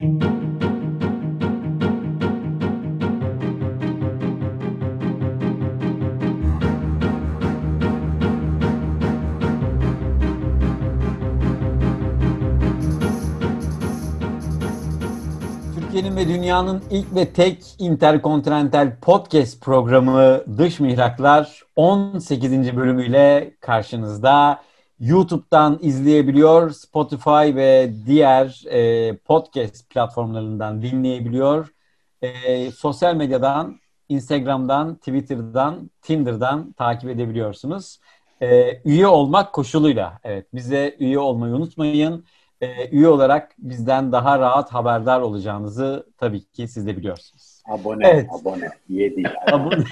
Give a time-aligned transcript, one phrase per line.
[0.00, 0.26] Türkiye'nin
[16.16, 22.76] ve dünyanın ilk ve tek interkontinental podcast programı Dış Mihraklar 18.
[22.76, 24.60] bölümüyle karşınızda.
[25.00, 31.74] YouTube'dan izleyebiliyor, Spotify ve diğer e, podcast platformlarından dinleyebiliyor.
[32.22, 37.98] E, sosyal medyadan, Instagram'dan, Twitter'dan, Tinder'dan takip edebiliyorsunuz.
[38.42, 40.20] E, üye olmak koşuluyla.
[40.24, 42.24] Evet, bize üye olmayı unutmayın
[42.60, 47.45] e, üye olarak bizden daha rahat haberdar olacağınızı tabii ki siz de biliyorsunuz.
[47.68, 48.26] Abone, evet.
[48.40, 48.70] abone.
[48.90, 49.28] Üye değil.
[49.52, 49.84] Abone.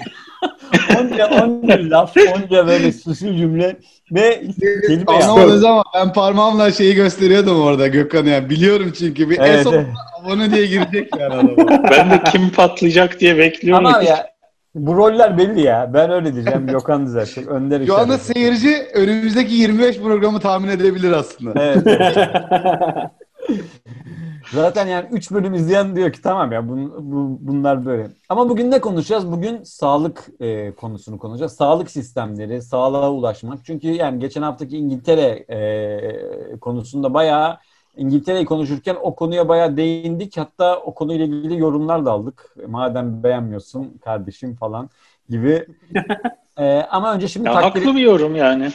[0.99, 3.75] onca, onca laf, onca böyle susul cümle
[4.11, 4.41] ve
[4.87, 8.49] kelime Anlamadınız ama ben parmağımla şeyi gösteriyordum orada Gökhan yani.
[8.49, 9.87] Biliyorum çünkü bir evet, evet.
[10.21, 11.83] abone diye girecek yani adama.
[11.91, 13.85] ben de kim patlayacak diye bekliyorum.
[13.85, 14.27] Ama ya
[14.75, 15.91] bu roller belli ya.
[15.93, 16.67] Ben öyle diyeceğim.
[16.67, 17.47] Gökhan düzeltecek.
[17.47, 21.63] Önder Şu anda seyirci önümüzdeki 25 programı tahmin edebilir aslında.
[21.63, 21.87] Evet.
[24.51, 28.07] Zaten yani 3 bölüm izleyen diyor ki tamam ya bun, bu, bunlar böyle.
[28.29, 29.31] Ama bugün ne konuşacağız?
[29.31, 31.55] Bugün sağlık e, konusunu konuşacağız.
[31.55, 33.65] Sağlık sistemleri, sağlığa ulaşmak.
[33.65, 37.57] Çünkü yani geçen haftaki İngiltere e, konusunda bayağı
[37.97, 40.37] İngiltere'yi konuşurken o konuya bayağı değindik.
[40.37, 42.55] Hatta o konuyla ilgili yorumlar da aldık.
[42.67, 44.89] Madem beğenmiyorsun kardeşim falan
[45.29, 45.65] gibi.
[46.59, 47.79] ee, ama önce şimdi ya takdir...
[47.79, 48.71] Haklı bir yorum yani.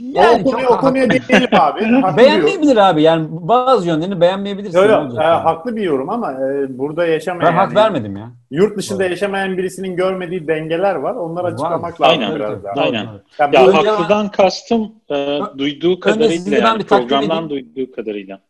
[0.00, 1.80] Yani o, konuya, o konuya değinelim abi.
[2.16, 3.02] Beğenmeyebilir abi.
[3.02, 4.78] Yani bazı yönlerini beğenmeyebilirsin.
[4.78, 5.18] Yok yok.
[5.18, 7.52] E, haklı bir yorum ama e, burada yaşamayan...
[7.52, 8.30] Ben hak vermedim ya.
[8.50, 9.10] Yurt dışında Doğru.
[9.10, 11.14] yaşamayan birisinin görmediği dengeler var.
[11.14, 12.08] Onları açıklamak var.
[12.08, 12.34] lazım Aynen.
[12.34, 12.74] biraz daha.
[12.74, 13.06] Aynen.
[13.38, 14.30] Ya, ya haklıdan ben...
[14.30, 18.40] kastım e, duyduğu kadarıyla yani, programdan duyduğu kadarıyla.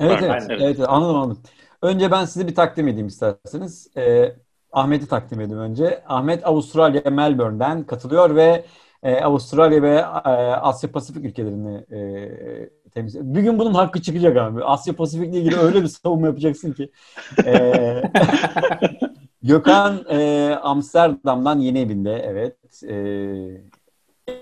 [0.00, 0.60] Evet evet, evet.
[0.62, 0.80] evet.
[0.88, 1.42] Anladım anladım.
[1.82, 3.96] Önce ben size bir takdim edeyim isterseniz.
[3.96, 4.32] Ee,
[4.72, 6.02] Ahmet'i takdim edeyim önce.
[6.08, 8.64] Ahmet Avustralya Melbourne'den katılıyor ve
[9.02, 12.00] e, Avustralya ve e, Asya Pasifik ülkelerini e,
[12.90, 14.64] temsil Bir gün bunun hakkı çıkacak abi.
[14.64, 16.90] Asya Pasifik ile ilgili öyle bir savunma yapacaksın ki.
[17.46, 18.02] E,
[19.42, 22.82] Gökhan e, Amsterdam'dan yeni evinde evet.
[22.88, 22.94] E,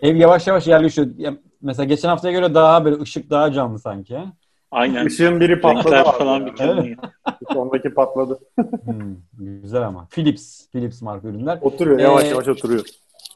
[0.08, 1.08] ev yavaş yavaş yerleşiyor.
[1.62, 4.18] Mesela geçen haftaya göre daha böyle ışık daha canlı sanki.
[4.70, 5.06] Aynen.
[5.06, 6.98] Işığın biri patladı falan bir evet.
[7.52, 8.38] Sondaki patladı.
[8.84, 10.06] hmm, güzel ama.
[10.10, 10.66] Philips.
[10.72, 11.58] Philips marka ürünler.
[11.62, 11.98] Oturuyor.
[11.98, 12.84] Yavaş ee, yavaş oturuyor.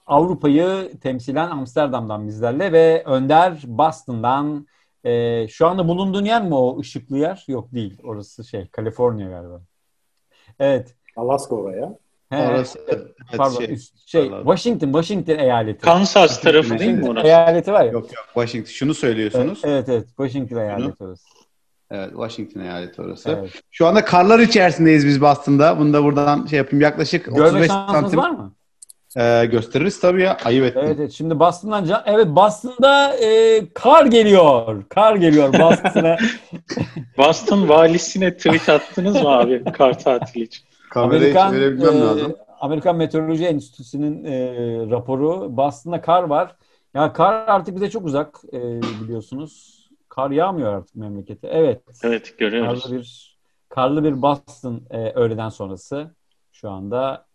[0.08, 4.66] Avrupa'yı temsilen Amsterdam'dan bizlerle ve Önder Boston'dan
[5.04, 7.44] e, şu anda bulunduğun yer mi o ışıklı yer?
[7.48, 8.00] Yok değil.
[8.02, 9.60] Orası şey Kaliforniya galiba.
[10.58, 10.94] Evet.
[11.16, 11.98] Alaska oraya.
[12.30, 15.80] He, orası evet, pardon şey, şey Washington Washington eyaleti.
[15.80, 17.26] Kansas tarafı değil mi orası?
[17.26, 17.92] Eyaleti var ya.
[17.92, 18.70] Yok yok Washington.
[18.70, 19.60] Şunu söylüyorsunuz.
[19.64, 21.28] Evet evet Washington eyaleti orası.
[21.90, 23.30] Evet Washington eyaleti orası.
[23.30, 23.62] Evet.
[23.70, 25.78] Şu anda karlar içerisindeyiz biz Boston'da.
[25.78, 28.18] Bunu da buradan şey yapayım yaklaşık Görme 35 santim.
[28.18, 28.54] var mı?
[29.16, 30.36] Ee, gösteririz tabii ya.
[30.44, 30.82] Ayıp ettim.
[30.84, 31.12] Evet, evet.
[31.12, 32.02] Şimdi Boston'dan can...
[32.06, 34.84] Evet Boston'da e, kar geliyor.
[34.88, 36.16] Kar geliyor Boston'a.
[37.18, 40.64] Boston valisine tweet attınız mı abi kar tatili için?
[40.90, 42.36] Kamerayı Amerikan, e, lazım.
[42.60, 44.50] Amerikan Meteoroloji Enstitüsü'nün e,
[44.90, 45.56] raporu.
[45.56, 46.56] Boston'da kar var.
[46.94, 49.78] Ya kar artık bize çok uzak e, biliyorsunuz.
[50.08, 51.48] Kar yağmıyor artık memlekete.
[51.48, 51.82] Evet.
[52.02, 52.82] Evet görüyoruz.
[52.82, 56.10] Karlı bir, karlı bir Boston e, öğleden sonrası
[56.52, 57.26] şu anda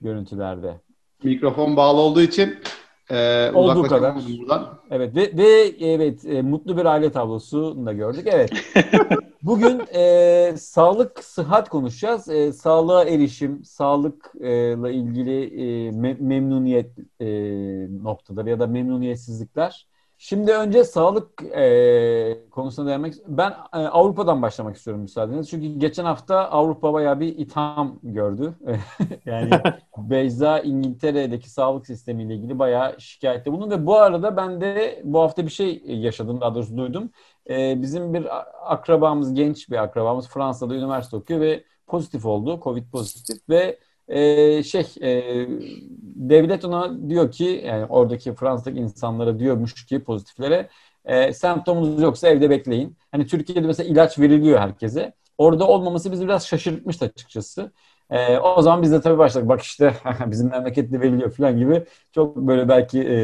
[0.00, 0.80] görüntülerde.
[1.22, 2.58] Mikrofon bağlı olduğu için
[3.10, 4.14] e, Olduğu kadar.
[4.38, 4.78] Buradan.
[4.90, 8.26] Evet ve, ve evet e, mutlu bir aile tablosunu da gördük.
[8.30, 8.50] Evet.
[9.42, 12.28] Bugün e, sağlık, sıhhat konuşacağız.
[12.28, 16.90] E, sağlığa erişim, sağlıkla ilgili e, me- memnuniyet
[17.20, 17.26] e,
[18.02, 19.86] noktaları ya da memnuniyetsizlikler
[20.18, 25.50] Şimdi önce sağlık e, konusuna değinmek Ben e, Avrupa'dan başlamak istiyorum müsaadenizle.
[25.50, 28.54] Çünkü geçen hafta Avrupa bayağı bir itham gördü.
[29.26, 29.50] yani
[29.98, 33.74] Beyza İngiltere'deki sağlık sistemiyle ilgili bayağı şikayette bulundu.
[33.74, 37.10] Ve bu arada ben de bu hafta bir şey yaşadım, daha doğrusu duydum.
[37.50, 38.26] E, bizim bir
[38.72, 44.86] akrabamız, genç bir akrabamız Fransa'da üniversite okuyor ve pozitif oldu, Covid pozitif ve e, şey
[45.02, 45.46] e,
[46.16, 50.68] devlet ona diyor ki yani oradaki Fransa'daki insanlara diyormuş ki pozitiflere
[51.04, 52.96] e, semptomunuz yoksa evde bekleyin.
[53.12, 55.12] Hani Türkiye'de mesela ilaç veriliyor herkese.
[55.38, 57.72] Orada olmaması bizi biraz şaşırtmıştı açıkçası.
[58.10, 59.48] E, o zaman biz de tabii başladık.
[59.48, 59.94] Bak işte
[60.26, 63.14] bizim memlekette veriliyor falan gibi çok böyle belki e,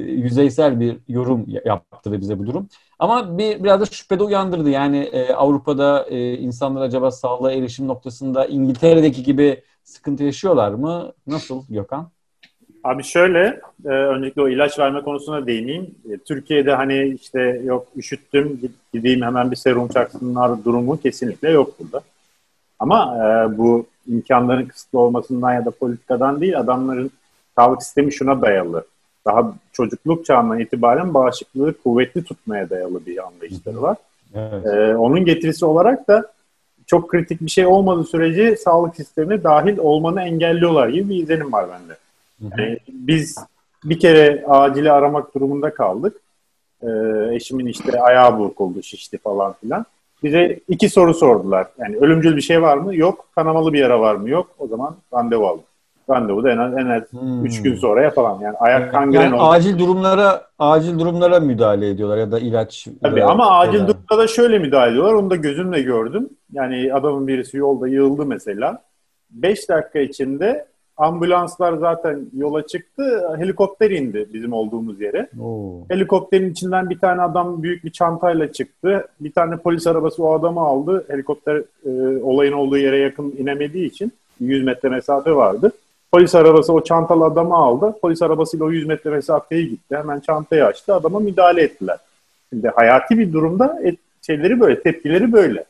[0.00, 2.68] yüzeysel bir yorum yaptı bize bu durum.
[2.98, 4.70] Ama bir biraz da şüphede uyandırdı.
[4.70, 11.12] Yani e, Avrupa'da e, insanlar acaba sağlığa erişim noktasında İngiltere'deki gibi sıkıntı yaşıyorlar mı?
[11.26, 12.08] Nasıl Gökhan?
[12.84, 15.94] Abi şöyle, e, öncelikle o ilaç verme konusuna değineyim.
[16.10, 18.60] E, Türkiye'de hani işte yok üşüttüm,
[18.92, 22.00] gideyim hemen bir serum çaksınlar durumu kesinlikle yok burada.
[22.78, 27.10] Ama e, bu imkanların kısıtlı olmasından ya da politikadan değil, adamların
[27.58, 28.84] sağlık sistemi şuna dayalı.
[29.26, 33.96] Daha çocukluk çağından itibaren bağışıklığı kuvvetli tutmaya dayalı bir anlayışları var.
[34.34, 34.66] Evet.
[34.66, 36.32] E, onun getirisi olarak da
[36.86, 41.66] çok kritik bir şey olmadığı sürece sağlık sistemine dahil olmanı engelliyorlar gibi bir izlenim var
[41.70, 41.96] bende.
[42.40, 43.38] Yani biz
[43.84, 46.16] bir kere acili aramak durumunda kaldık.
[46.82, 46.88] Ee,
[47.32, 49.86] eşimin işte ayağı burkuldu, şişti falan filan.
[50.22, 51.66] Bize iki soru sordular.
[51.78, 52.96] Yani ölümcül bir şey var mı?
[52.96, 53.26] Yok.
[53.34, 54.30] Kanamalı bir yara var mı?
[54.30, 54.50] Yok.
[54.58, 55.64] O zaman randevu aldık.
[56.10, 57.44] Randevu da en az, en az hmm.
[57.44, 58.42] üç gün sonra yapalım.
[58.42, 59.42] Yani ayak kangren yani oldu.
[59.42, 62.88] Acil durumlara acil durumlara müdahale ediyorlar ya da ilaç.
[63.02, 63.88] Tabii ama acil yani.
[63.88, 65.14] durumda da şöyle müdahale ediyorlar.
[65.14, 66.28] Onu da gözümle gördüm.
[66.52, 68.82] Yani adamın birisi yolda yığıldı mesela.
[69.30, 70.66] Beş dakika içinde
[70.96, 73.28] ambulanslar zaten yola çıktı.
[73.38, 75.28] Helikopter indi bizim olduğumuz yere.
[75.40, 75.84] Oo.
[75.88, 79.06] Helikopterin içinden bir tane adam büyük bir çantayla çıktı.
[79.20, 81.04] Bir tane polis arabası o adamı aldı.
[81.08, 85.72] Helikopter e, olayın olduğu yere yakın inemediği için 100 metre mesafe vardı.
[86.12, 87.94] Polis arabası o çantalı adamı aldı.
[88.02, 89.96] Polis arabasıyla o 100 metre mesafeye gitti.
[89.96, 90.94] Hemen çantayı açtı.
[90.94, 91.98] Adama müdahale ettiler.
[92.50, 95.64] Şimdi hayati bir durumda et, şeyleri böyle, tepkileri böyle.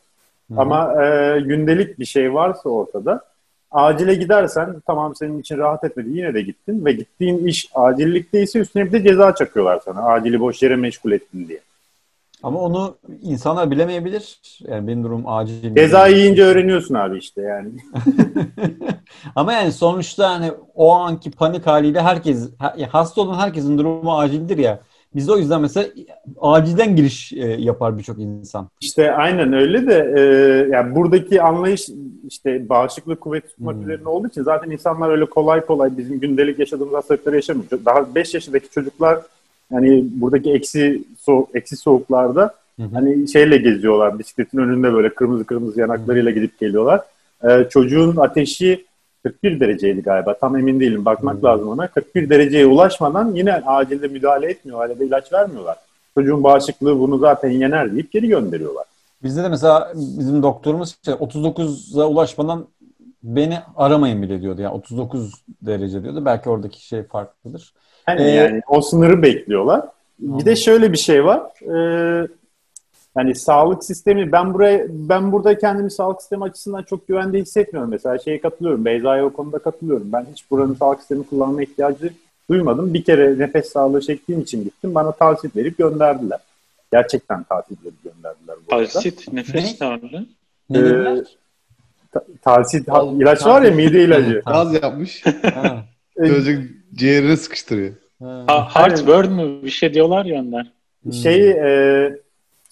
[0.51, 0.59] Hı-hı.
[0.59, 3.21] Ama e, gündelik bir şey varsa ortada
[3.71, 8.85] acile gidersen tamam senin için rahat etmedi yine de gittin ve gittiğin iş acillikteyse üstüne
[8.85, 10.03] bir de ceza çakıyorlar sana.
[10.03, 11.59] Acili boş yere meşgul ettin diye.
[12.43, 14.39] Ama onu insanlar bilemeyebilir.
[14.67, 15.75] Yani benim durum acil.
[15.75, 17.69] Ceza yiyince öğreniyorsun abi işte yani.
[19.35, 22.49] Ama yani sonuçta hani o anki panik haliyle herkes
[22.89, 24.79] hasta olan herkesin durumu acildir ya.
[25.15, 25.87] Biz o yüzden mesela
[26.41, 28.69] acilden giriş e, yapar birçok insan.
[28.81, 30.21] İşte aynen öyle de e,
[30.75, 31.89] yani buradaki anlayış
[32.29, 33.83] işte bağışıklık kuvvet tutmak hmm.
[33.83, 37.65] üzerine olduğu için zaten insanlar öyle kolay kolay bizim gündelik yaşadığımız hastalıkları yaşamıyor.
[37.85, 39.19] Daha 5 yaşındaki çocuklar
[39.71, 45.79] yani buradaki eksi so eksi soğuklarda Hı Hani şeyle geziyorlar bisikletin önünde böyle kırmızı kırmızı
[45.79, 47.01] yanaklarıyla gidip geliyorlar.
[47.43, 48.85] Ee, çocuğun ateşi
[49.23, 50.37] 41 dereceydi galiba.
[50.37, 51.05] Tam emin değilim.
[51.05, 51.43] Bakmak hmm.
[51.43, 51.87] lazım ona.
[51.87, 55.77] 41 dereceye ulaşmadan yine acilde müdahale etmiyorlar ya da ilaç vermiyorlar.
[56.17, 58.85] Çocuğun bağışıklığı bunu zaten yener deyip geri gönderiyorlar.
[59.23, 62.67] Bizde de mesela bizim doktorumuz işte 39'a ulaşmadan
[63.23, 64.61] beni aramayın bile diyordu.
[64.61, 66.25] Yani 39 derece diyordu.
[66.25, 67.73] Belki oradaki şey farklıdır.
[68.07, 69.85] Yani, ee, yani o sınırı bekliyorlar.
[70.19, 71.41] Bir de şöyle bir şey var.
[71.61, 72.27] Ee,
[73.17, 77.91] yani sağlık sistemi ben buraya ben burada kendimi sağlık sistemi açısından çok güvende hissetmiyorum.
[77.91, 78.85] Mesela şeye katılıyorum.
[78.85, 80.09] Beyza'ya o konuda katılıyorum.
[80.13, 82.13] Ben hiç buranın sağlık sistemi kullanma ihtiyacı
[82.49, 82.93] duymadım.
[82.93, 84.95] Bir kere nefes sağlığı çektiğim için gittim.
[84.95, 86.39] Bana tavsiye verip gönderdiler.
[86.91, 88.55] Gerçekten tavsiye verip gönderdiler.
[88.65, 90.25] Bu Tavsit, nefes sağlığı.
[90.75, 91.23] Ee,
[92.41, 92.87] Talsit
[93.19, 94.41] ilaç var ya mide ilacı.
[94.45, 95.23] Gaz yapmış.
[96.27, 96.63] Çocuk
[96.93, 97.93] ciğerini sıkıştırıyor.
[98.19, 99.63] Ha, heartburn mu?
[99.63, 100.71] Bir şey diyorlar ya onlar.
[101.11, 102.22] Şey e,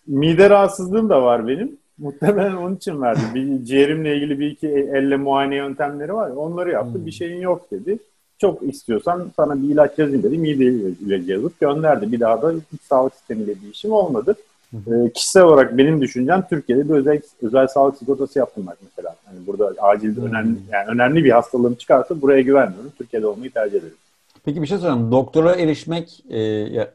[0.08, 1.78] mide rahatsızlığım da var benim.
[1.98, 3.22] Muhtemelen onun için verdi.
[3.36, 6.30] Bir ciğerimle ilgili bir iki elle muayene yöntemleri var.
[6.30, 6.94] Onları yaptı.
[6.94, 7.06] Hmm.
[7.06, 7.98] Bir şeyin yok dedi.
[8.38, 10.38] Çok istiyorsan sana bir ilaç yazayım dedi.
[10.38, 12.12] Mide ilacı yazıp gönderdi.
[12.12, 14.36] Bir daha da hiç sağlık sistemiyle bir işim olmadı.
[14.70, 15.06] Hmm.
[15.06, 19.16] E, kişisel olarak benim düşüncem Türkiye'de bir özel özel sağlık sigortası yaptırmak mesela.
[19.28, 20.26] Yani burada acil hmm.
[20.26, 22.92] önemli yani önemli bir hastalığım çıkarsa buraya güvenmiyorum.
[22.98, 23.96] Türkiye'de olmayı tercih ederim.
[24.44, 25.12] Peki bir şey sorayım.
[25.12, 26.40] Doktora erişmek e,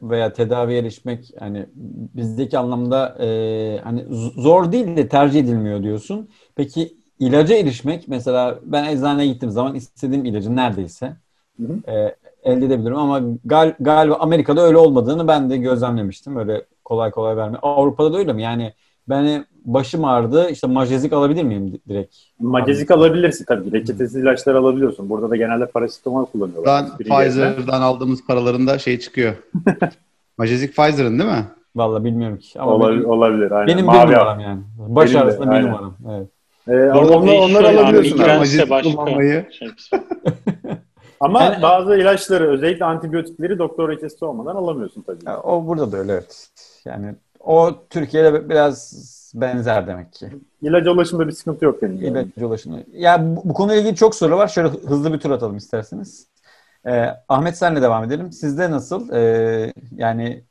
[0.02, 1.66] veya tedavi erişmek hani
[2.14, 4.04] bizdeki anlamda e, hani
[4.36, 6.28] zor değil de tercih edilmiyor diyorsun.
[6.56, 11.16] Peki ilaca erişmek mesela ben eczaneye gittiğim zaman istediğim ilacı neredeyse
[11.56, 11.92] hı hı.
[11.92, 16.36] E, elde edebilirim ama gal, galiba Amerika'da öyle olmadığını ben de gözlemlemiştim.
[16.36, 17.60] Öyle kolay kolay vermiyor.
[17.62, 18.42] Avrupa'da da öyle mi?
[18.42, 18.72] Yani
[19.08, 22.14] ben başım ağrıdı işte majezik alabilir miyim direkt?
[22.38, 23.72] Majezik alabilirsin tabii.
[23.72, 25.08] Reçetesiz ilaçlar alabiliyorsun.
[25.08, 26.84] Burada da genelde parasetamol kullanıyorlar.
[26.84, 29.34] Ben Pfizer'dan aldığımız paralarında şey çıkıyor.
[30.38, 31.44] majezik Pfizer'ın değil mi?
[31.76, 32.60] Vallahi bilmiyorum ki.
[32.60, 33.66] Ama olabilir, benim, olabilir aynen.
[33.66, 34.60] Benim Mavi bir numaram yani.
[34.76, 35.94] Baş benim arasında bir numaram.
[36.10, 36.28] Evet.
[36.68, 38.18] Ee, onlar, onları alabiliyorsun.
[38.18, 39.46] Majezik kullanmayı.
[39.58, 39.68] Şey.
[41.20, 45.18] Ama yani, bazı ilaçları özellikle antibiyotikleri doktor reçetesi olmadan alamıyorsun tabii.
[45.26, 46.48] Yani o burada da öyle evet.
[46.84, 48.92] Yani o Türkiye'de biraz
[49.40, 50.28] benzer demek ki.
[50.62, 51.96] İlaca ulaşımda bir sıkıntı yok benim.
[51.96, 52.46] İlaca yani.
[52.46, 52.78] ulaşımda.
[52.92, 54.48] Ya bu, bu konuyla ilgili çok soru var.
[54.48, 56.26] Şöyle hızlı bir tur atalım isterseniz.
[56.86, 58.32] Ee, Ahmet senle devam edelim.
[58.32, 59.12] Sizde nasıl?
[59.12, 60.42] Ee, yani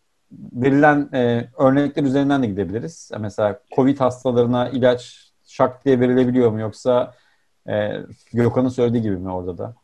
[0.53, 3.11] verilen e, örnekler üzerinden de gidebiliriz.
[3.19, 7.13] Mesela COVID hastalarına ilaç şak diye verilebiliyor mu yoksa
[7.69, 7.91] e,
[8.33, 9.75] Gökhan'ın söylediği gibi mi orada da?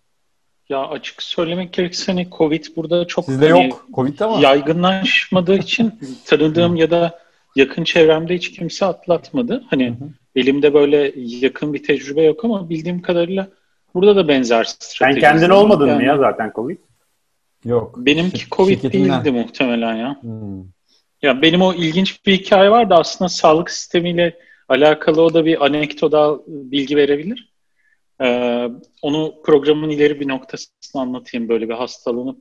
[0.70, 6.00] Ya açık söylemek gerekirse hani Covid burada çok Sizde hani yok Covid ama yaygınlaşmadığı için
[6.25, 7.20] tanıdığım ya da
[7.55, 9.63] yakın çevremde hiç kimse atlatmadı.
[9.70, 10.10] Hani hı hı.
[10.36, 13.48] elimde böyle yakın bir tecrübe yok ama bildiğim kadarıyla
[13.93, 15.22] burada da benzer strateji.
[15.22, 16.77] Sen kendin olmadın yani, mı ya zaten Covid?
[17.65, 17.96] Yok.
[17.98, 19.24] Benimki Covid şirketinden.
[19.24, 20.17] değildi muhtemelen ya.
[20.22, 20.63] Hmm.
[21.22, 24.38] Ya benim o ilginç bir hikaye vardı aslında sağlık sistemiyle
[24.70, 27.51] alakalı o da bir anekdotal bilgi verebilir.
[28.22, 28.70] Ee,
[29.01, 32.36] onu programın ileri bir noktasını anlatayım böyle bir hastalığını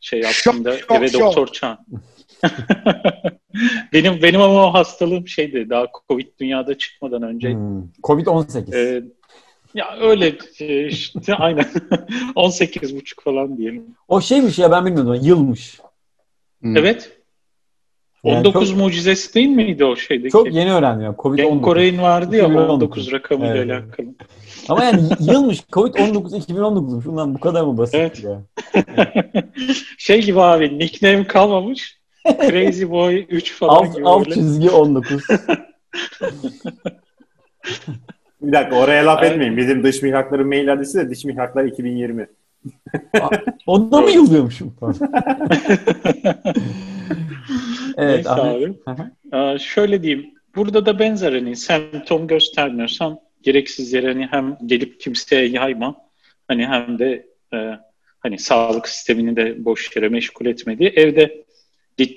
[0.00, 1.20] şey yaptığımda Şok, şok, eve şok.
[1.20, 1.78] doktor çağır.
[3.92, 7.52] benim benim ama o hastalığım şeydi daha Covid dünyada çıkmadan önce.
[7.52, 7.82] Hmm.
[8.02, 8.76] Covid-18.
[8.76, 9.02] Ee,
[9.74, 11.66] ya öyle e, işte aynen
[12.34, 13.84] 18 buçuk falan diyelim.
[14.08, 15.18] O şeymiş ya ben bilmiyordum.
[15.22, 15.80] Yılmış.
[16.60, 16.76] Hmm.
[16.76, 17.18] Evet.
[18.24, 20.32] Yani 19 çok- mucizesi değil miydi o şeydeki?
[20.32, 21.10] Çok yeni öğrendim ya.
[21.10, 21.62] Genk Covid-19.
[21.62, 22.72] Kore'nin vardı ya 2019.
[22.74, 23.70] 19 rakamıyla Evet.
[23.70, 24.06] alakalı.
[24.68, 25.60] Ama yani yılmış.
[25.60, 27.08] Covid-19 2019'muş.
[27.08, 28.24] Ulan bu kadar mı basit Evet.
[28.24, 28.42] ya?
[29.98, 31.97] şey gibi abi nickname kalmamış.
[32.24, 34.34] Crazy Boy 3 falan Alt, gibi alt böyle.
[34.34, 35.22] çizgi 19.
[38.42, 39.32] Bir dakika oraya laf Aynen.
[39.32, 39.56] etmeyin.
[39.56, 42.26] Bizim dış mihrakların mail adresi de dış mihraklar 2020.
[43.66, 44.76] Onda mı yıldıyormuşum?
[47.96, 48.14] evet.
[48.26, 48.74] Neyse abi.
[49.32, 50.26] Aa, şöyle diyeyim.
[50.56, 55.96] Burada da benzer hani semptom göstermiyorsan gereksiz yere hani hem gelip kimseye yayma
[56.48, 57.78] hani hem de e,
[58.20, 61.47] hani sağlık sistemini de boş yere meşgul etmediği evde git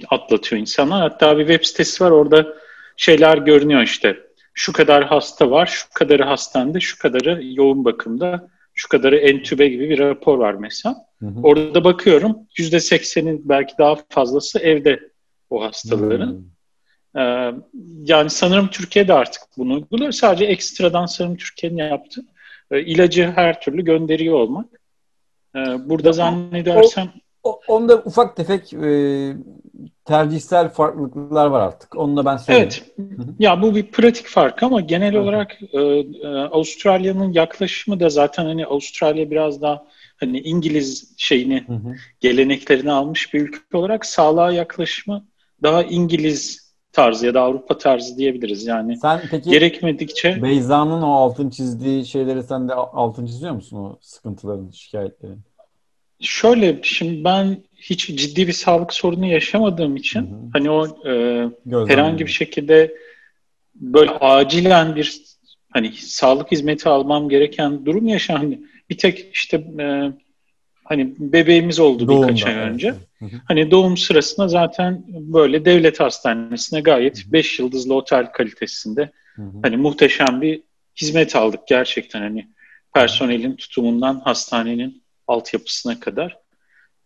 [0.10, 1.02] atlatıyor insanlar.
[1.02, 2.48] Hatta bir web sitesi var orada
[2.98, 4.18] şeyler görünüyor işte.
[4.54, 9.90] Şu kadar hasta var, şu kadarı hastanede, şu kadarı yoğun bakımda, şu kadarı entübe gibi
[9.90, 10.96] bir rapor var mesela.
[11.20, 11.42] Hı hı.
[11.44, 15.00] Orada bakıyorum %80'in belki daha fazlası evde
[15.50, 16.32] o hastaların.
[16.32, 17.22] Hmm.
[17.22, 17.54] Ee,
[18.04, 20.12] yani sanırım Türkiye'de artık bunu uyguluyor.
[20.12, 22.22] Sadece ekstradan sanırım Türkiye'nin yaptığı
[22.72, 24.66] e, ilacı her türlü gönderiyor olmak.
[25.56, 27.10] Ee, burada zannedersem
[27.44, 28.88] O, onda ufak tefek e,
[30.06, 31.96] tercihsel farklılıklar var artık.
[31.96, 32.70] Onu da ben söyleyeyim.
[32.98, 38.46] evet ya bu bir pratik fark ama genel olarak e, e, Avustralya'nın yaklaşımı da zaten
[38.46, 39.84] hani Avustralya biraz daha
[40.20, 41.96] hani İngiliz şeyini Hı hı.
[42.20, 45.26] geleneklerini almış bir ülke olarak sağlığa yaklaşımı
[45.64, 48.66] daha İngiliz tarzı ya da Avrupa tarzı diyebiliriz.
[48.66, 53.98] Yani Sen peki gerekmedikçe Beyza'nın o altın çizdiği şeyleri sen de altın çiziyor musun o
[54.02, 55.40] sıkıntıların, şikayetlerin?
[56.20, 60.50] Şöyle şimdi ben hiç ciddi bir sağlık sorunu yaşamadığım için Hı hı.
[60.54, 61.46] hani o e,
[61.88, 62.96] herhangi bir şekilde
[63.76, 65.22] böyle acilen bir
[65.70, 68.56] hani sağlık hizmeti almam gereken durum yaşandı.
[68.90, 70.12] Bir tek işte e,
[70.84, 72.72] hani bebeğimiz oldu Doğumda, birkaç ay evet.
[72.72, 72.90] önce.
[73.20, 73.42] Hı hı.
[73.48, 79.42] Hani doğum sırasında zaten böyle devlet hastanesine gayet 5 yıldızlı otel kalitesinde hı.
[79.64, 80.62] hani muhteşem bir
[81.02, 82.48] hizmet aldık gerçekten hani
[82.94, 86.38] personelin tutumundan hastanenin altyapısına kadar.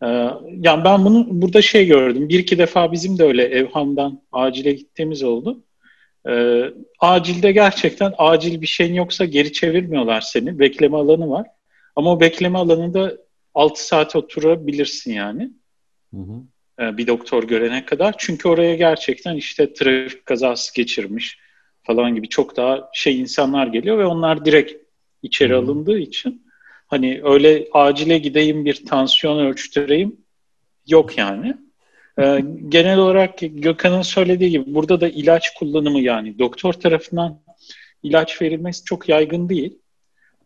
[0.02, 0.06] Ee,
[0.60, 2.28] yani ben bunu burada şey gördüm.
[2.28, 5.62] Bir iki defa bizim de öyle evhamdan acile gittiğimiz oldu.
[6.28, 6.62] Ee,
[7.00, 10.58] acilde gerçekten acil bir şeyin yoksa geri çevirmiyorlar seni.
[10.58, 11.46] Bekleme alanı var.
[11.96, 13.16] Ama o bekleme alanında
[13.54, 15.50] 6 saat oturabilirsin yani
[16.14, 16.42] Hı hı.
[16.84, 18.14] e, bir doktor görene kadar.
[18.18, 21.38] Çünkü oraya gerçekten işte trafik kazası geçirmiş
[21.82, 24.72] falan gibi çok daha şey insanlar geliyor ve onlar direkt
[25.22, 25.58] içeri Hı.
[25.58, 26.45] alındığı için
[26.86, 30.16] hani öyle acile gideyim bir tansiyon ölçtüreyim
[30.86, 31.56] yok yani.
[32.18, 37.40] E, genel olarak Gökhan'ın söylediği gibi burada da ilaç kullanımı yani doktor tarafından
[38.02, 39.78] ilaç verilmesi çok yaygın değil.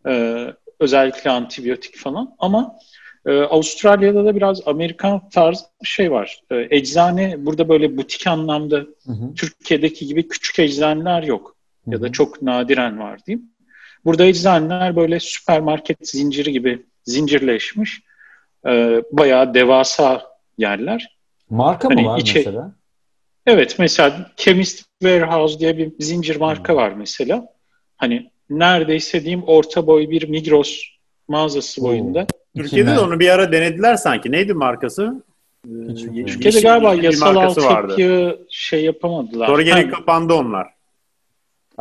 [0.08, 0.46] E,
[0.80, 2.78] özellikle antibiyotik falan ama
[3.26, 6.42] ee, Avustralya'da da biraz Amerikan tarzı bir şey var.
[6.50, 9.34] Ee, eczane burada böyle butik anlamda Hı hı.
[9.36, 11.56] Türkiye'deki gibi küçük eczaneler yok.
[11.84, 12.02] Hı Ya hı.
[12.02, 13.50] da çok nadiren var diyeyim.
[14.04, 18.00] Burada eczaneler böyle süpermarket zinciri gibi zincirleşmiş.
[18.66, 20.22] Ee, bayağı devasa
[20.58, 21.16] yerler.
[21.50, 22.72] Marka mı Hani var içe- mesela?
[23.46, 27.46] Evet mesela Chemist Warehouse diye bir zincir marka var mesela.
[27.96, 30.82] Hani neredeyse diyeyim orta boy bir Migros
[31.28, 31.84] mağazası Oo.
[31.84, 32.26] boyunda.
[32.56, 34.32] Türkiye'de de onu bir ara denediler sanki.
[34.32, 35.24] Neydi markası?
[35.66, 36.26] Ee, Hiç bilmiyorum.
[36.26, 37.92] Türkiye'de galiba yasal markası vardı.
[37.92, 39.46] altyapıyı şey yapamadılar.
[39.46, 40.66] Sonra gene Ha, kapandı onlar.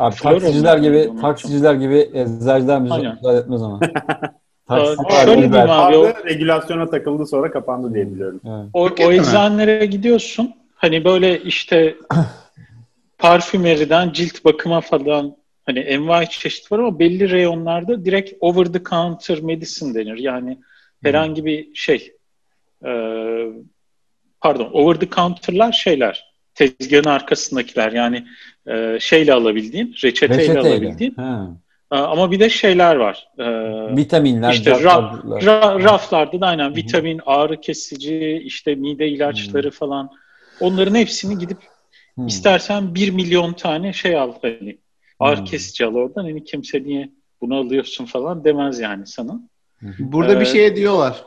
[0.00, 1.20] Abi Flora taksiciler gibi Unuttum.
[1.20, 3.12] taksiciler gibi eczacılar bizi Aynen.
[3.14, 3.74] müsaade etmez ona.
[4.68, 8.40] Aa, Taksiler, şöyle diyeyim abi, o- regülasyona takıldı sonra kapandı diye biliyorum.
[8.46, 8.64] Evet.
[8.72, 10.54] O, Türkiye'de o eczanelere gidiyorsun.
[10.74, 11.94] Hani böyle işte
[13.18, 19.40] parfümeriden cilt bakıma falan hani envai çeşit var ama belli reyonlarda direkt over the counter
[19.40, 20.18] medicine denir.
[20.18, 20.58] Yani
[21.02, 22.12] herhangi bir şey
[22.86, 22.90] e,
[24.40, 28.26] pardon over the counter'lar şeyler tezgahın arkasındakiler yani
[28.66, 30.68] e, şeyle alabildiğin reçeteyle, Reçeteyle.
[30.68, 31.50] alabildiğin Ha.
[31.92, 33.28] E, ama bir de şeyler var.
[33.38, 33.44] E,
[33.96, 40.10] Vitaminler, İşte raf, ra- raflarda da aynen vitamin, ağrı kesici, işte mide ilaçları falan.
[40.60, 41.58] Onların hepsini gidip
[42.14, 42.26] Hmm.
[42.26, 44.78] istersen bir milyon tane şey al hani.
[45.20, 45.44] Ağrı Hmm.
[45.44, 46.22] kesici al oradan.
[46.22, 49.40] Hani kimse niye bunu alıyorsun falan demez yani sana.
[49.98, 51.24] Burada bir Ee, şey diyorlar.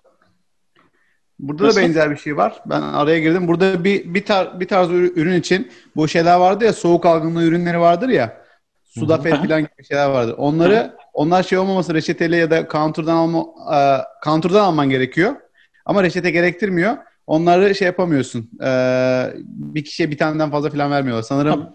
[1.39, 1.81] Burada Nasıl?
[1.81, 2.61] da benzer bir şey var.
[2.65, 3.47] Ben araya girdim.
[3.47, 7.79] Burada bir bir, tar bir tarz ürün için bu şeyler vardı ya soğuk algınlığı ürünleri
[7.79, 8.43] vardır ya.
[8.83, 10.35] Sudafed falan gibi şeyler vardır.
[10.37, 13.79] Onları onlar şey olmaması reçeteli ya da counter'dan alma e,
[14.25, 15.35] counter'dan alman gerekiyor.
[15.85, 16.97] Ama reçete gerektirmiyor.
[17.27, 18.49] Onları şey yapamıyorsun.
[18.63, 18.69] E,
[19.45, 21.23] bir kişiye bir taneden fazla falan vermiyorlar.
[21.23, 21.69] Sanırım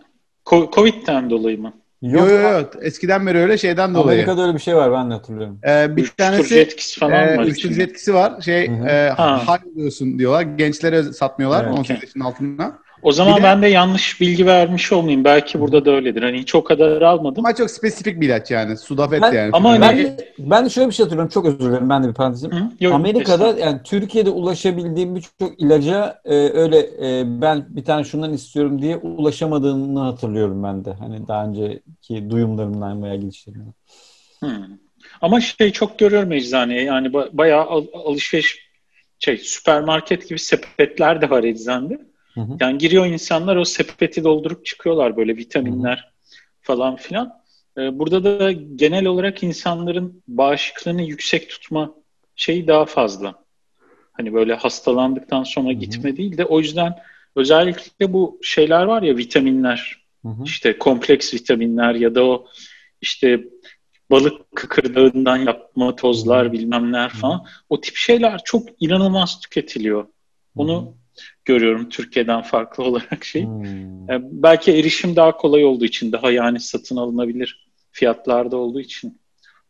[0.45, 1.73] Covid'den dolayı mı?
[2.02, 2.81] Yok yok yo.
[2.81, 4.19] eskiden beri öyle şeyden dolayı.
[4.19, 5.59] Amerika'da öyle bir şey var ben de hatırlıyorum.
[5.69, 7.45] Ee, bir tanesi etkisi falan e, var.
[7.45, 8.40] Uyuşturucu etkisi var.
[8.40, 10.43] Şey e, hal diyorsun diyorlar.
[10.43, 12.07] Gençlere satmıyorlar evet, 18 okay.
[12.07, 12.78] yaşın altında.
[13.02, 15.25] O zaman de, ben de yanlış bilgi vermiş olmayayım.
[15.25, 16.23] Belki burada da öyledir.
[16.23, 17.47] Hani hiç o kadar almadım.
[17.47, 18.76] Ama çok spesifik bir ilaç yani.
[18.76, 19.50] Sudafed ben, yani.
[19.52, 21.31] Ama ben, de, ben de şöyle bir şey hatırlıyorum.
[21.35, 21.90] Çok özür dilerim.
[21.90, 22.50] Ben de bir parantezim.
[22.81, 23.67] Yok, Amerika'da kesin.
[23.67, 30.00] yani Türkiye'de ulaşabildiğim birçok ilaca e, öyle e, ben bir tane şundan istiyorum diye ulaşamadığını
[30.00, 30.93] hatırlıyorum ben de.
[30.93, 33.75] Hani daha önceki duyumlarımdan veya gidişlerimden.
[35.21, 36.83] Ama şey çok görüyorum eczaneye.
[36.83, 38.69] Yani bayağı al, alışveriş
[39.19, 42.08] şey süpermarket gibi sepetler de var eczanede.
[42.38, 42.57] Hı hı.
[42.61, 46.12] Yani giriyor insanlar o sepeti doldurup çıkıyorlar böyle vitaminler hı hı.
[46.61, 47.33] falan filan.
[47.78, 51.95] Ee, burada da genel olarak insanların bağışıklığını yüksek tutma
[52.37, 53.35] şeyi daha fazla.
[54.12, 55.78] Hani böyle hastalandıktan sonra hı hı.
[55.78, 56.99] gitme değil de o yüzden
[57.37, 60.09] özellikle bu şeyler var ya vitaminler.
[60.23, 60.45] Hı hı.
[60.45, 62.47] işte kompleks vitaminler ya da o
[63.00, 63.45] işte
[64.11, 66.52] balık kıkırdağından yapma tozlar hı.
[66.52, 67.47] bilmemler falan.
[67.68, 70.07] O tip şeyler çok inanılmaz tüketiliyor.
[70.57, 70.95] Onu
[71.45, 73.45] görüyorum Türkiye'den farklı olarak şey.
[73.45, 74.11] Hmm.
[74.11, 79.19] E, belki erişim daha kolay olduğu için, daha yani satın alınabilir fiyatlarda olduğu için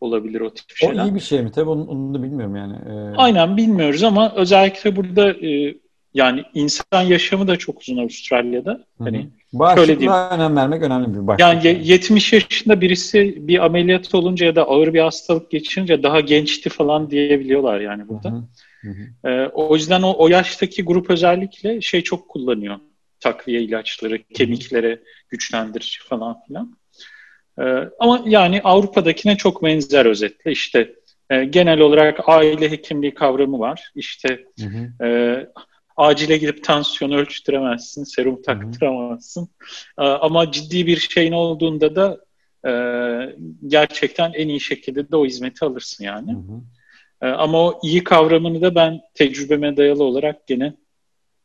[0.00, 1.05] olabilir o tip şeyler.
[1.05, 1.52] O iyi bir şey mi?
[1.52, 2.75] Tabii onu, onu da bilmiyorum yani.
[2.75, 3.17] Ee...
[3.17, 5.75] Aynen bilmiyoruz ama özellikle burada e,
[6.14, 8.71] yani insan yaşamı da çok uzun Avustralya'da.
[8.71, 9.05] Hı-hı.
[9.05, 9.28] Hani
[9.75, 10.12] şöyle diyeyim.
[10.31, 11.40] önem vermek önemli bir başlık.
[11.40, 16.71] Yani 70 yaşında birisi bir ameliyat olunca ya da ağır bir hastalık geçirince daha gençti
[16.71, 18.31] falan diyebiliyorlar yani burada.
[18.31, 18.43] Hı-hı.
[18.80, 19.28] Hı hı.
[19.28, 22.78] E, o yüzden o, o yaştaki grup özellikle şey çok kullanıyor.
[23.20, 26.78] Takviye ilaçları, kemiklere güçlendirici falan filan.
[27.58, 27.62] E,
[27.99, 30.52] ama yani Avrupa'dakine çok benzer özetle.
[30.52, 30.94] İşte
[31.30, 33.93] e, genel olarak aile hekimliği kavramı var.
[33.95, 35.06] İşte hı hı.
[35.06, 35.47] E,
[35.97, 39.49] acile gidip tansiyon ölçtüremezsin, serum taktıramazsın.
[39.99, 42.19] E, ama ciddi bir şeyin olduğunda da
[42.69, 42.73] e,
[43.67, 46.32] gerçekten en iyi şekilde de o hizmeti alırsın yani.
[46.32, 46.60] Hı hı.
[47.23, 50.75] Ee, ama o iyi kavramını da ben tecrübeme dayalı olarak gene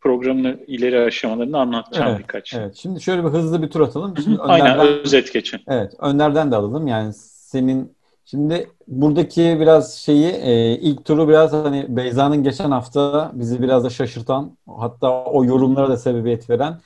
[0.02, 2.54] programın ileri aşamalarını anlatacağım evet, birkaç.
[2.54, 2.76] Evet.
[2.76, 4.18] Şimdi şöyle bir hızlı bir tur atalım.
[4.24, 5.62] Şimdi Aynen özet geçin.
[5.68, 5.94] Evet.
[6.00, 6.88] Önlerden de alalım.
[6.88, 13.62] Yani senin şimdi buradaki biraz şeyi e, ilk turu biraz hani Beyza'nın geçen hafta bizi
[13.62, 16.80] biraz da şaşırtan hatta o yorumlara da sebebiyet veren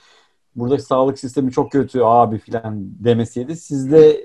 [0.56, 3.56] buradaki sağlık sistemi çok kötü abi filan demesiydi.
[3.56, 4.22] Siz de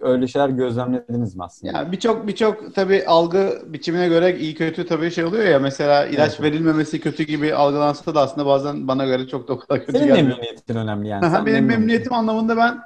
[0.00, 1.78] öyle şeyler gözlemlediniz mi aslında?
[1.78, 6.30] Ya birçok birçok tabii algı biçimine göre iyi kötü tabii şey oluyor ya mesela ilaç
[6.30, 6.42] evet.
[6.42, 10.06] verilmemesi kötü gibi algılansa da aslında bazen bana göre çok da o kadar kötü Senin
[10.06, 10.28] gelmiyor.
[10.28, 11.46] memnuniyetin önemli yani.
[11.46, 12.80] Benim memnuniyetim anlamında ben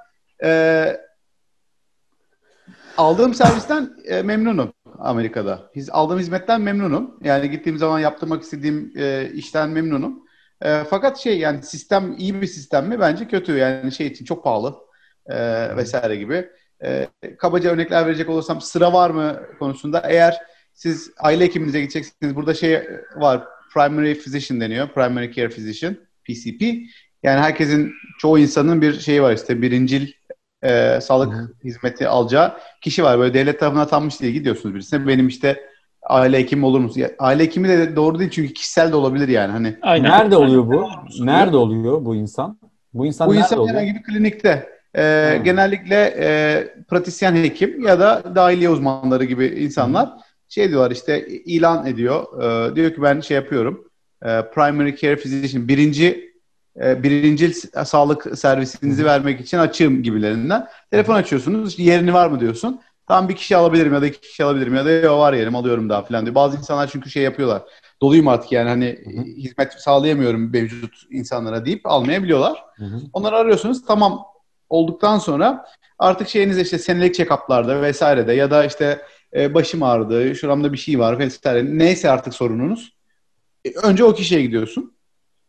[0.45, 0.97] e,
[2.97, 5.71] aldığım servisten e, memnunum Amerika'da.
[5.77, 7.19] Hiz, aldığım hizmetten memnunum.
[7.23, 10.23] Yani gittiğim zaman yaptırmak istediğim e, işten memnunum.
[10.63, 13.01] E, fakat şey yani sistem iyi bir sistem mi?
[13.01, 13.57] Bence kötü.
[13.57, 14.75] Yani şey için çok pahalı
[15.27, 15.37] e,
[15.77, 16.51] vesaire gibi.
[16.85, 20.37] E, kabaca örnekler verecek olursam sıra var mı konusunda eğer
[20.75, 22.83] siz aile hekiminize gideceksiniz burada şey
[23.17, 24.89] var primary physician deniyor.
[24.89, 26.63] Primary care physician PCP.
[27.23, 30.13] Yani herkesin çoğu insanın bir şeyi var işte birincil
[30.63, 31.55] e, sağlık Hı.
[31.65, 33.19] hizmeti alacağı kişi var.
[33.19, 35.07] Böyle devlet tarafından atanmış diye gidiyorsunuz birisine.
[35.07, 35.61] Benim işte
[36.03, 37.03] aile hekimi olur musun?
[37.19, 39.53] aile hekimi de doğru değil çünkü kişisel de olabilir yani.
[39.53, 40.11] Hani Aynen.
[40.11, 40.89] Nerede oluyor bu?
[41.21, 42.59] Nerede oluyor bu insan?
[42.95, 43.77] Bu insan bu insan oluyor?
[43.77, 44.80] herhangi bir klinikte.
[44.95, 45.45] E, hmm.
[45.45, 50.21] Genellikle e, pratisyen hekim ya da dahiliye uzmanları gibi insanlar hmm.
[50.49, 52.43] şey diyorlar işte ilan ediyor.
[52.43, 53.89] E, diyor ki ben şey yapıyorum.
[54.23, 56.31] E, primary care physician birinci
[56.81, 57.53] e, birinci
[57.85, 59.09] sağlık servisinizi hmm.
[59.09, 60.67] vermek için açığım gibilerinden.
[60.91, 61.69] Telefon açıyorsunuz.
[61.69, 62.81] İşte yerini var mı diyorsun.
[63.09, 65.89] Tam bir kişi alabilirim ya da iki kişi alabilirim ya da ya var yerim alıyorum
[65.89, 66.35] daha falan diyor.
[66.35, 67.63] Bazı insanlar çünkü şey yapıyorlar.
[68.03, 68.99] Doluyum artık yani hani
[69.37, 72.65] hizmet sağlayamıyorum mevcut insanlara deyip almayabiliyorlar.
[72.77, 73.01] Hı hı.
[73.13, 73.87] Onları arıyorsunuz.
[73.87, 74.21] Tamam
[74.71, 75.65] olduktan sonra
[75.99, 79.03] artık şeyiniz işte senelik check-up'larda vesairede ya da işte
[79.37, 82.97] e, başım ağrıdı, şuramda bir şey var vesaire neyse artık sorununuz.
[83.65, 84.93] E, önce o kişiye gidiyorsun.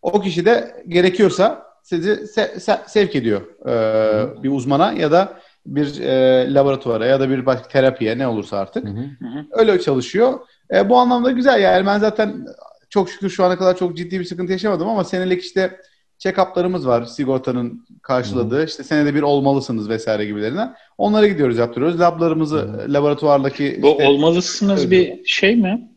[0.02, 6.00] O kişi de gerekiyorsa sizi se- se- sevk ediyor e, bir uzmana ya da bir
[6.00, 8.86] e, laboratuvara ya da bir başka terapiye ne olursa artık.
[8.86, 9.46] Hı hı.
[9.52, 10.40] Öyle çalışıyor.
[10.74, 12.46] E, bu anlamda güzel yani ben zaten
[12.90, 15.82] çok şükür şu ana kadar çok ciddi bir sıkıntı yaşamadım ama senelik işte
[16.24, 18.62] check-up'larımız var sigortanın karşıladığı.
[18.62, 18.66] Hı.
[18.66, 20.76] İşte senede bir olmalısınız vesaire gibilerinden.
[20.98, 22.00] Onlara gidiyoruz yaptırıyoruz.
[22.00, 22.94] Lablarımızı Hı.
[22.94, 24.92] laboratuvardaki Bu işte, olmalısınız öyle.
[24.92, 25.92] bir şey mi?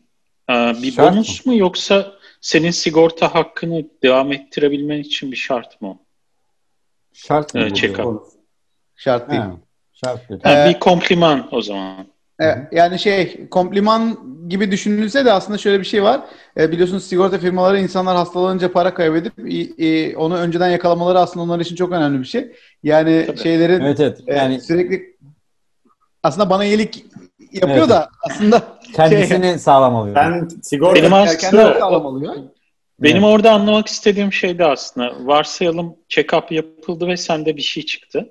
[0.49, 1.51] Ee, bir Şart bonus mı?
[1.53, 2.11] mu yoksa
[2.41, 5.99] senin sigorta hakkını devam ettirebilmen için bir şart mı?
[7.13, 7.61] Şart mı?
[7.61, 8.19] Evet, check-up.
[8.95, 9.41] Şart değil.
[9.41, 9.51] Ha,
[10.05, 10.41] şart değil.
[10.43, 12.07] Ha, Ee, bir kompliman o zaman.
[12.41, 14.17] E, yani şey kompliman
[14.49, 16.21] gibi düşünülse de aslında şöyle bir şey var.
[16.57, 21.59] E, biliyorsunuz sigorta firmaları insanlar hastalanınca para kaybedip i- i- onu önceden yakalamaları aslında onlar
[21.59, 22.55] için çok önemli bir şey.
[22.83, 23.37] Yani Tabii.
[23.37, 24.19] şeylerin Evet evet.
[24.27, 25.15] e, Yani sürekli
[26.23, 27.05] aslında bana iyilik
[27.51, 27.89] yapıyor Evet.
[27.89, 28.61] da aslında
[28.95, 30.15] kendisini sağlam alıyor.
[30.15, 32.35] Ben sigorta Benim aslında sağlam oluyor.
[32.99, 33.25] benim Evet.
[33.35, 38.29] orada anlamak istediğim şey de aslında varsayalım check-up yapıldı ve sende bir şey çıktı.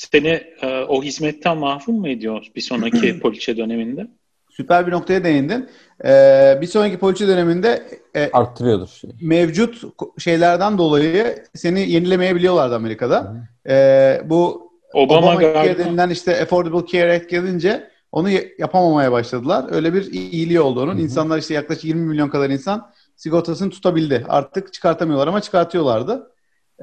[0.00, 4.06] Seni e, o hizmetten mahrum mu ediyor bir sonraki poliçe döneminde?
[4.50, 5.68] Süper bir noktaya değindin.
[6.04, 7.82] E, bir sonraki poliçe döneminde
[8.16, 9.10] e, arttırıyordur şey.
[9.22, 9.82] mevcut
[10.18, 13.36] şeylerden dolayı seni yenilemeyebiliyorlardı Amerika'da.
[13.68, 19.64] E, bu Obama, galiba denilen işte Affordable Care Act gelince onu yapamamaya başladılar.
[19.70, 20.94] Öyle bir iyiliği oldu onun.
[20.94, 21.02] Hı hı.
[21.02, 24.24] İnsanlar işte yaklaşık 20 milyon kadar insan sigortasını tutabildi.
[24.28, 26.32] Artık çıkartamıyorlar ama çıkartıyorlardı.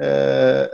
[0.02, 0.68] Ee,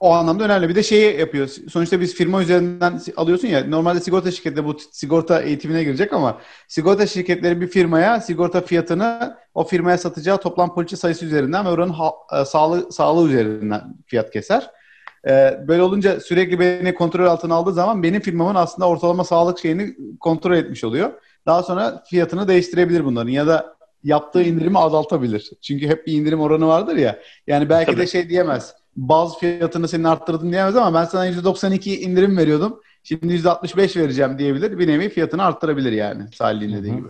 [0.00, 0.68] o anlamda önemli.
[0.68, 1.48] Bir de şeyi yapıyor.
[1.48, 3.64] Sonuçta biz firma üzerinden alıyorsun ya.
[3.66, 9.64] Normalde sigorta şirketi bu sigorta eğitimine girecek ama sigorta şirketleri bir firmaya sigorta fiyatını o
[9.64, 14.70] firmaya satacağı toplam poliçe sayısı üzerinden ve oranın ha- e, sağlığı, sağlığı üzerinden fiyat keser.
[15.28, 19.96] Ee, böyle olunca sürekli beni kontrol altına aldığı zaman benim firmamın aslında ortalama sağlık şeyini
[20.20, 21.12] kontrol etmiş oluyor.
[21.46, 25.50] Daha sonra fiyatını değiştirebilir bunların ya da yaptığı indirimi azaltabilir.
[25.62, 27.18] Çünkü hep bir indirim oranı vardır ya.
[27.46, 28.08] Yani belki de Tabii.
[28.08, 28.74] şey diyemez.
[28.98, 32.80] Baz fiyatını senin arttırdın diyemez ama ben sana %92 indirim veriyordum.
[33.02, 34.78] Şimdi %65 vereceğim diyebilir.
[34.78, 36.22] Bir nevi fiyatını arttırabilir yani.
[36.34, 37.08] Salih'in dediği gibi.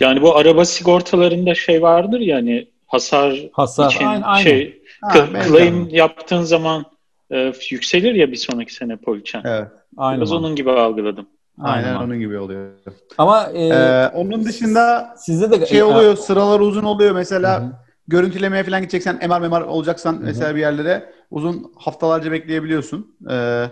[0.00, 3.90] Yani bu araba sigortalarında şey vardır ya hani hasar Hasar.
[3.90, 4.42] için Aynen, aynen.
[4.44, 6.84] şey Ha, claim yaptığın zaman
[7.32, 9.42] e, yükselir ya bir sonraki sene poliçen.
[9.44, 9.68] Evet.
[9.96, 10.20] Aynen.
[10.20, 11.26] Biraz onun gibi algıladım.
[11.60, 12.00] Aynen, Aynen.
[12.06, 12.70] onun gibi oluyor.
[13.18, 17.14] Ama e, Ee, onun dışında sizde de şey oluyor, sıralar uzun oluyor.
[17.14, 17.72] Mesela hı.
[18.08, 20.20] Görüntülemeye falan gideceksen, MR MR olacaksan hı.
[20.20, 23.16] mesela bir yerlere uzun haftalarca bekleyebiliyorsun.
[23.30, 23.66] Ee,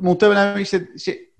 [0.00, 1.32] muhtemelen işte şey,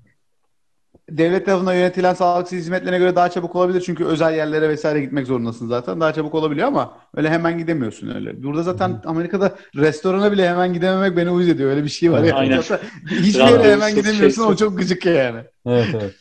[1.11, 3.83] devlet tarafından yönetilen sağlık hizmetlerine göre daha çabuk olabilir.
[3.87, 6.01] Çünkü özel yerlere vesaire gitmek zorundasın zaten.
[6.01, 8.43] Daha çabuk olabiliyor ama öyle hemen gidemiyorsun öyle.
[8.43, 11.71] Burada zaten Amerika'da restorana bile hemen gidememek beni uyuz ediyor.
[11.71, 12.19] Öyle bir şey var.
[12.19, 12.35] Yani.
[12.35, 12.61] Aynen.
[13.11, 14.43] Hiçbir yere hemen Randevusuz gidemiyorsun.
[14.43, 14.59] O şeysiz.
[14.59, 15.41] çok gıcık yani.
[15.67, 16.15] Evet evet.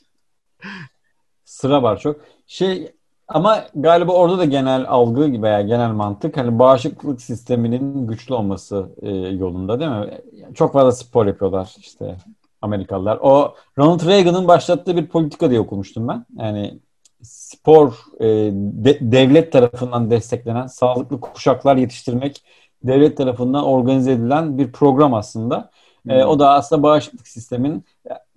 [1.45, 2.21] Sıra var çok.
[2.47, 2.91] Şey
[3.33, 9.09] ama galiba orada da genel algı veya genel mantık hani bağışıklık sisteminin güçlü olması e,
[9.11, 10.09] yolunda değil mi?
[10.55, 12.15] Çok fazla spor yapıyorlar işte
[12.61, 13.17] Amerikalılar.
[13.21, 16.25] O Ronald Reagan'ın başlattığı bir politika diye okumuştum ben.
[16.37, 16.79] Yani
[17.21, 22.43] spor e, de- devlet tarafından desteklenen sağlıklı kuşaklar yetiştirmek
[22.83, 25.69] devlet tarafından organize edilen bir program aslında.
[26.09, 27.85] E, o da aslında bağışıklık sistemin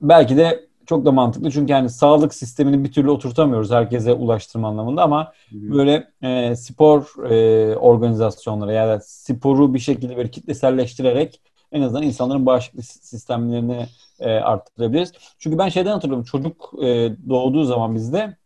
[0.00, 5.02] belki de çok da mantıklı çünkü yani sağlık sistemini bir türlü oturtamıyoruz herkese ulaştırma anlamında
[5.02, 11.40] ama böyle e, spor e, organizasyonları yani sporu bir şekilde böyle kitleselleştirerek
[11.72, 13.86] en azından insanların bağışıklık sistemlerini
[14.20, 15.12] e, arttırabiliriz.
[15.38, 18.36] Çünkü ben şeyden hatırlıyorum çocuk e, doğduğu zaman bizde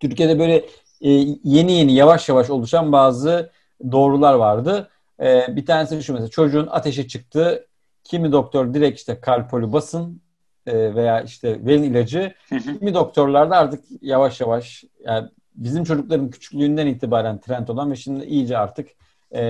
[0.00, 0.56] Türkiye'de böyle
[1.00, 1.10] e,
[1.44, 3.50] yeni yeni yavaş yavaş oluşan bazı
[3.92, 4.88] doğrular vardı.
[5.20, 7.66] E, bir tanesi şu mesela çocuğun ateşi çıktı.
[8.04, 10.22] Kimi doktor direkt işte kalpolü basın
[10.68, 12.32] e, veya işte verin ilacı.
[12.78, 18.24] Kimi doktorlar da artık yavaş yavaş yani bizim çocukların küçüklüğünden itibaren trend olan ve şimdi
[18.24, 18.88] iyice artık
[19.34, 19.42] e,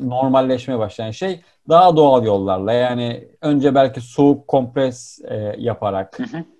[0.00, 6.18] normalleşmeye başlayan şey daha doğal yollarla yani önce belki soğuk kompres e, yaparak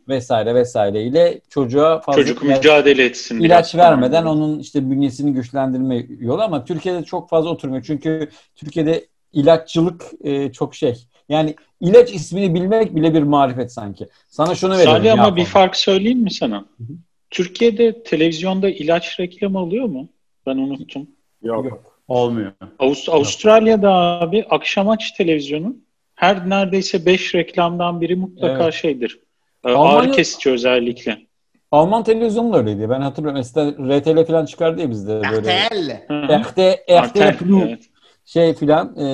[0.08, 3.40] vesaire vesaire ile çocuğa fazla Çocuk ilaç- mücadele etsin.
[3.40, 3.86] ilaç biraz.
[3.86, 7.82] vermeden onun işte bünyesini güçlendirme yolu ama Türkiye'de çok fazla oturmuyor.
[7.86, 11.04] Çünkü Türkiye'de ilaççılık e, çok şey.
[11.28, 14.08] Yani ilaç ismini bilmek bile bir marifet sanki.
[14.28, 14.92] Sana şunu veriyorum.
[14.96, 15.36] Salih ama Yakup.
[15.38, 16.64] bir fark söyleyeyim mi sana?
[17.30, 20.08] Türkiye'de televizyonda ilaç reklamı oluyor mu?
[20.46, 21.06] Ben unuttum.
[21.42, 21.64] Yok.
[21.64, 21.98] Yok.
[22.08, 22.52] Olmuyor.
[22.78, 25.76] Avust- Avustralya'da abi akşam aç televizyonu.
[26.14, 28.74] Her neredeyse 5 reklamdan biri mutlaka Evet.
[28.74, 29.18] şeydir.
[29.64, 31.18] Ee, Almanya- Ağrı kesici özellikle.
[31.72, 32.90] Alman televizyonu da öyleydi.
[32.90, 33.40] Ben hatırlıyorum.
[33.40, 35.68] Eskiden RTL falan çıkardı ya bizde böyle.
[35.68, 36.04] RTL.
[36.08, 36.42] Hı hı.
[36.42, 36.58] RT,
[36.90, 37.82] RT Artel, Plus evet.
[38.24, 39.06] şey filan e,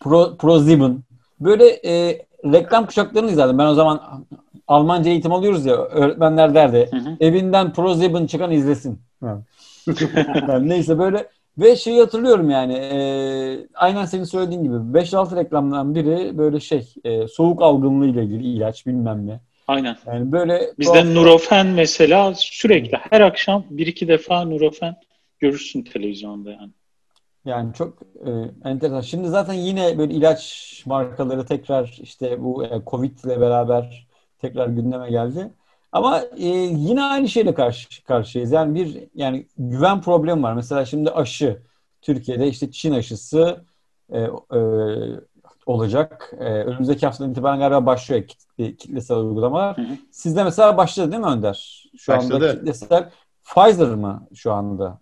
[0.00, 0.98] Pro, ProSieben.
[1.40, 3.58] Böyle e, reklam kuşaklarını izlerdim.
[3.58, 4.26] Ben o zaman
[4.68, 6.88] Almanca eğitim alıyoruz ya öğretmenler derdi.
[6.90, 7.16] Hı hı.
[7.20, 9.00] Evinden ProSieben çıkan izlesin.
[10.48, 12.98] Yani neyse böyle ve şeyi hatırlıyorum yani e,
[13.74, 18.86] aynen senin söylediğin gibi 5-6 reklamdan biri böyle şey e, soğuk algınlığı ile ilgili ilaç
[18.86, 19.40] bilmem ne.
[19.68, 19.96] Aynen.
[20.06, 24.96] Yani böyle Bizde tuhaf- Nurofen mesela sürekli her akşam bir iki defa Nurofen
[25.38, 26.70] görürsün televizyonda yani.
[27.48, 28.30] Yani çok e,
[28.64, 29.00] enteresan.
[29.00, 34.08] Şimdi zaten yine böyle ilaç markaları tekrar işte bu e, Covid ile beraber
[34.38, 35.50] tekrar gündeme geldi.
[35.92, 38.52] Ama e, yine aynı şeyle karşı karşıyayız.
[38.52, 40.54] Yani bir yani güven problemi var.
[40.54, 41.62] Mesela şimdi aşı
[42.02, 43.64] Türkiye'de işte Çin aşısı
[44.12, 44.60] e, e,
[45.66, 46.32] olacak.
[46.38, 49.76] E, önümüzdeki haftadan itibaren galiba başlıyor kitle, kitlesel uygulamalar.
[49.76, 49.96] Hı hı.
[50.10, 51.88] Sizde mesela başladı değil mi Önder?
[51.96, 52.34] Şu başladı.
[52.34, 53.10] anda kitlesel
[53.44, 54.98] Pfizer mı şu anda?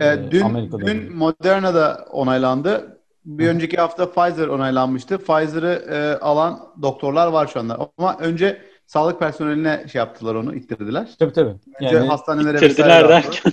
[0.00, 2.98] E, e dün, Amerika'da dün Moderna'da onaylandı.
[3.24, 5.18] Bir önceki hafta Pfizer onaylanmıştı.
[5.18, 7.90] Pfizer'ı e, alan doktorlar var şu anda.
[7.98, 11.08] Ama önce sağlık personeline şey yaptılar onu, ittirdiler.
[11.18, 11.54] Tabii tabii.
[11.80, 13.52] Önce yani, hastanelere ittirdiler derken.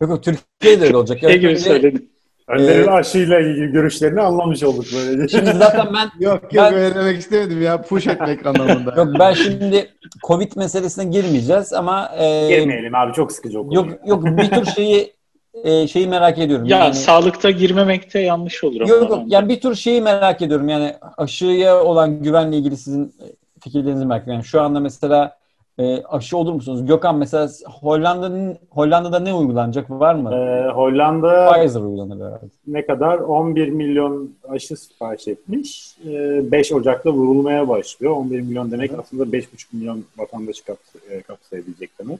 [0.00, 1.22] yok yok Türkiye'de öyle olacak.
[1.22, 2.10] Ne gibi söyledin?
[2.48, 5.28] Önder'in ee, aşıyla ilgili görüşlerini anlamış olduk böyle.
[5.28, 6.10] Şimdi zaten ben...
[6.24, 7.82] yok yok ben, öyle demek istemedim ya.
[7.82, 8.94] Push etmek anlamında.
[8.96, 9.90] yok ben şimdi
[10.26, 12.12] Covid meselesine girmeyeceğiz ama...
[12.18, 15.17] E, Girmeyelim abi çok sıkıcı o Yok, yok bir tür şeyi
[15.64, 16.66] e, şeyi merak ediyorum.
[16.66, 18.88] Ya yani, sağlıkta girmemekte yanlış olur.
[18.88, 20.68] Yok yok yani bir tür şeyi merak ediyorum.
[20.68, 23.14] Yani aşıya olan güvenle ilgili sizin
[23.60, 24.38] fikirlerinizi merak ediyorum.
[24.38, 25.38] Yani şu anda mesela
[25.78, 26.86] e, aşı olur musunuz?
[26.86, 27.48] Gökhan mesela
[27.80, 30.34] Hollanda'nın Hollanda'da ne uygulanacak var mı?
[30.34, 32.46] Ee, Hollanda Pfizer uygulanır herhalde.
[32.66, 33.18] Ne kadar?
[33.18, 35.96] 11 milyon aşı sipariş etmiş.
[36.06, 38.12] Ee, 5 Ocak'ta vurulmaya başlıyor.
[38.12, 39.00] 11 milyon demek evet.
[39.00, 40.62] aslında 5,5 milyon vatandaşı
[41.10, 42.18] e, kapsayabilecek demek.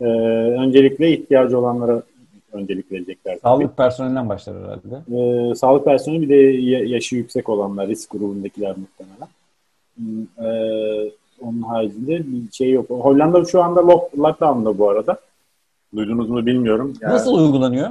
[0.00, 0.04] Ee,
[0.64, 2.02] öncelikle ihtiyacı olanlara
[2.52, 3.38] öncelik verecekler.
[3.42, 5.16] Sağlık personelinden başlar herhalde.
[5.16, 6.36] Ee, sağlık personeli bir de
[6.88, 9.28] yaşı yüksek olanlar, risk grubundakiler muhtemelen.
[9.96, 11.10] Hmm, ee,
[11.40, 12.90] onun haricinde bir şey yok.
[12.90, 15.18] Hollanda şu anda lock, lockdown'da bu arada.
[15.96, 16.94] Duydunuz mu bilmiyorum.
[17.00, 17.90] Yani Nasıl uygulanıyor?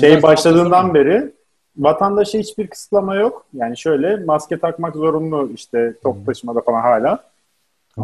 [0.00, 1.32] Şey başladığından beri
[1.76, 3.46] vatandaşa hiçbir kısıtlama yok.
[3.54, 7.18] Yani şöyle maske takmak zorunlu işte top taşımada falan hala.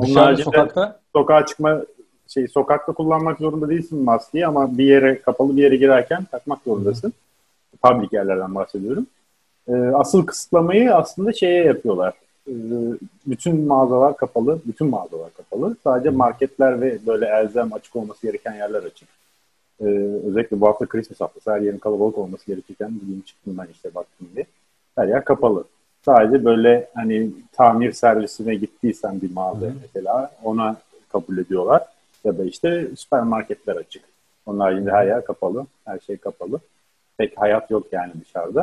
[0.03, 1.01] Dışarıda sokakta?
[1.17, 1.81] Sokağa çıkma
[2.29, 7.09] şey sokakta kullanmak zorunda değilsin maskeyi ama bir yere kapalı bir yere girerken takmak zorundasın.
[7.09, 7.77] Hı.
[7.83, 9.07] Public yerlerden bahsediyorum.
[9.69, 12.15] Ee, asıl kısıtlamayı aslında şeye yapıyorlar.
[12.49, 12.53] Ee,
[13.27, 15.77] bütün mağazalar kapalı, bütün mağazalar kapalı.
[15.85, 19.09] Sadece marketler ve böyle elzem açık olması gereken yerler açık.
[19.81, 19.85] Ee,
[20.27, 24.29] özellikle bu hafta Christmas haftası her yerin kalabalık olması gerekirken bugün çıktım ben işte baktım
[24.35, 24.47] diye.
[24.97, 25.65] Her yer kapalı.
[26.05, 29.73] Sadece böyle hani tamir servisine gittiysen bir mağaza Hı.
[29.83, 30.77] mesela ona
[31.13, 31.83] kabul ediyorlar.
[32.25, 34.03] Ya da işte süpermarketler açık.
[34.47, 35.67] Onun haricinde her yer kapalı.
[35.85, 36.61] Her şey kapalı.
[37.19, 38.63] Pek hayat yok yani dışarıda.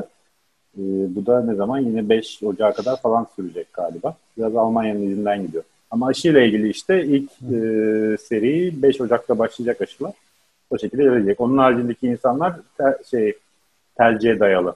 [0.77, 0.81] E,
[1.15, 1.79] bu da ne zaman?
[1.79, 4.15] Yine 5 Ocağı kadar falan sürecek galiba.
[4.37, 5.63] Biraz Almanya'nın izinden gidiyor.
[5.91, 10.13] Ama aşıyla ilgili işte ilk e, seri 5 Ocak'ta başlayacak aşılar.
[10.69, 11.41] O şekilde gelecek.
[11.41, 13.33] Onun haricindeki insanlar te, şey
[13.97, 14.75] tercihe dayalı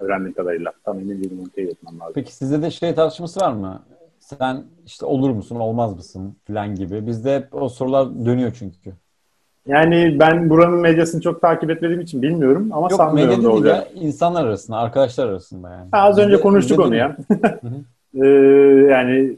[0.00, 0.72] öğrendiğim kadarıyla.
[0.84, 2.12] Tam emin değilim onu teyit etmem lazım.
[2.14, 3.82] Peki sizde de şey tartışması var mı?
[4.28, 7.06] Sen işte olur musun, olmaz mısın falan gibi.
[7.06, 8.92] Bizde hep o sorular dönüyor çünkü.
[9.66, 13.90] Yani ben buranın medyasını çok takip etmediğim için bilmiyorum ama Yok, sanmıyorum da olacak.
[13.94, 15.88] Ya, insanlar arasında, arkadaşlar arasında yani.
[15.90, 17.16] Ha, az önce Bizde, konuştuk onu ya.
[18.14, 18.26] ee,
[18.90, 19.36] yani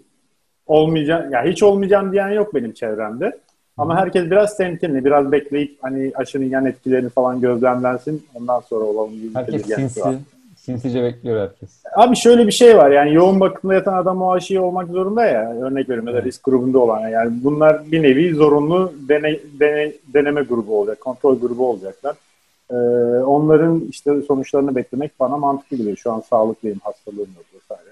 [0.67, 3.39] olmayacak, ya hiç olmayacağım diyen yok benim çevremde.
[3.77, 8.27] Ama herkes biraz temkinli, biraz bekleyip hani aşının yan etkilerini falan gözlemlensin.
[8.35, 10.19] Ondan sonra olalım gibi herkes sinsi.
[10.61, 11.83] Sinsice bekliyor herkes.
[11.97, 15.55] Abi şöyle bir şey var yani yoğun bakımda yatan adam o aşıyı olmak zorunda ya.
[15.63, 20.43] Örnek veriyorum ya da risk grubunda olan yani bunlar bir nevi zorunlu dene, dene, deneme
[20.43, 22.17] grubu olacak, kontrol grubu olacaklar.
[22.71, 22.75] Ee,
[23.25, 25.97] onların işte sonuçlarını beklemek bana mantıklı geliyor.
[25.97, 27.91] Şu an sağlıklıyım, hastalığım yok vesaire.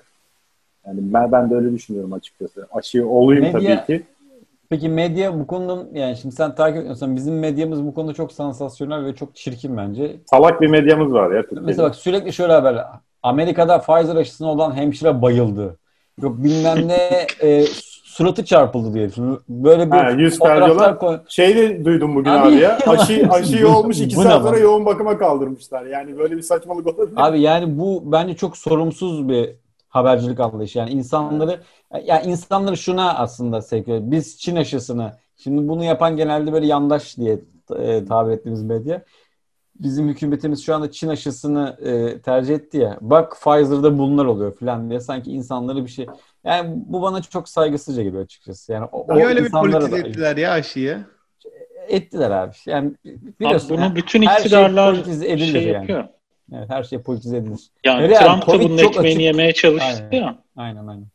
[0.87, 2.67] Yani ben, ben de öyle düşünüyorum açıkçası.
[2.73, 4.07] Aşı olayım Medya, tabii ki.
[4.71, 9.05] Peki medya bu konuda yani şimdi sen takip ediyorsan bizim medyamız bu konuda çok sansasyonel
[9.05, 10.17] ve çok çirkin bence.
[10.27, 11.43] Salak bir medyamız var ya.
[11.43, 11.67] Türkiye'de.
[11.67, 12.85] Mesela bak sürekli şöyle haberler.
[13.23, 15.79] Amerika'da Pfizer aşısına olan hemşire bayıldı.
[16.23, 17.65] Yok bilmem ne e,
[18.05, 19.09] suratı çarpıldı diye.
[19.49, 21.19] Böyle bir ha, yüz fotoğraflar koy...
[21.29, 22.79] Şey de duydum bugün abi, abi ya.
[22.87, 25.87] Aşı, aşı olmuş iki saat sonra yoğun bakıma kaldırmışlar.
[25.87, 27.17] Yani böyle bir saçmalık olabilir.
[27.17, 29.51] Abi yani bu bence çok sorumsuz bir
[29.89, 30.79] habercilik anlayışı.
[30.79, 31.61] Yani insanları
[32.05, 34.01] ya insanları şuna aslında sevk ediyor.
[34.03, 37.39] Biz Çin aşısını şimdi bunu yapan genelde böyle yandaş diye
[37.77, 39.05] e, tabir ettiğimiz medya.
[39.75, 42.99] Bizim hükümetimiz şu anda Çin aşısını e, tercih etti ya.
[43.01, 46.07] Bak Pfizer'da bunlar oluyor falan diye sanki insanları bir şey
[46.45, 48.73] yani bu bana çok saygısızca geliyor açıkçası.
[48.73, 50.99] Yani o, Niye öyle bir politize ettiler ya aşıyı?
[51.89, 52.55] Ettiler abi.
[52.67, 52.93] Yani
[53.41, 53.69] biliyorsun.
[53.69, 55.99] Abi bunu yani, bütün iktidarlar şey, şey yapıyor.
[55.99, 56.11] Yani.
[56.55, 57.61] Evet, her şey politize edilir.
[57.85, 59.21] Yani Öyle Trump da bunun ekmeğini açık...
[59.21, 60.39] yemeye çalıştı aynen, ya.
[60.57, 61.07] Aynen aynen.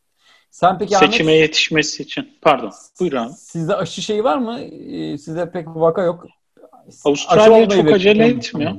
[0.52, 2.30] Sen peki Seçime Ahmet, yetişmesi için.
[2.41, 2.72] Pardon.
[3.00, 3.34] Buyur abi.
[3.34, 4.60] Sizde aşı şeyi var mı?
[4.60, 6.26] Ee, sizde pek vaka yok.
[7.06, 8.74] Avustralya çok acele etmiyor.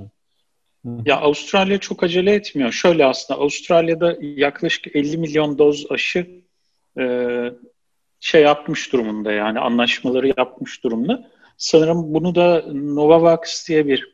[1.04, 2.72] Ya Avustralya çok acele etmiyor.
[2.72, 6.42] Şöyle aslında Avustralya'da yaklaşık 50 milyon doz aşı
[6.98, 7.04] e,
[8.20, 11.30] şey yapmış durumunda yani anlaşmaları yapmış durumda.
[11.56, 14.13] Sanırım bunu da Novavax diye bir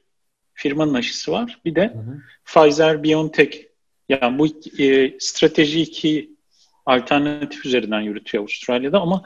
[0.61, 1.59] firmanın aşısı var.
[1.65, 2.21] Bir de hı hı.
[2.47, 3.67] Pfizer-BioNTech.
[4.09, 4.47] Yani bu
[4.83, 6.31] e, strateji iki
[6.87, 9.23] alternatif üzerinden yürütüyor Avustralya'da ama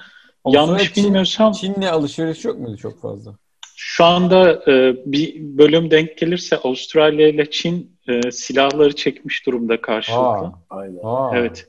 [0.46, 3.34] Yanlış Çin, bilmiyorsam Çin'le alışveriş yok muydu çok fazla?
[3.76, 10.52] Şu anda e, bir bölüm denk gelirse Avustralya ile Çin e, silahları çekmiş durumda karşılıklı.
[10.70, 11.38] Aa, Aa.
[11.38, 11.68] Evet.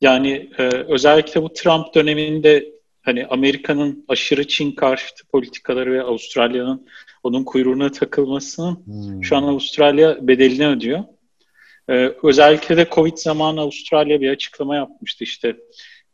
[0.00, 2.75] Yani e, özellikle bu Trump döneminde
[3.06, 6.86] hani Amerika'nın aşırı Çin karşıtı politikaları ve Avustralya'nın
[7.22, 9.24] onun kuyruğuna takılmasının hmm.
[9.24, 11.04] şu an Avustralya bedelini ödüyor.
[11.88, 15.56] Ee, özellikle de Covid zamanı Avustralya bir açıklama yapmıştı işte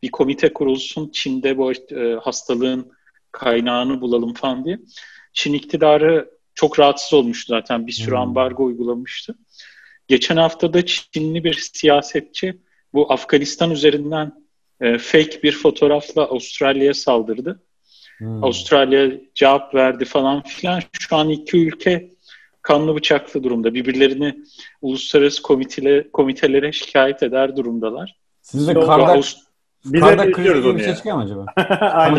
[0.03, 2.93] bir komite kurulsun Çin'de bu e, hastalığın
[3.33, 4.79] kaynağını bulalım falan diye.
[5.33, 8.21] Çin iktidarı çok rahatsız olmuştu zaten bir sürü hmm.
[8.21, 9.35] ambargo uygulamıştı.
[10.09, 12.59] Geçen hafta da Çinli bir siyasetçi
[12.95, 14.42] bu Afganistan üzerinden
[14.83, 17.63] e, fake bir fotoğrafla Avustralya'ya saldırdı.
[18.19, 18.45] Hmm.
[18.45, 20.83] Avustralya cevap verdi falan filan.
[20.93, 22.11] Şu an iki ülke
[22.63, 23.75] kanlı bıçaklı durumda.
[23.75, 24.45] Birbirlerini
[24.83, 28.17] uluslararası komitele, komitelere şikayet eder durumdalar.
[28.43, 29.39] Siz de Kardak, Avust-
[29.85, 31.47] biz Kardak krizi bir şey çıkıyor mu acaba?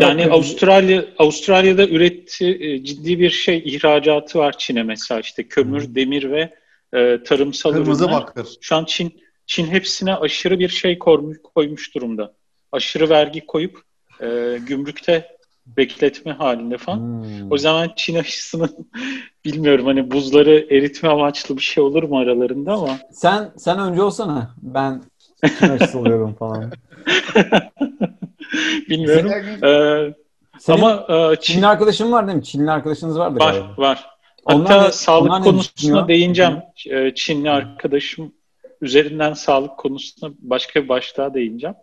[0.00, 5.94] yani Avustralya Avustralya'da üretti e, ciddi bir şey ihracatı var Çin'e mesela işte kömür, hmm.
[5.94, 6.54] demir ve
[6.94, 8.20] e, tarımsal Kırmızı ürünler.
[8.20, 8.48] bakır.
[8.60, 12.34] Şu an Çin Çin hepsine aşırı bir şey koymuş, koymuş durumda.
[12.74, 13.82] Aşırı vergi koyup
[14.20, 16.98] e, gümrükte bekletme halinde falan.
[16.98, 17.52] Hmm.
[17.52, 18.88] O zaman Çin aşısının
[19.44, 22.98] bilmiyorum hani buzları eritme amaçlı bir şey olur mu aralarında ama.
[23.12, 24.54] Sen sen önce olsana.
[24.62, 25.02] Ben
[25.58, 26.72] Çin aşısı oluyorum falan.
[28.88, 29.30] bilmiyorum.
[29.64, 30.14] Ee,
[30.58, 31.54] Senin ama e, Çin...
[31.54, 32.44] Çinli arkadaşın var değil mi?
[32.44, 33.68] Çinli arkadaşınız vardı var, galiba.
[33.68, 34.06] Var var.
[34.44, 36.58] Hatta onlar sağlık onlar konusuna değineceğim.
[36.90, 37.14] Hı.
[37.14, 38.32] Çinli arkadaşım
[38.80, 41.76] üzerinden sağlık konusuna başka bir başlığa değineceğim.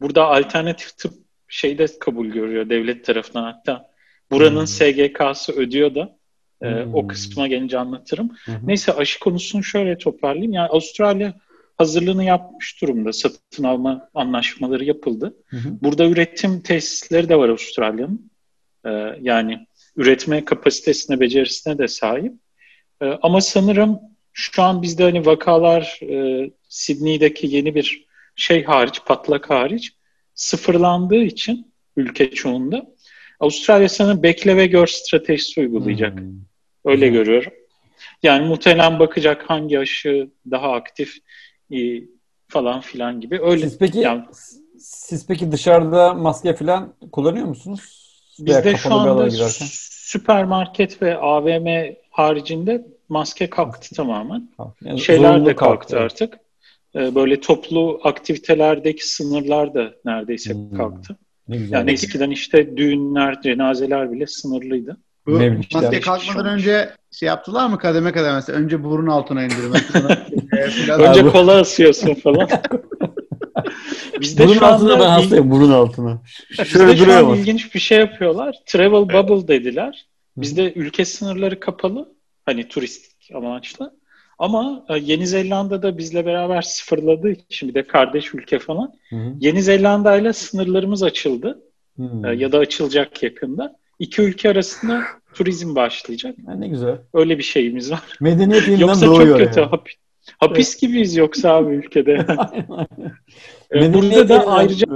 [0.00, 1.14] Burada alternatif tıp
[1.48, 3.90] şeyde kabul görüyor devlet tarafından hatta.
[4.30, 4.66] Buranın hmm.
[4.66, 6.18] SGK'sı ödüyor da
[6.62, 6.94] e, hmm.
[6.94, 8.30] o kısma gelince anlatırım.
[8.44, 8.54] Hmm.
[8.64, 10.52] Neyse aşı konusunu şöyle toparlayayım.
[10.52, 11.34] Yani Avustralya
[11.76, 13.12] hazırlığını yapmış durumda.
[13.12, 15.36] Satın alma anlaşmaları yapıldı.
[15.48, 15.60] Hmm.
[15.82, 18.30] Burada üretim tesisleri de var Avustralya'nın.
[18.84, 22.32] E, yani üretme kapasitesine, becerisine de sahip.
[23.02, 24.00] E, ama sanırım
[24.32, 28.07] şu an bizde hani vakalar e, Sydney'deki yeni bir
[28.38, 29.92] şey hariç, patlak hariç
[30.34, 32.86] sıfırlandığı için ülke çoğunda
[33.40, 36.20] Avustralya sana bekle ve gör stratejisi uygulayacak.
[36.20, 36.32] Hmm.
[36.84, 37.12] Öyle hmm.
[37.12, 37.52] görüyorum.
[38.22, 41.16] Yani muhtemelen bakacak hangi aşı daha aktif
[41.72, 41.78] e,
[42.48, 43.40] falan filan gibi.
[43.42, 43.62] Öyle.
[43.62, 44.24] Siz peki yani,
[44.78, 48.08] siz peki dışarıda maske falan kullanıyor musunuz?
[48.38, 54.50] Bizde şu anda süpermarket ve AVM haricinde maske kalktı tamamen.
[54.84, 56.38] Yani Şeyler de kalktı, kalktı artık.
[56.94, 60.76] Ee, böyle toplu aktivitelerdeki sınırlar da neredeyse hmm.
[60.76, 61.16] kalktı.
[61.48, 64.96] Yani eskiden işte düğünler, cenazeler bile sınırlıydı.
[65.26, 65.40] Bu
[65.74, 69.82] maske kalkmadan önce şey yaptılar mı kademe kademe mesela önce burun altına indirmek.
[70.98, 72.48] önce kola asıyorsun falan.
[74.20, 76.22] Bizde burun şu altına ben hastayım burun altına.
[76.50, 78.56] Şöyle Bizde şu an ilginç bir şey yapıyorlar.
[78.66, 80.06] Travel bubble dediler.
[80.36, 82.14] Bizde ülke sınırları kapalı.
[82.46, 83.97] Hani turistik amaçlı.
[84.38, 88.92] Ama e, Yeni Zelanda'da bizle beraber sıfırladığı için bir de kardeş ülke falan.
[89.10, 89.32] Hı hı.
[89.40, 91.62] Yeni Zelanda ile sınırlarımız açıldı.
[91.96, 92.02] Hı.
[92.26, 93.76] E, ya da açılacak yakında.
[93.98, 96.34] İki ülke arasında turizm başlayacak.
[96.46, 96.98] Ha, ne güzel.
[97.14, 98.02] Öyle bir şeyimiz var.
[98.20, 99.26] Medeniyet yeniden yoksa doğuyor.
[99.26, 99.60] Yoksa çok kötü.
[99.60, 99.80] Yani.
[100.38, 100.80] Hapis evet.
[100.80, 102.26] gibiyiz yoksa abi ülkede.
[103.74, 104.86] E, burada da ayrıca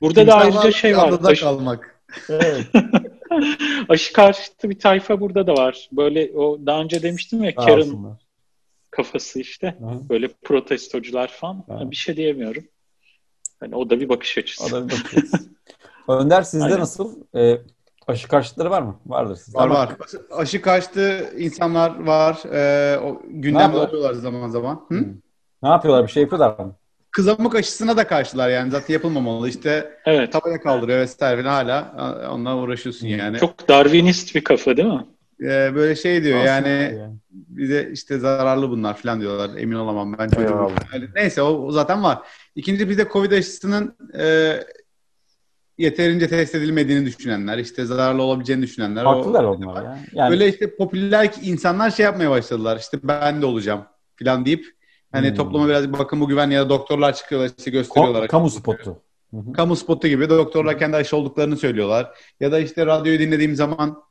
[0.00, 1.08] burada da ayrıca şey var.
[1.08, 2.00] Adada kalmak.
[2.28, 2.66] Evet.
[3.88, 5.88] Aşı karşıtı bir tayfa burada da var.
[5.92, 8.16] Böyle o daha önce demiştim ya Karen
[8.90, 9.76] kafası işte.
[9.78, 10.08] Hı.
[10.08, 11.64] Böyle protestocular falan.
[11.68, 11.90] Hı.
[11.90, 12.64] Bir şey diyemiyorum.
[13.62, 14.64] Yani o da bir bakış açısı.
[14.64, 15.50] O da bir bakış açısı.
[16.08, 16.80] Önder sizde Aynen.
[16.80, 17.16] nasıl?
[17.34, 17.58] Ee,
[18.06, 19.00] aşı karşıtları var mı?
[19.06, 19.58] Vardır sizde.
[19.58, 19.96] Var var.
[20.30, 22.42] Aşı karşıtı insanlar var.
[22.52, 24.86] Ee, o gündemde oluyorlar zaman zaman.
[24.88, 25.04] Hı?
[25.62, 26.06] Ne yapıyorlar?
[26.06, 26.76] Bir şey yapıyorlar mı?
[27.16, 30.32] Kızamık aşısına da karşılar yani zaten yapılmamalı işte evet.
[30.32, 33.38] tabaya kaldırıyor vesaire falan hala onunla uğraşıyorsun yani.
[33.38, 35.06] Çok Darwinist bir kafa değil mi?
[35.40, 40.18] Ee, böyle şey diyor Aslında yani, yani bize işte zararlı bunlar falan diyorlar emin olamam
[40.18, 40.70] ben çocuğum.
[41.14, 42.18] Neyse o, o zaten var.
[42.54, 44.54] İkinci bir de Covid aşısının e,
[45.78, 49.04] yeterince test edilmediğini düşünenler, işte zararlı olabileceğini düşünenler.
[49.04, 49.98] Haklılar o, onlar ya.
[50.12, 50.30] Yani...
[50.30, 52.78] Böyle işte popüler insanlar şey yapmaya başladılar.
[52.78, 53.84] İşte ben de olacağım
[54.18, 54.75] falan deyip
[55.16, 55.36] Hani hmm.
[55.36, 58.28] topluma biraz bakım güven ya da doktorlar çıkıyorlar işte gösteriyorlar.
[58.28, 59.02] Kamu spotu.
[59.54, 62.10] Kamu spotu gibi doktorlar kendi aşı olduklarını söylüyorlar.
[62.40, 64.02] Ya da işte radyoyu dinlediğim zaman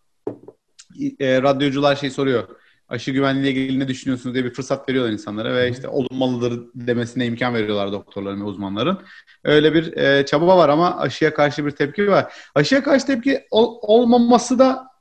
[1.20, 2.48] e, radyocular şey soruyor.
[2.90, 7.54] Aşı güvenliğiyle ilgili ne düşünüyorsunuz diye bir fırsat veriyorlar insanlara ve işte olunmalıdır demesine imkan
[7.54, 9.00] veriyorlar doktorların ve uzmanların.
[9.44, 12.34] Öyle bir e, çaba var ama aşıya karşı bir tepki var.
[12.56, 14.95] Aşıya karşı tepki ol, olmaması da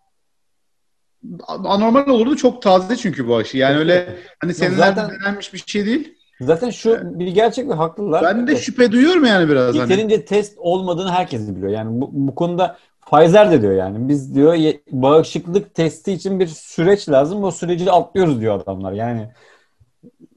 [1.48, 2.36] anormal olurdu.
[2.36, 3.58] Çok taze çünkü bu aşı.
[3.58, 6.14] Yani öyle hani senelerden zaten, denenmiş bir şey değil.
[6.40, 8.22] Zaten şu bir gerçek ve haklılar.
[8.22, 9.74] Ben de şüphe duyuyorum yani biraz.
[9.74, 9.78] Hani.
[9.78, 10.24] Yeterince hani.
[10.24, 11.72] test olmadığını herkes biliyor.
[11.72, 12.76] Yani bu, bu konuda
[13.10, 14.08] Pfizer de diyor yani.
[14.08, 14.54] Biz diyor
[14.90, 17.44] bağışıklık testi için bir süreç lazım.
[17.44, 18.92] O süreci atlıyoruz diyor adamlar.
[18.92, 19.30] Yani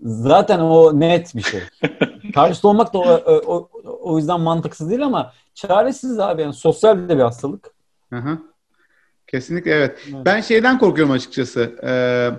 [0.01, 1.61] zaten o net bir şey.
[2.33, 3.69] Karşıda olmak da o, o,
[4.01, 6.41] o yüzden mantıksız değil ama çaresiz abi.
[6.41, 7.73] Yani sosyal de bir hastalık.
[8.09, 8.39] Hı hı.
[9.27, 9.99] Kesinlikle evet.
[10.05, 10.25] evet.
[10.25, 11.75] Ben şeyden korkuyorum açıkçası.
[11.83, 12.29] Ee,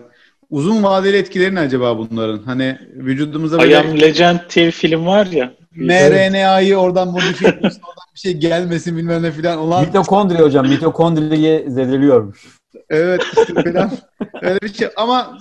[0.51, 2.43] uzun vadeli etkileri ne acaba bunların?
[2.43, 3.73] Hani vücudumuza böyle...
[3.73, 5.53] I Am Legend diye film var ya.
[5.77, 9.59] mRNA'yı oradan modifiye etmişsin, oradan bir şey gelmesin bilmem ne filan.
[9.59, 9.85] Olan...
[9.85, 12.59] Mitokondri hocam, mitokondriyi zedeliyormuş.
[12.91, 13.91] Evet işte falan.
[14.43, 14.89] Öyle bir şey.
[14.97, 15.39] Ama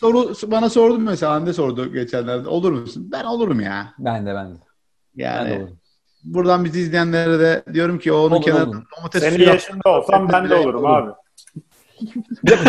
[0.00, 2.48] soru bana sordun mesela Hande sordu geçenlerde.
[2.48, 3.08] Olur musun?
[3.12, 3.94] Ben olurum ya.
[3.98, 4.58] Ben de ben de.
[5.16, 5.81] Yani ben de
[6.24, 10.86] buradan bizi izleyenlere de diyorum ki onun kenarında domates Senin yaşında olsam ben de olurum
[10.86, 11.10] abi.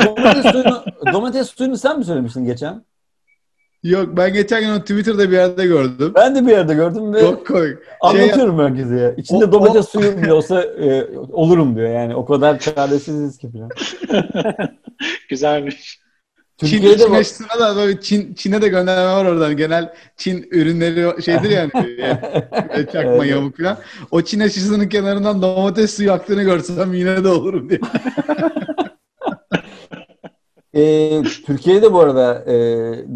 [0.06, 0.84] domates, suyunu,
[1.14, 2.86] domates suyunu sen mi söylemiştin geçen?
[3.84, 6.12] Yok ben geçen gün Twitter'da bir yerde gördüm.
[6.16, 7.78] Ben de bir yerde gördüm ve Çok komik.
[8.02, 9.14] anlatıyorum şey, herkese ya.
[9.14, 10.00] İçinde o, domates o...
[10.00, 12.16] suyu bile olsa e, olurum diyor yani.
[12.16, 13.70] O kadar çaresiziz ki falan.
[15.30, 16.03] Güzelmiş.
[16.58, 19.58] Türkiye'de Çin, Çin aşısına da böyle Çin, Çin'e de gönderme var oradan.
[19.58, 21.72] Genel Çin ürünleri şeydir yani.
[21.98, 23.32] yani çakma evet.
[23.32, 23.78] yamuk falan.
[24.12, 27.80] O Çin aşısının kenarından domates suyu aktığını görsem yine de olurum diye.
[30.74, 32.56] e, Türkiye'de bu arada e,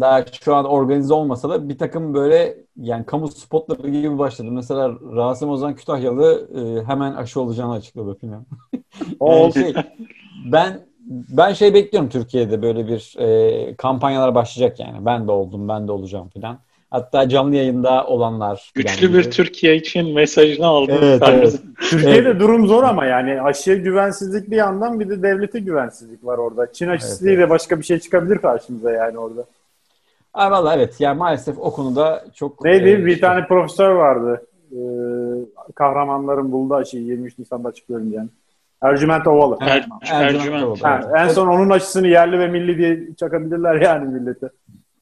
[0.00, 4.50] daha şu an organize olmasa da bir takım böyle yani kamu spotları gibi başladı.
[4.50, 8.18] Mesela Rasim Ozan Kütahyalı e, hemen aşı olacağını açıkladı
[9.20, 9.74] yani şey,
[10.52, 15.06] ben ben şey bekliyorum Türkiye'de böyle bir e, kampanyalar başlayacak yani.
[15.06, 16.58] Ben de oldum, ben de olacağım falan.
[16.90, 18.72] Hatta canlı yayında olanlar.
[18.74, 20.98] Güçlü bir Türkiye için mesajını aldım.
[21.02, 21.60] Evet, evet.
[21.90, 22.40] Türkiye'de evet.
[22.40, 26.72] durum zor ama yani aşıya güvensizlik bir yandan bir de devlete güvensizlik var orada.
[26.72, 27.46] Çin aşısı evet, değil evet.
[27.46, 29.44] de başka bir şey çıkabilir karşımıza yani orada.
[30.32, 32.64] Ha, vallahi evet yani maalesef o konuda çok...
[32.64, 32.88] Neydi?
[32.88, 33.20] E, bir şey...
[33.20, 34.46] tane profesör vardı.
[34.72, 34.76] Ee,
[35.74, 38.28] kahramanların buldu aşıyı 23 Nisan'da açıklıyorum yani.
[38.82, 39.56] Ercüment Ovalı.
[39.60, 40.78] Er, Ercüment Ovalı.
[40.82, 44.48] Ha, en son onun aşısını yerli ve milli diye çakabilirler yani millete.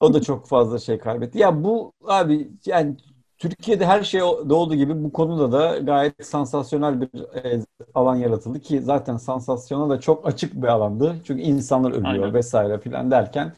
[0.01, 1.39] O da çok fazla şey kaybetti.
[1.39, 2.97] Ya bu abi yani
[3.39, 7.09] Türkiye'de her şey olduğu gibi bu konuda da gayet sansasyonel bir
[7.45, 7.61] e,
[7.95, 11.17] alan yaratıldı ki zaten sansasyona da çok açık bir alandı.
[11.27, 12.35] Çünkü insanlar ölüyor Aynen.
[12.35, 13.53] vesaire filan derken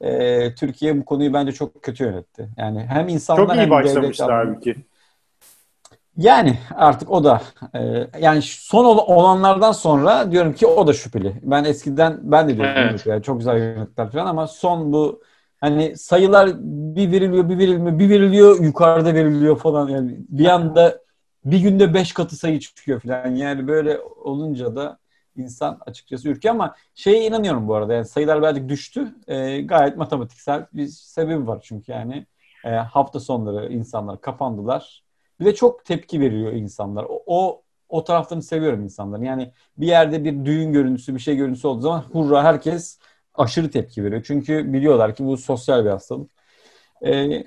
[0.00, 2.48] e, Türkiye bu konuyu bence çok kötü yönetti.
[2.56, 4.76] Yani hem insanlar çok iyi hem başlamıştı halbuki.
[6.16, 7.42] Yani artık o da
[7.74, 11.34] e, yani son olanlardan sonra diyorum ki o da şüpheli.
[11.42, 13.06] Ben eskiden ben de diyorum evet.
[13.06, 15.22] yani çok güzel yönettiler falan ama son bu
[15.60, 16.50] hani sayılar
[16.96, 19.88] bir veriliyor bir verilmiyor bir veriliyor yukarıda veriliyor falan.
[19.88, 21.02] Yani bir anda
[21.44, 23.34] bir günde beş katı sayı çıkıyor falan.
[23.34, 24.98] Yani böyle olunca da
[25.36, 27.94] insan açıkçası ürküyor ama şeye inanıyorum bu arada.
[27.94, 29.14] Yani sayılar birazcık düştü.
[29.28, 32.26] E, gayet matematiksel bir sebebi var çünkü yani
[32.64, 35.02] e, hafta sonları insanlar kapandılar
[35.40, 37.04] bir de çok tepki veriyor insanlar.
[37.08, 39.22] O, o o taraflarını seviyorum insanların.
[39.24, 42.98] Yani bir yerde bir düğün görüntüsü, bir şey görüntüsü olduğu zaman hurra herkes
[43.34, 44.22] aşırı tepki veriyor.
[44.26, 46.30] Çünkü biliyorlar ki bu sosyal bir hastalık.
[47.06, 47.44] Ee,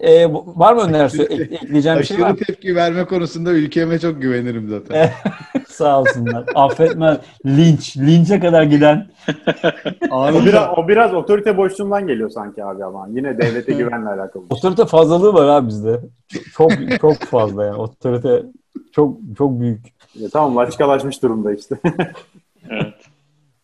[0.00, 1.22] e, var mı önerisi?
[1.22, 5.10] Ekleyeceğim bir şey var tepki verme konusunda ülkeme çok güvenirim zaten.
[5.68, 6.44] Sağ olsunlar.
[6.54, 7.18] Affetme.
[7.46, 7.96] Linç.
[7.96, 9.08] Linçe kadar giden.
[10.10, 13.08] o, biraz, o biraz otorite boşluğundan geliyor sanki abi ama.
[13.10, 14.44] Yine devlete güvenle alakalı.
[14.50, 16.00] Otorite fazlalığı var abi bizde.
[16.52, 17.76] Çok çok fazla yani.
[17.76, 18.42] Otorite
[18.92, 19.86] çok çok büyük.
[20.14, 21.76] Ya, tamam laçkalaşmış durumda işte.
[22.70, 22.94] evet.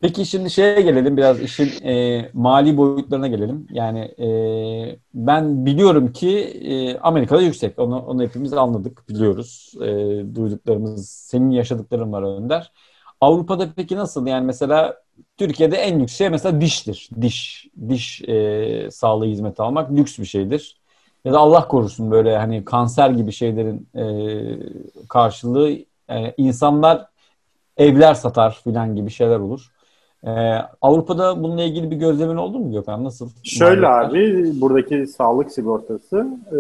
[0.02, 3.66] Peki şimdi şeye gelelim biraz işin e, mali boyutlarına gelelim.
[3.70, 7.78] Yani e, ben biliyorum ki e, Amerika'da yüksek.
[7.78, 9.74] Onu, onu hepimiz anladık, biliyoruz.
[9.82, 9.86] E,
[10.34, 12.72] duyduklarımız, senin yaşadıkların var Önder.
[13.20, 14.26] Avrupa'da peki nasıl?
[14.26, 15.02] Yani mesela
[15.36, 17.10] Türkiye'de en lüks şey mesela diştir.
[17.20, 20.80] Diş, diş e, sağlığı hizmeti almak lüks bir şeydir.
[21.24, 25.70] Ya da Allah korusun böyle hani kanser gibi şeylerin e, karşılığı
[26.10, 27.06] e, insanlar
[27.76, 29.71] evler satar filan gibi şeyler olur.
[30.26, 30.30] Ee,
[30.82, 33.04] Avrupa'da bununla ilgili bir gözlemin oldu mu Gökhan?
[33.04, 33.28] Nasıl?
[33.44, 36.56] Şöyle abi, buradaki sağlık sigortası, e,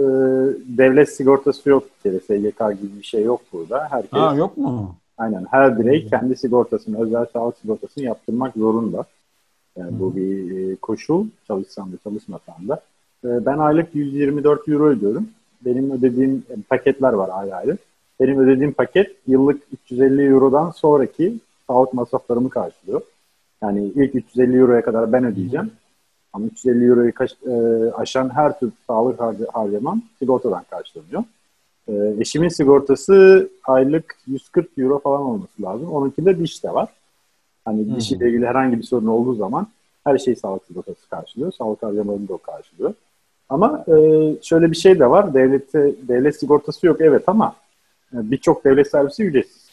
[0.78, 2.20] devlet sigortası yok bir kere.
[2.20, 3.88] SGK gibi bir şey yok burada.
[3.90, 4.94] Herkes, ha, yok mu?
[5.18, 5.46] Aynen.
[5.50, 9.04] Her birey kendi sigortasını, özel sağlık sigortasını yaptırmak zorunda.
[9.78, 12.80] Yani bu bir e, koşul, çalışsan da çalışmasan da.
[13.24, 15.28] E, ben aylık 124 euro ödüyorum.
[15.64, 17.78] Benim ödediğim e, paketler var ayrı ayrı.
[18.20, 21.34] Benim ödediğim paket yıllık 350 eurodan sonraki
[21.66, 23.00] sağlık masraflarımı karşılıyor.
[23.62, 25.70] Yani ilk 350 euroya kadar ben ödeyeceğim.
[26.32, 27.52] Ama 350 euroyu kaç, e,
[27.92, 31.24] aşan her tür sağlık harca, harcamam sigortadan karşılanıyor.
[31.88, 35.92] E, eşimin sigortası aylık 140 euro falan olması lazım.
[35.92, 36.88] Onunkinde diş de var.
[37.64, 37.96] Hani hmm.
[37.96, 39.66] dişiyle ilgili herhangi bir sorun olduğu zaman
[40.04, 41.52] her şey sağlık sigortası karşılıyor.
[41.52, 42.94] Sağlık harcamalarını da o karşılıyor.
[43.48, 43.94] Ama e,
[44.42, 45.34] şöyle bir şey de var.
[45.34, 47.56] Devlette devlet sigortası yok evet ama
[48.12, 49.70] e, birçok devlet servisi ücretsiz.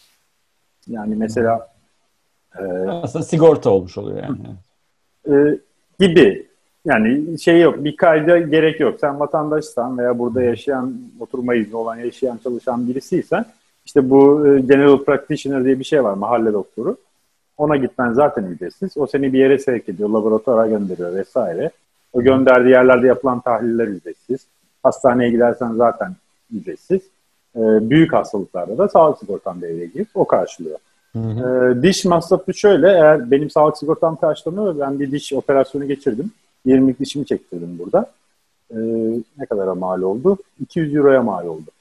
[0.87, 1.78] Yani mesela
[2.59, 4.39] e, aslında sigorta olmuş oluyor yani.
[5.27, 5.59] E,
[5.99, 6.49] gibi.
[6.85, 8.99] Yani şey yok, bir kayda gerek yok.
[8.99, 13.45] Sen vatandaşsan veya burada yaşayan, oturma izni olan, yaşayan, çalışan birisiysen
[13.85, 16.97] işte bu e, general practitioner diye bir şey var, mahalle doktoru.
[17.57, 18.97] Ona gitmen zaten ücretsiz.
[18.97, 21.71] O seni bir yere sevk ediyor, laboratuvara gönderiyor vesaire.
[22.13, 24.45] O gönderdiği yerlerde yapılan tahliller ücretsiz.
[24.83, 26.15] Hastaneye gidersen zaten
[26.55, 27.01] ücretsiz.
[27.55, 30.77] E, büyük hastalıklarda da sağlık sigortan devreye girip o karşılıyor.
[31.13, 31.75] Hı hı.
[31.79, 36.31] E, diş masrafı şöyle, eğer benim sağlık sigortam karşılamıyor, ben bir diş operasyonu geçirdim.
[36.65, 38.11] 20'lik dişimi çektirdim burada.
[38.71, 38.77] E,
[39.37, 40.37] ne kadara mal oldu?
[40.61, 41.71] 200 euroya mal oldu.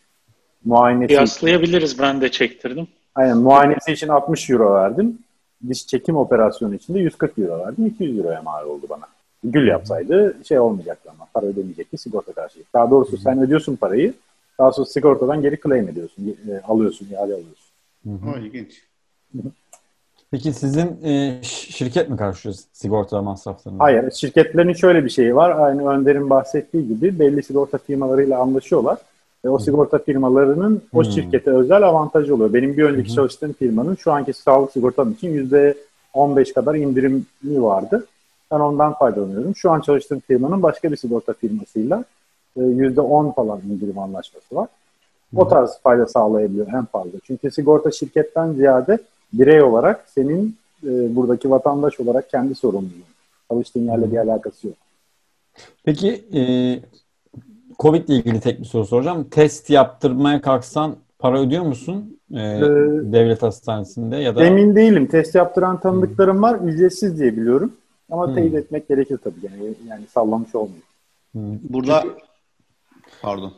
[0.64, 2.02] Muayenesi Kıyaslayabiliriz, için.
[2.02, 2.86] ben de çektirdim.
[3.14, 5.18] Aynen, muayenesi için 60 euro verdim.
[5.68, 7.86] Diş çekim operasyonu için de 140 euro verdim.
[7.86, 9.04] 200 euroya mal oldu bana.
[9.44, 12.62] Gül yapsaydı şey olmayacaktı ama para ödemeyecekti sigorta karşılığı.
[12.74, 13.20] Daha doğrusu Hı-hı.
[13.20, 14.14] sen ödüyorsun parayı.
[14.58, 16.36] Daha sonra sigortadan geri claim ediyorsun.
[16.50, 17.68] E, alıyorsun, iade alıyorsun.
[18.04, 18.30] Hı-hı.
[18.34, 18.82] O ilginç.
[20.30, 23.78] Peki sizin e, şirket mi karşılıyor sigorta masraflarını?
[23.78, 24.10] Hayır.
[24.10, 25.50] Şirketlerin şöyle bir şeyi var.
[25.50, 28.98] Aynı Önder'in bahsettiği gibi belli sigorta firmalarıyla anlaşıyorlar.
[29.44, 31.10] Ve o sigorta firmalarının o hmm.
[31.10, 32.52] şirkete özel avantajı oluyor.
[32.52, 33.14] Benim bir önceki hmm.
[33.14, 35.50] çalıştığım firmanın şu anki sağlık sigortam için
[36.14, 38.06] %15 kadar indirimi vardı.
[38.50, 39.56] Ben ondan faydalanıyorum.
[39.56, 42.04] Şu an çalıştığım firmanın başka bir sigorta firmasıyla
[42.56, 44.68] %10 e, falan indirim anlaşması var.
[45.36, 47.18] O tarz fayda sağlayabiliyor en fazla.
[47.24, 48.98] Çünkü sigorta şirketten ziyade
[49.32, 53.08] birey olarak senin e, buradaki vatandaş olarak kendi sorumluluğun.
[53.50, 54.76] Çalıştığın yerle bir alakası yok.
[55.84, 56.40] Peki e,
[57.78, 59.24] Covid ile ilgili tek bir soru soracağım.
[59.30, 62.18] Test yaptırmaya kalksan para ödüyor musun?
[62.34, 62.60] Ee, ee,
[63.12, 64.44] devlet hastanesinde ya da...
[64.44, 65.06] Emin değilim.
[65.06, 66.42] Test yaptıran tanıdıklarım hmm.
[66.42, 66.58] var.
[66.60, 67.72] Ücretsiz diye biliyorum.
[68.10, 68.34] Ama hmm.
[68.34, 69.36] teyit etmek gerekir tabii.
[69.42, 70.82] Yani, yani sallamış olmuyor.
[71.32, 71.58] Hmm.
[71.70, 72.16] Burada çünkü,
[73.22, 73.52] pardon.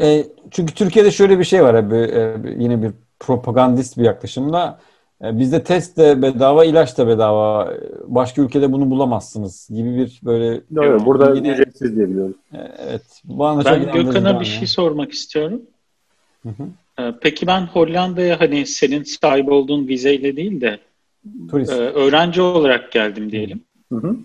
[0.00, 2.90] E, çünkü Türkiye'de şöyle bir şey var abi, e, yine bir
[3.20, 4.78] propagandist bir yaklaşımda.
[5.24, 7.74] E, bizde test de bedava, ilaç da bedava.
[8.06, 10.60] Başka ülkede bunu bulamazsınız gibi bir böyle...
[10.70, 12.34] Yok burada yine, ücretsiz diye biliyorum.
[12.52, 13.02] E, evet.
[13.24, 15.62] Bana ben Gökhan'a bir şey sormak istiyorum.
[16.42, 17.02] Hı hı.
[17.02, 20.78] E, peki ben Hollanda'ya hani senin sahip olduğun vizeyle değil de
[21.50, 21.72] Turist.
[21.72, 23.60] öğrenci olarak geldim diyelim.
[23.92, 24.16] Hı hı.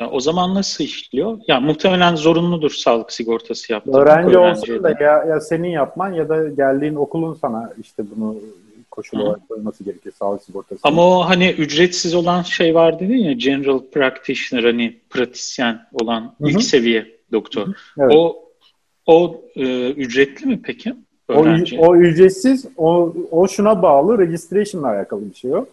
[0.00, 1.38] Ya, o zaman nasıl işliyor?
[1.48, 4.00] Ya muhtemelen zorunludur sağlık sigortası yaptırmak.
[4.00, 8.36] Öğrenci olsun da ya, ya senin yapman ya da geldiğin okulun sana işte bunu
[8.90, 10.80] koşul olarak koyması gerekir sağlık sigortası.
[10.84, 16.48] Ama o hani ücretsiz olan şey var dedin ya general practitioner hani pratisyen olan Hı-hı.
[16.48, 17.66] ilk seviye doktor.
[17.98, 18.12] Evet.
[18.14, 18.46] O
[19.06, 20.94] o e, ücretli mi peki?
[21.28, 21.78] Öğrenci?
[21.80, 22.66] O, o ücretsiz.
[22.76, 24.18] O, o şuna bağlı.
[24.18, 25.66] Registration ile alakalı bir şey o.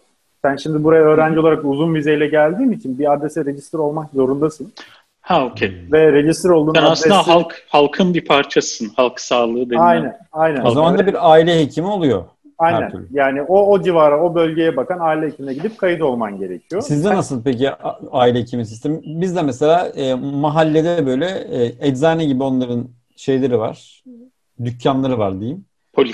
[0.46, 4.74] Sen şimdi buraya öğrenci olarak uzun vizeyle geldiğin için bir adrese register olmak zorundasın.
[5.22, 5.74] Ha okey.
[5.91, 7.14] Ve register olduğun Sen adresi...
[7.14, 8.91] aslında halk halkın bir parçasısın.
[8.96, 9.80] Halk sağlığı denilen.
[9.80, 10.66] Aynen, aynen.
[10.66, 12.24] O zaman da bir aile hekimi oluyor.
[12.58, 13.08] Aynen.
[13.12, 16.82] Yani o o civara, o bölgeye bakan aile hekimine gidip kayıt olman gerekiyor.
[16.82, 17.18] Sizde Sen...
[17.18, 17.70] nasıl peki
[18.12, 19.02] aile hekimi sistemi?
[19.06, 24.04] Bizde mesela e, mahallede böyle e, eczane gibi onların şeyleri var.
[24.66, 25.66] Dükkanları var diyeyim.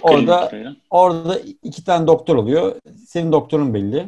[0.02, 0.52] Orada
[0.90, 2.76] orada iki tane doktor oluyor.
[3.08, 4.06] Senin doktorun belli.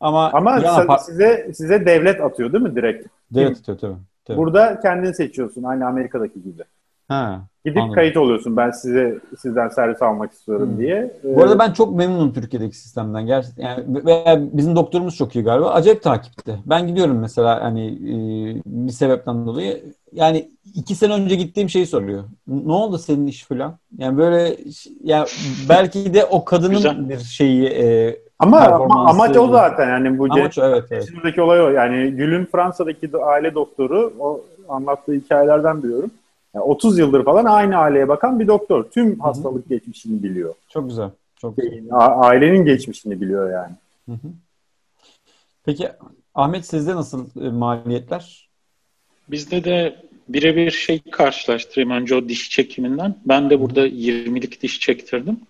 [0.00, 3.06] Ama Ama sa- size size devlet atıyor değil mi direkt?
[3.30, 3.96] Devlet atıyor tabii.
[4.24, 4.38] tabii.
[4.38, 6.62] Burada kendin seçiyorsun aynı Amerika'daki gibi.
[7.08, 7.94] Ha, Gidip anladım.
[7.94, 10.78] kayıt oluyorsun ben size sizden servis almak istiyorum hmm.
[10.78, 11.16] diye.
[11.24, 13.26] Bu arada ben çok memnunum Türkiye'deki sistemden.
[13.26, 15.70] Gerçekten yani veya bizim doktorumuz çok iyi galiba.
[15.70, 16.58] Acayip takipte.
[16.66, 18.14] Ben gidiyorum mesela hani e,
[18.66, 19.84] bir sebepten dolayı.
[20.12, 22.24] Yani iki sene önce gittiğim şeyi soruyor.
[22.46, 23.78] Ne oldu senin iş falan?
[23.98, 24.56] Yani böyle
[25.04, 25.26] yani
[25.68, 27.08] belki de o kadının Güzel.
[27.08, 31.38] bir şeyi e, ama, ama amaç o zaten yani bu amaç o, evet, evet.
[31.38, 31.70] olay o.
[31.70, 36.10] Yani Gül'ün Fransa'daki aile doktoru o anlattığı hikayelerden biliyorum.
[36.54, 38.84] Yani 30 yıldır falan aynı aileye bakan bir doktor.
[38.84, 39.22] Tüm Hı-hı.
[39.22, 40.54] hastalık geçmişini biliyor.
[40.68, 41.10] Çok güzel.
[41.36, 41.82] Çok güzel.
[42.00, 43.72] Ailenin geçmişini biliyor yani.
[44.08, 44.32] Hı-hı.
[45.64, 45.88] Peki
[46.34, 48.48] Ahmet sizde nasıl e, maliyetler?
[49.28, 49.96] Bizde de
[50.28, 53.14] birebir şey karşılaştırayım önce o diş çekiminden.
[53.26, 55.40] Ben de burada 20'lik diş çektirdim.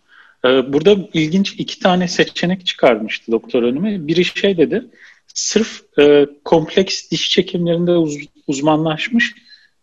[0.44, 4.06] Ee, burada ilginç iki tane seçenek çıkarmıştı doktor önüme.
[4.06, 4.84] Biri şey dedi,
[5.26, 8.16] sırf e, kompleks diş çekimlerinde uz,
[8.46, 9.34] uzmanlaşmış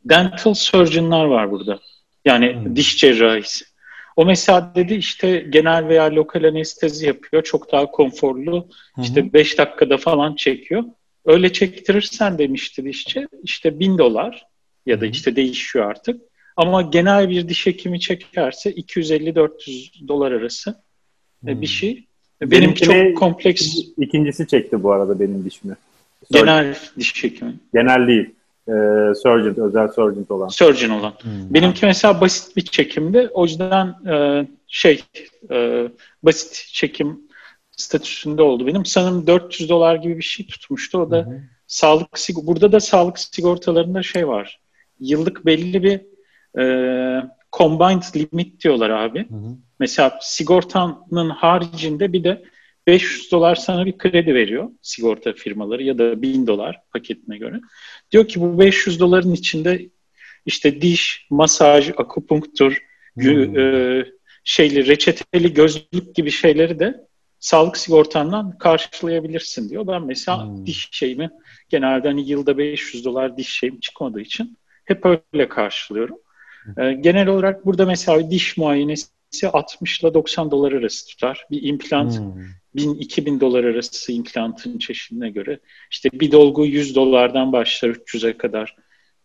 [0.05, 1.79] dental surgeonlar var burada.
[2.25, 2.75] Yani hmm.
[2.75, 3.65] diş cerrahisi.
[4.15, 7.43] O mesela dedi işte genel veya lokal anestezi yapıyor.
[7.43, 8.67] Çok daha konforlu.
[8.95, 10.83] Hı İşte 5 dakikada falan çekiyor.
[11.25, 13.27] Öyle çektirirsen demişti dişçi.
[13.43, 14.45] İşte bin dolar
[14.85, 16.21] ya da işte değişiyor artık.
[16.57, 20.75] Ama genel bir diş hekimi çekerse 250-400 dolar arası
[21.43, 21.61] hmm.
[21.61, 22.07] bir şey.
[22.41, 23.77] Benim Benimki çok kompleks.
[23.97, 25.75] İkincisi çekti bu arada benim dişimi.
[26.31, 27.55] Genel diş hekimi.
[27.73, 28.29] Genel değil.
[28.67, 28.73] e,
[29.15, 30.47] Surgeon, özel Surgeon olan.
[30.47, 31.13] Surgeon olan.
[31.21, 31.53] Hmm.
[31.53, 33.29] Benimki mesela basit bir çekimdi.
[33.33, 35.03] O yüzden e, şey
[35.51, 35.87] e,
[36.23, 37.19] basit çekim
[37.71, 38.85] statüsünde oldu benim.
[38.85, 40.99] Sanırım 400 dolar gibi bir şey tutmuştu.
[40.99, 44.59] O da hı sağlık burada da sağlık sigortalarında şey var.
[44.99, 46.01] Yıllık belli bir
[46.57, 46.63] e,
[47.53, 49.29] combined limit diyorlar abi.
[49.29, 49.57] Hı hı.
[49.79, 52.43] Mesela sigortanın haricinde bir de
[52.87, 57.59] 500 dolar sana bir kredi veriyor sigorta firmaları ya da 1000 dolar paketine göre.
[58.11, 59.89] Diyor ki bu 500 doların içinde
[60.45, 62.77] işte diş, masaj, akupunktur,
[63.13, 63.57] hmm.
[63.59, 64.05] e,
[64.43, 67.07] şeyli reçeteli gözlük gibi şeyleri de
[67.39, 69.87] sağlık sigortandan karşılayabilirsin diyor.
[69.87, 70.65] Ben mesela hmm.
[70.65, 71.29] diş şeyimi
[71.69, 76.17] genelde hani yılda 500 dolar diş şeyim çıkmadığı için hep öyle karşılıyorum.
[76.75, 77.01] Hmm.
[77.01, 79.07] genel olarak burada mesela diş muayenesi
[79.53, 81.45] 60 ile 90 dolar arası tutar.
[81.51, 82.43] Bir implant hmm.
[82.75, 85.59] 1000-2000 dolar arası implantın çeşidine göre.
[85.91, 88.75] işte bir dolgu 100 dolardan başlar 300'e kadar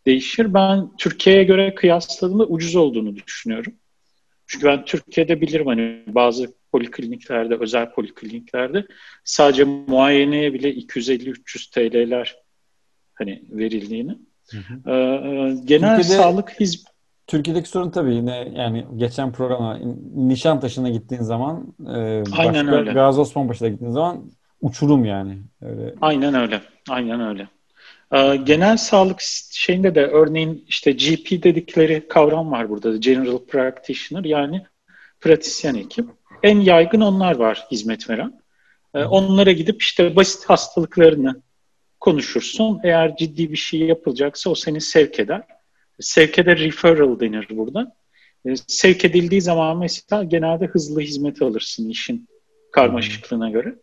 [0.07, 0.55] değişir.
[0.55, 3.75] Ben Türkiye'ye göre kıyasladığımda ucuz olduğunu düşünüyorum.
[4.47, 8.87] Çünkü ben Türkiye'de bilirim hani bazı polikliniklerde, özel polikliniklerde
[9.25, 12.37] sadece muayeneye bile 250-300 TL'ler
[13.15, 14.19] hani verildiğini.
[14.51, 14.91] Hı hı.
[14.91, 16.92] Ee, genel Türkiye'de, sağlık hizmet
[17.33, 19.79] Türkiye'deki sorun tabii yine yani geçen programa
[20.15, 22.93] Nişantaşı'na gittiğin zaman e, Aynen başka, öyle.
[22.93, 24.31] Gazi Osman gittiğin zaman
[24.61, 25.39] uçurum yani.
[25.63, 25.95] Öyle.
[26.01, 26.61] Aynen öyle.
[26.89, 27.49] Aynen öyle.
[28.13, 29.21] Ee, genel sağlık
[29.51, 32.97] şeyinde de örneğin işte GP dedikleri kavram var burada.
[32.97, 34.63] General Practitioner yani
[35.21, 36.11] pratisyen hekim.
[36.43, 38.41] En yaygın onlar var hizmet veren.
[38.95, 41.43] Ee, onlara gidip işte basit hastalıklarını
[42.01, 42.81] konuşursun.
[42.85, 45.52] Eğer ciddi bir şey yapılacaksa o seni sevk eder
[46.03, 47.97] Sevk eder referral denir burada.
[48.47, 52.29] E, sevk edildiği zaman mesela genelde hızlı hizmet alırsın işin
[52.73, 53.75] karmaşıklığına göre.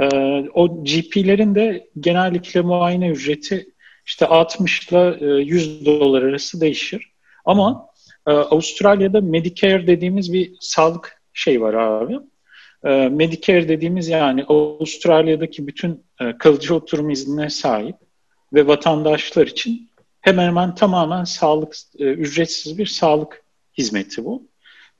[0.00, 0.06] E,
[0.54, 3.66] o GP'lerin de genellikle muayene ücreti
[4.06, 7.12] işte 60 ile 100 dolar arası değişir.
[7.44, 7.86] Ama
[8.26, 12.18] e, Avustralya'da Medicare dediğimiz bir sağlık şey var abi.
[12.84, 16.04] E, Medicare dediğimiz yani Avustralya'daki bütün
[16.38, 17.96] kalıcı oturum iznine sahip
[18.52, 19.90] ve vatandaşlar için
[20.24, 23.42] hemen hemen tamamen sağlık e, ücretsiz bir sağlık
[23.78, 24.48] hizmeti bu.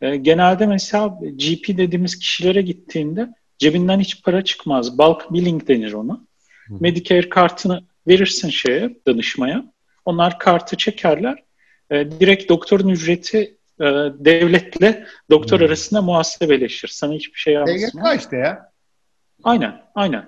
[0.01, 4.99] E, genelde mesela GP dediğimiz kişilere gittiğinde cebinden hiç para çıkmaz.
[4.99, 6.13] Bulk billing denir ona.
[6.69, 6.75] Hı.
[6.81, 9.65] Medicare kartını verirsin şeye, danışmaya.
[10.05, 11.43] Onlar kartı çekerler.
[11.91, 13.85] E, direkt doktorun ücreti e,
[14.19, 15.65] devletle doktor Hı.
[15.65, 16.89] arasında muhasebeleşir.
[16.89, 17.81] Sana hiçbir şey yapmaz.
[17.81, 18.73] SGK işte ya.
[19.45, 20.21] Aynen, aynen.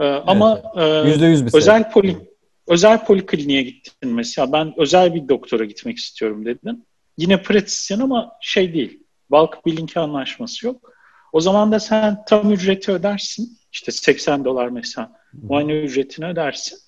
[0.00, 0.22] E, evet.
[0.26, 2.35] Ama e, %100 bir özel poli
[2.68, 4.52] özel polikliniğe gittin mesela.
[4.52, 6.86] Ben özel bir doktora gitmek istiyorum dedin.
[7.18, 9.02] Yine pratisyen ama şey değil.
[9.30, 10.92] Bulk billing anlaşması yok.
[11.32, 13.58] O zaman da sen tam ücreti ödersin.
[13.72, 16.78] İşte 80 dolar mesela muayene ücretini ödersin.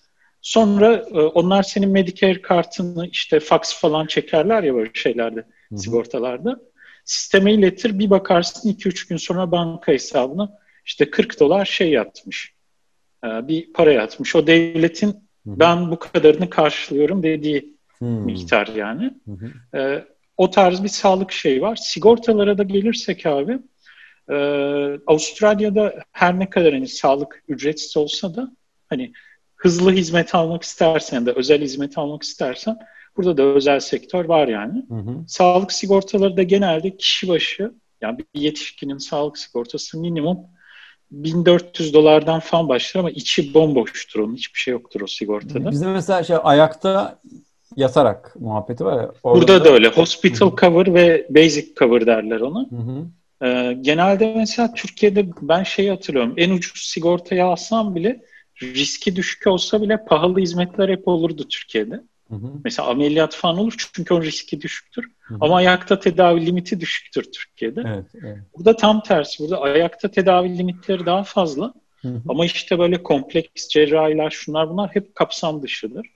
[0.41, 5.79] Sonra e, onlar senin Medicare kartını işte fax falan çekerler ya böyle şeylerde, Hı-hı.
[5.79, 6.61] sigortalarda.
[7.05, 12.55] Sisteme iletir bir bakarsın 2-3 gün sonra banka hesabına işte 40 dolar şey yatmış.
[13.24, 14.37] E, bir para yatmış.
[14.37, 18.09] O devletin ben bu kadarını karşılıyorum dediği hmm.
[18.09, 19.14] miktar yani.
[19.74, 20.05] Ee,
[20.36, 21.76] o tarz bir sağlık şeyi var.
[21.76, 23.59] Sigortalara da gelirsek abi
[24.30, 24.36] e,
[25.07, 28.51] Avustralya'da her ne kadar hani sağlık ücretsiz olsa da
[28.89, 29.12] hani
[29.57, 32.78] hızlı hizmet almak istersen de özel hizmet almak istersen
[33.16, 34.84] burada da özel sektör var yani.
[34.89, 35.24] Hı hı.
[35.28, 40.39] Sağlık sigortaları da genelde kişi başı yani bir yetişkinin sağlık sigortası minimum
[41.11, 44.36] 1400 dolardan falan başlar ama içi bomboştur onun.
[44.36, 45.70] Hiçbir şey yoktur o sigortada.
[45.70, 47.20] Bizde mesela şey ayakta
[47.76, 49.12] yatarak muhabbeti var ya.
[49.24, 49.88] Burada da, da öyle.
[49.88, 52.66] Hospital cover ve basic cover derler ona.
[53.42, 56.34] Ee, genelde mesela Türkiye'de ben şeyi hatırlıyorum.
[56.36, 58.20] En ucuz sigortayı alsam bile
[58.62, 62.00] riski düşük olsa bile pahalı hizmetler hep olurdu Türkiye'de.
[62.29, 62.53] Hı hı.
[62.64, 65.11] Mesela ameliyat falan olur çünkü onun riski düşüktür.
[65.20, 65.39] Hı hı.
[65.41, 67.83] Ama ayakta tedavi limiti düşüktür Türkiye'de.
[67.87, 68.39] Evet, evet.
[68.57, 69.43] Burada tam tersi.
[69.43, 71.74] Burada ayakta tedavi limitleri daha fazla.
[72.03, 72.22] Hı hı.
[72.29, 76.07] Ama işte böyle kompleks cerrahiler şunlar bunlar hep kapsam dışıdır.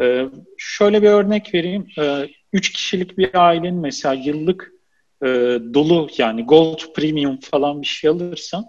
[0.00, 0.28] Ee,
[0.58, 1.86] şöyle bir örnek vereyim.
[1.98, 4.72] Ee, üç kişilik bir ailenin mesela yıllık
[5.22, 5.26] e,
[5.74, 8.64] dolu yani gold premium falan bir şey alırsan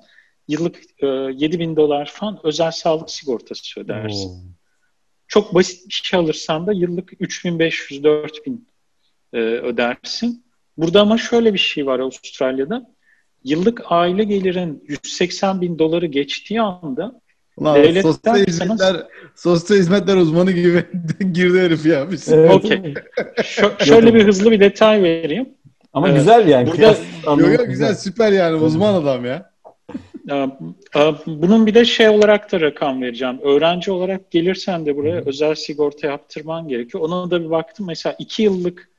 [0.47, 4.29] yıllık e, 7 bin dolar falan özel sağlık sigortası ödersin.
[4.29, 4.56] Oo.
[5.27, 8.57] Çok basit bir şey alırsan da yıllık 3500-4000
[9.33, 10.45] e, ödersin.
[10.77, 12.91] Burada ama şöyle bir şey var Avustralya'da.
[13.43, 17.21] Yıllık aile gelirin 180 bin doları geçtiği anda
[17.57, 19.07] Ulan sosyal hizmetler, sana...
[19.35, 20.85] sosyal hizmetler uzmanı gibi
[21.33, 22.07] girdi herif ya.
[22.27, 22.51] Evet.
[22.51, 22.93] Okey.
[23.79, 25.49] şöyle bir hızlı bir detay vereyim.
[25.93, 26.71] Ama ee, güzel yani.
[26.71, 26.95] Burada...
[27.27, 29.51] Yok yok güzel süper yani uzman adam ya.
[31.25, 33.39] Bunun bir de şey olarak da rakam vereceğim.
[33.43, 37.03] Öğrenci olarak gelirsen de buraya özel sigorta yaptırman gerekiyor.
[37.03, 37.87] Ona da bir baktım.
[37.87, 38.89] Mesela iki yıllık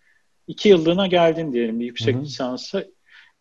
[0.46, 2.24] iki yıllığına geldin diyelim bir yüksek Hı-hı.
[2.24, 2.84] lisansa.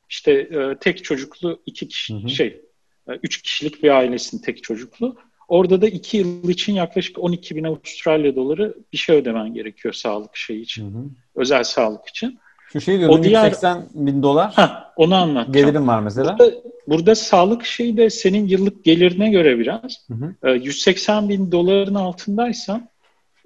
[0.10, 2.30] İşte e, tek çocuklu iki kişi Hı-hı.
[2.30, 2.62] şey
[3.10, 5.16] e, üç kişilik bir ailesin tek çocuklu.
[5.48, 10.38] Orada da iki yıl için yaklaşık 12 bin Avustralya doları bir şey ödemen gerekiyor sağlık
[10.38, 10.94] şeyi için.
[10.94, 11.04] Hı hı.
[11.36, 12.40] Özel sağlık için.
[12.74, 14.54] Şu şey diyordun o diğer, 180 bin dolar.
[14.54, 15.66] Ha, onu anlatacağım.
[15.66, 16.38] Gelirim var mesela.
[16.40, 16.54] Burada,
[16.88, 20.08] burada sağlık şeyi de senin yıllık gelirine göre biraz.
[20.08, 20.14] Hı
[20.44, 20.56] hı.
[20.56, 22.90] 180 ee, bin doların altındaysan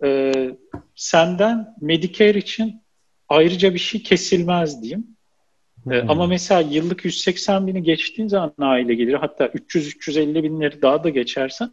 [0.03, 0.33] e,
[0.95, 2.81] senden Medicare için
[3.29, 5.07] ayrıca bir şey kesilmez diyeyim.
[5.91, 11.09] E, ama mesela yıllık 180 bini geçtiğin zaman aile geliri hatta 300-350 binleri daha da
[11.09, 11.71] geçersen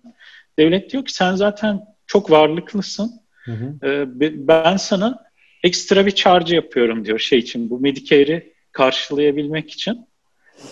[0.59, 3.12] devlet diyor ki sen zaten çok varlıklısın.
[3.44, 4.07] Hı E,
[4.49, 5.28] ben sana
[5.64, 10.09] ekstra bir charge yapıyorum diyor şey için bu Medicare'i karşılayabilmek için.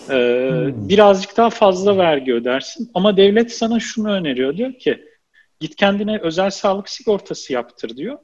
[0.09, 0.13] Ee,
[0.49, 0.89] hmm.
[0.89, 5.03] Birazcık daha fazla vergi ödersin ama devlet sana şunu öneriyor diyor ki
[5.59, 8.17] git kendine özel sağlık sigortası yaptır diyor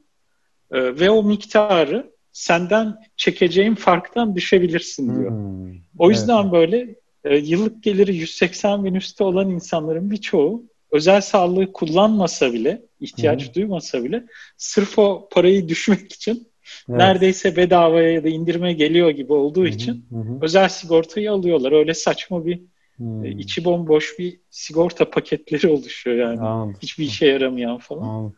[0.72, 5.32] ee, ve o miktarı senden çekeceğin farktan düşebilirsin diyor.
[5.32, 5.74] Hmm.
[5.98, 6.52] O yüzden evet.
[6.52, 13.48] böyle e, yıllık geliri 180 bin üstü olan insanların birçoğu özel sağlığı kullanmasa bile, ihtiyaç
[13.48, 13.54] hmm.
[13.54, 14.26] duymasa bile
[14.58, 16.53] sırf o parayı düşmek için
[16.90, 17.00] Evet.
[17.00, 20.40] Neredeyse bedavaya ya da indirme geliyor gibi olduğu hı hı, için hı.
[20.42, 21.72] özel sigortayı alıyorlar.
[21.72, 22.62] Öyle saçma bir
[22.98, 23.26] hmm.
[23.26, 26.40] içi bomboş bir sigorta paketleri oluşuyor yani.
[26.40, 26.80] Anladım.
[26.82, 28.34] Hiçbir işe yaramayan falan.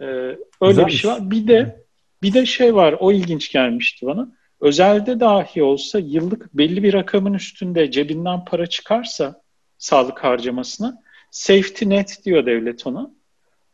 [0.00, 0.94] Ee, öyle Güzelmiş.
[0.94, 1.30] bir şey var.
[1.30, 1.84] Bir de
[2.22, 2.96] bir de şey var.
[3.00, 4.38] O ilginç gelmişti bana.
[4.60, 9.42] Özelde dahi olsa yıllık belli bir rakamın üstünde cebinden para çıkarsa
[9.78, 13.10] sağlık harcamasına safety net diyor devlet ona.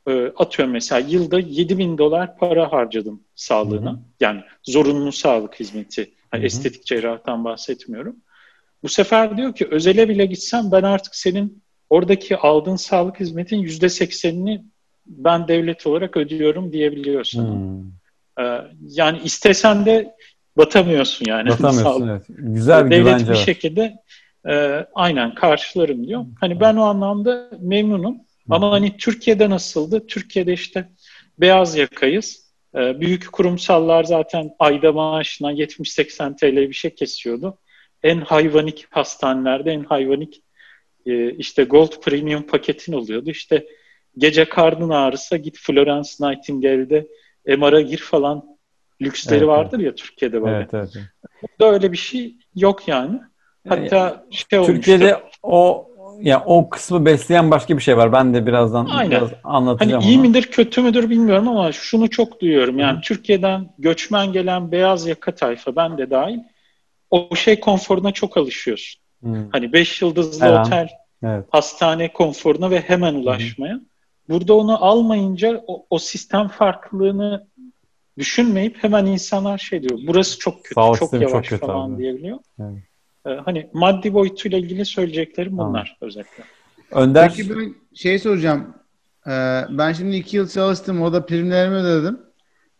[0.09, 3.91] Ee, atıyorum mesela yılda 7 bin dolar para harcadım sağlığına.
[3.91, 3.99] Hı hı.
[4.21, 6.11] Yani zorunlu sağlık hizmeti.
[6.35, 8.17] Yani estetik cerrahtan bahsetmiyorum.
[8.83, 13.89] Bu sefer diyor ki özele bile gitsem ben artık senin oradaki aldığın sağlık hizmetin yüzde
[13.89, 14.65] seksenini
[15.07, 17.49] ben devlet olarak ödüyorum diyebiliyorsun.
[17.49, 18.45] Hmm.
[18.45, 20.15] Ee, yani istesen de
[20.57, 21.49] batamıyorsun yani.
[21.51, 22.25] Batamıyorsun evet.
[22.29, 23.97] Güzel bir Devlet güvence bir şekilde
[24.49, 26.25] e, aynen karşılarım diyor.
[26.41, 28.17] Hani ben o anlamda memnunum.
[28.51, 30.07] Ama hani Türkiye'de nasıldı?
[30.07, 30.89] Türkiye'de işte
[31.39, 32.45] beyaz yakayız.
[32.75, 37.59] Ee, büyük kurumsallar zaten ayda maaşına 70-80 TL bir şey kesiyordu.
[38.03, 40.43] En hayvanik hastanelerde en hayvanik
[41.07, 43.31] e, işte Gold Premium paketin oluyordu.
[43.31, 43.67] İşte
[44.19, 47.07] gece karnın ağrısa git Florence Nightingale'de
[47.47, 48.59] MR'a gir falan
[49.03, 49.87] lüksleri evet, vardır evet.
[49.87, 50.57] ya Türkiye'de böyle.
[50.57, 50.89] Evet, evet.
[51.43, 53.21] Burada öyle bir şey yok yani.
[53.69, 54.75] Hatta yani, şey olmuştu.
[54.75, 55.91] Türkiye'de o
[56.23, 58.13] ya o kısmı besleyen başka bir şey var.
[58.13, 59.11] Ben de birazdan Aynen.
[59.11, 60.03] biraz anlatacağım.
[60.03, 62.79] Hani iyi midir kötü müdür bilmiyorum ama şunu çok duyuyorum.
[62.79, 63.01] Yani Hı.
[63.01, 66.39] Türkiye'den göçmen gelen beyaz yaka tayfa ben de dahil
[67.11, 69.03] o şey konforuna çok alışıyorsun.
[69.25, 69.49] Hı.
[69.53, 70.67] Hani beş yıldızlı evet.
[70.67, 70.89] otel,
[71.25, 71.45] evet.
[71.51, 73.75] hastane konforuna ve hemen ulaşmaya.
[73.75, 73.81] Hı.
[74.29, 77.47] Burada onu almayınca o, o sistem farklılığını
[78.19, 80.01] düşünmeyip hemen insanlar şey diyor.
[80.07, 81.99] Burası çok kötü, Sağ çok yavaş çok kötü falan abi.
[82.03, 82.39] diyebiliyor.
[82.61, 82.83] Evet.
[83.27, 85.93] Ee, hani maddi boyutuyla ilgili söyleyeceklerim bunlar Anladım.
[86.01, 86.45] özellikle.
[86.91, 87.33] Önder.
[87.37, 88.75] Peki ben şey soracağım.
[89.27, 89.31] Ee,
[89.71, 91.03] ben şimdi iki yıl çalıştım.
[91.03, 92.19] O da primlerimi ödedim.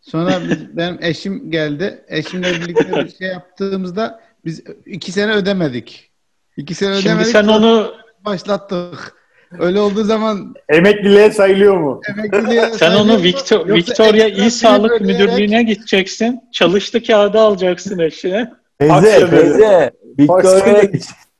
[0.01, 2.05] Sonra biz, benim eşim geldi.
[2.07, 6.11] Eşimle birlikte bir şey yaptığımızda biz iki sene ödemedik.
[6.57, 7.31] İki sene Şimdi ödemedik.
[7.31, 7.93] sen onu
[8.25, 9.15] başlattık.
[9.59, 12.01] Öyle olduğu zaman emekliliğe sayılıyor mu?
[12.09, 16.41] Emekliliğe Sen sayılıyor onu Victor, Victoria İl Sağlık Müdürlüğü'ne gideceksin.
[16.51, 18.51] Çalıştı kağıdı alacaksın eşine.
[18.79, 19.91] Teyze, teyze.
[20.19, 20.89] Victoria'ya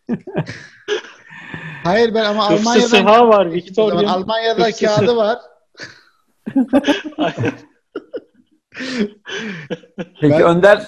[1.84, 4.12] Hayır ben ama Almanya'da Almanya'dan var Victoria.
[4.12, 5.38] Almanya'da kağıdı var.
[10.22, 10.88] Peki ben, Önder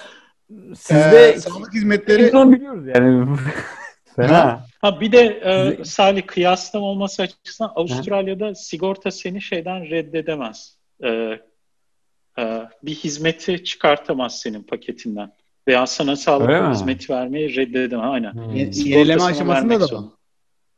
[0.76, 2.22] sizde e, sağlık hizmetleri
[2.52, 3.38] biliyoruz yani.
[4.16, 4.66] Fena.
[4.80, 8.54] Ha bir de e, Salih kıyaslama olması açısından Avustralya'da ha.
[8.54, 10.76] sigorta seni şeyden reddedemez.
[11.02, 11.08] E,
[12.38, 15.32] e, bir hizmeti çıkartamaz senin paketinden
[15.68, 17.18] veya sana sağlık Öyle hizmeti mi?
[17.18, 18.10] vermeyi reddedemem.
[18.10, 18.32] Aynen.
[18.32, 18.54] Hmm.
[18.54, 20.16] Yenileme aşamasında da bu.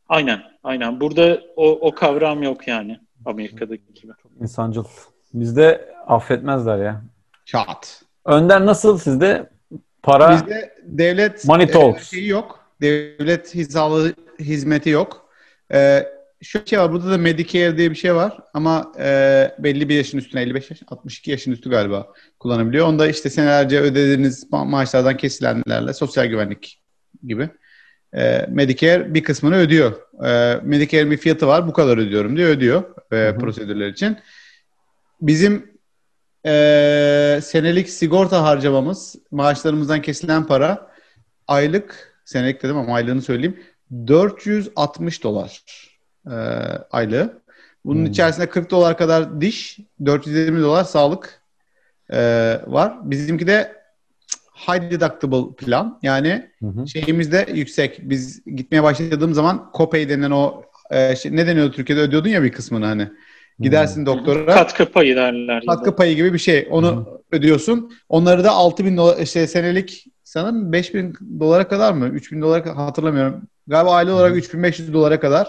[0.09, 0.43] Aynen.
[0.62, 1.01] Aynen.
[1.01, 3.01] Burada o, o kavram yok yani.
[3.24, 4.12] Amerika'daki gibi.
[4.41, 4.84] İnsancıl.
[5.34, 7.03] Bizde affetmezler ya.
[7.45, 8.03] Çat.
[8.24, 9.51] Önder nasıl sizde?
[10.03, 12.12] Para Bizde devlet money talks.
[12.12, 12.61] E, şeyi yok.
[12.80, 15.28] Devlet hizalı hizmeti yok.
[15.72, 16.07] E,
[16.43, 16.93] şu şey var.
[16.93, 18.38] Burada da Medicare diye bir şey var.
[18.55, 22.07] Ama e, belli bir yaşın üstüne 55 yaş, 62 yaşın üstü galiba
[22.41, 22.86] kullanabiliyor.
[22.86, 26.82] Onda işte senelerce ödediğiniz ma- maaşlardan kesilenlerle sosyal güvenlik
[27.26, 27.49] gibi.
[28.14, 29.93] E, Medicare bir kısmını ödüyor.
[30.24, 31.68] E, Medicare'in bir fiyatı var.
[31.68, 32.82] Bu kadar ödüyorum diye ödüyor
[33.12, 34.18] e, prosedürler için.
[35.20, 35.70] Bizim
[36.47, 40.91] e, senelik sigorta harcamamız, maaşlarımızdan kesilen para
[41.49, 43.61] aylık, senelik dedim ama aylığını söyleyeyim,
[44.07, 45.62] 460 dolar
[46.26, 46.34] e,
[46.91, 47.41] aylığı.
[47.84, 48.11] Bunun hmm.
[48.11, 51.39] içerisinde 40 dolar kadar diş, 420 dolar sağlık
[52.12, 52.20] e,
[52.66, 53.11] var.
[53.11, 53.72] Bizimki de
[54.68, 55.98] high deductible plan.
[56.02, 56.88] Yani hı hı.
[56.88, 58.00] şeyimiz de yüksek.
[58.02, 62.52] Biz gitmeye başladığım zaman copay denen o e, şey, ne deniyordu Türkiye'de ödüyordun ya bir
[62.52, 63.08] kısmını hani.
[63.61, 64.06] Gidersin hmm.
[64.06, 64.54] doktora.
[64.54, 65.62] Katkı payı derler.
[65.66, 66.68] Katkı payı gibi bir şey.
[66.70, 67.04] Onu hmm.
[67.32, 67.92] ödüyorsun.
[68.08, 72.08] Onları da 6 bin dolar, işte senelik sanırım 5 bin dolara kadar mı?
[72.08, 73.42] 3 bin dolara hatırlamıyorum.
[73.66, 74.38] Galiba aile olarak hmm.
[74.38, 75.48] 3500 dolara kadar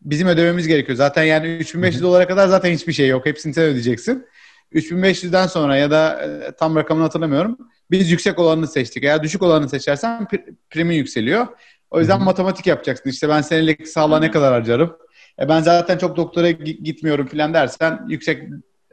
[0.00, 0.96] bizim ödememiz gerekiyor.
[0.96, 3.26] Zaten yani 3500 dolara kadar zaten hiçbir şey yok.
[3.26, 4.26] Hepsini sen ödeyeceksin.
[4.74, 7.58] 3500'den sonra ya da e, tam rakamını hatırlamıyorum.
[7.90, 9.04] Biz yüksek olanını seçtik.
[9.04, 10.28] Eğer düşük olanını seçersen
[10.70, 11.46] primin yükseliyor.
[11.90, 12.24] O yüzden Hı-hı.
[12.24, 13.10] matematik yapacaksın.
[13.10, 14.96] İşte ben senelik sağlığa ne kadar harcarım?
[15.40, 18.42] E ben zaten çok doktora gitmiyorum falan dersen yüksek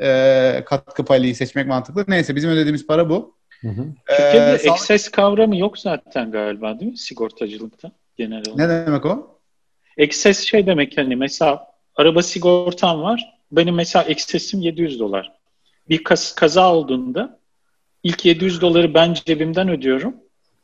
[0.01, 2.05] e, katkı payıyı seçmek mantıklı.
[2.07, 3.35] Neyse bizim ödediğimiz para bu.
[3.61, 3.81] Hı hı.
[4.07, 4.79] Ee, Türkiye'de sağlık...
[4.79, 8.57] ekses kavramı yok zaten galiba değil mi sigortacılıkta genel olarak?
[8.57, 9.39] Ne demek o?
[9.97, 13.39] Ekses şey demek hani mesela araba sigortam var.
[13.51, 15.38] Benim mesela eksesim 700 dolar.
[15.89, 17.39] Bir kaz kaza olduğunda
[18.03, 20.13] ilk 700 doları ben cebimden ödüyorum.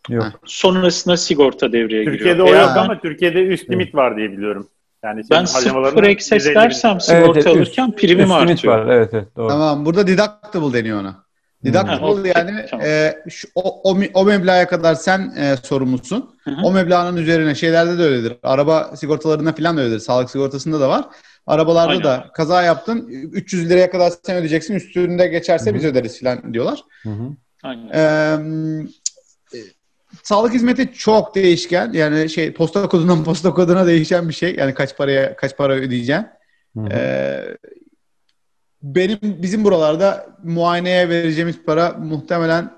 [0.10, 0.32] Yok.
[0.46, 2.36] Sonrasında sigorta devreye Türkiye'de giriyor.
[2.38, 4.70] Türkiye'de o yok ama Türkiye'de üst limit var diye biliyorum.
[5.04, 8.78] Yani ben sıfır ekses dersem sigorta evet, alırken üst, primim üst artıyor.
[8.78, 8.96] Var.
[8.96, 9.48] Evet, evet, doğru.
[9.48, 11.25] Tamam burada deductible deniyor ona.
[11.64, 12.26] Deductible hmm.
[12.26, 12.86] yani tamam.
[12.86, 16.36] e, şu, o, o, o meblağa kadar sen e, sorumlusun.
[16.44, 16.62] Hı hı.
[16.64, 18.38] O meblağın üzerine şeylerde de öyledir.
[18.44, 20.00] Araba sigortalarında falan da öyledir.
[20.00, 21.06] Sağlık sigortasında da var.
[21.48, 22.04] Arabalarda Aynen.
[22.04, 24.74] da kaza yaptın 300 liraya kadar sen ödeyeceksin.
[24.74, 25.76] Üstünde geçerse Hı-hı.
[25.76, 26.84] biz öderiz falan diyorlar.
[27.04, 27.30] Hı-hı.
[27.64, 27.90] Aynen.
[27.94, 28.88] Ee,
[30.24, 31.94] sağlık hizmeti çok değişken.
[31.94, 34.56] Yani şey posta kodundan posta koduna değişen bir şey.
[34.56, 36.28] Yani kaç paraya kaç para ödeyeceksin.
[36.92, 37.58] Ee,
[38.82, 42.72] benim bizim buralarda muayeneye vereceğimiz para muhtemelen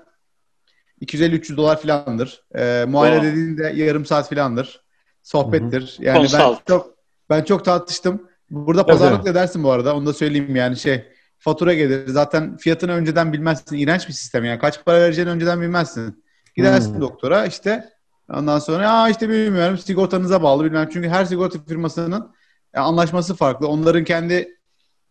[1.02, 2.42] 250-300 dolar filandır.
[2.54, 4.80] Ee, muayene dediğinde yarım saat filandır.
[5.22, 5.96] Sohbettir.
[5.96, 6.06] Hı-hı.
[6.06, 6.40] Yani Consult.
[6.40, 6.94] ben çok
[7.30, 8.28] ben çok tartıştım.
[8.50, 9.30] Burada pazarlık evet.
[9.30, 9.96] edersin bu arada.
[9.96, 11.04] Onu da söyleyeyim yani şey
[11.38, 12.08] fatura gelir.
[12.08, 13.76] Zaten fiyatını önceden bilmezsin.
[13.76, 14.58] İğrenç bir sistem yani.
[14.58, 16.24] Kaç para vereceğini önceden bilmezsin.
[16.56, 17.00] Gidersin hmm.
[17.00, 17.88] doktora işte
[18.32, 20.88] ondan sonra aa işte bilmiyorum sigortanıza bağlı bilmem.
[20.92, 22.34] Çünkü her sigorta firmasının
[22.74, 23.68] anlaşması farklı.
[23.68, 24.57] Onların kendi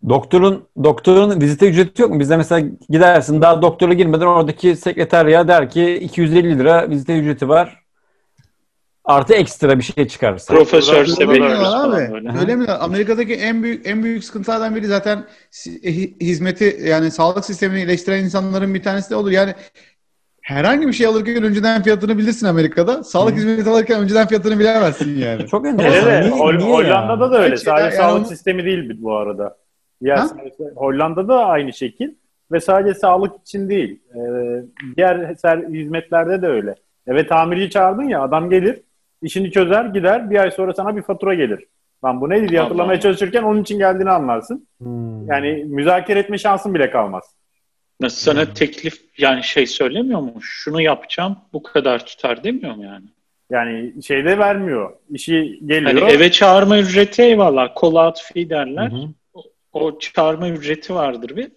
[0.09, 2.19] Doktorun doktorun vizite ücreti yok mu?
[2.19, 7.83] Bizde mesela gidersin daha doktora girmeden oradaki sekreterya der ki 250 lira vizite ücreti var.
[9.05, 10.53] Artı ekstra bir şey çıkarsa.
[10.53, 11.95] Profesör sebebiyoruz abi.
[12.39, 12.67] Öyle mi?
[12.67, 15.25] Amerika'daki en büyük en büyük sıkıntılardan biri zaten
[16.21, 19.31] hizmeti yani sağlık sistemini eleştiren insanların bir tanesi de olur.
[19.31, 19.53] Yani
[20.41, 23.03] herhangi bir şey alırken önceden fiyatını bilirsin Amerika'da.
[23.03, 23.37] Sağlık Hı.
[23.37, 25.47] hizmeti alırken önceden fiyatını bilemezsin yani.
[25.47, 26.11] Çok enteresan.
[26.11, 27.31] Evet, niye, niye Hollanda'da ya?
[27.31, 27.57] da öyle.
[27.57, 28.27] Sadece yani sağlık onu...
[28.27, 29.57] sistemi değil bu arada.
[30.01, 30.27] Ya
[30.75, 32.09] Hollanda'da aynı şekil
[32.51, 33.99] ve sadece sağlık için değil.
[34.15, 34.19] E,
[34.97, 35.35] diğer
[35.69, 36.75] hizmetlerde de öyle.
[37.07, 38.81] Evet tamirci çağırdın ya adam gelir,
[39.21, 40.29] işini çözer, gider.
[40.29, 41.65] Bir ay sonra sana bir fatura gelir.
[42.05, 44.67] Lan bu neydi diye hatırlamaya çalışırken onun için geldiğini anlarsın.
[44.77, 45.27] Hmm.
[45.27, 47.23] Yani müzakere etme şansın bile kalmaz.
[48.07, 48.53] Sana hmm.
[48.53, 50.33] teklif yani şey söylemiyor mu?
[50.41, 53.05] Şunu yapacağım bu kadar tutar demiyor mu yani?
[53.51, 54.93] Yani şeyde vermiyor.
[55.09, 56.01] İşi geliyor.
[56.01, 57.69] Hani eve çağırma ücreti eyvallah.
[57.81, 58.91] Call out fee derler.
[58.91, 59.07] Hı hı
[59.73, 61.51] o çıkarma ücreti vardır bir.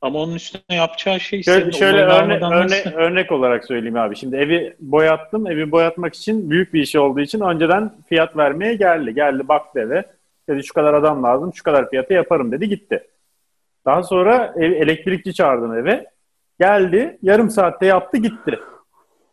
[0.00, 4.16] Ama onun üstüne yapacağı şey şöyle, şöyle örne, örne, örnek olarak söyleyeyim abi.
[4.16, 5.46] Şimdi evi boyattım.
[5.46, 9.14] Evi boyatmak için büyük bir iş olduğu için önceden fiyat vermeye geldi.
[9.14, 10.04] Geldi baktı eve.
[10.48, 13.08] Dedi şu kadar adam lazım, şu kadar fiyata yaparım dedi gitti.
[13.84, 16.06] Daha sonra ev, elektrikçi çağırdım eve.
[16.60, 18.58] Geldi, yarım saatte yaptı gitti.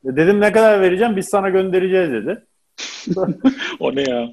[0.03, 2.43] Dedim ne kadar vereceğim biz sana göndereceğiz dedi.
[3.79, 4.29] o ne ya?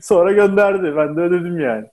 [0.00, 0.96] Sonra gönderdi.
[0.96, 1.86] Ben de ödedim yani.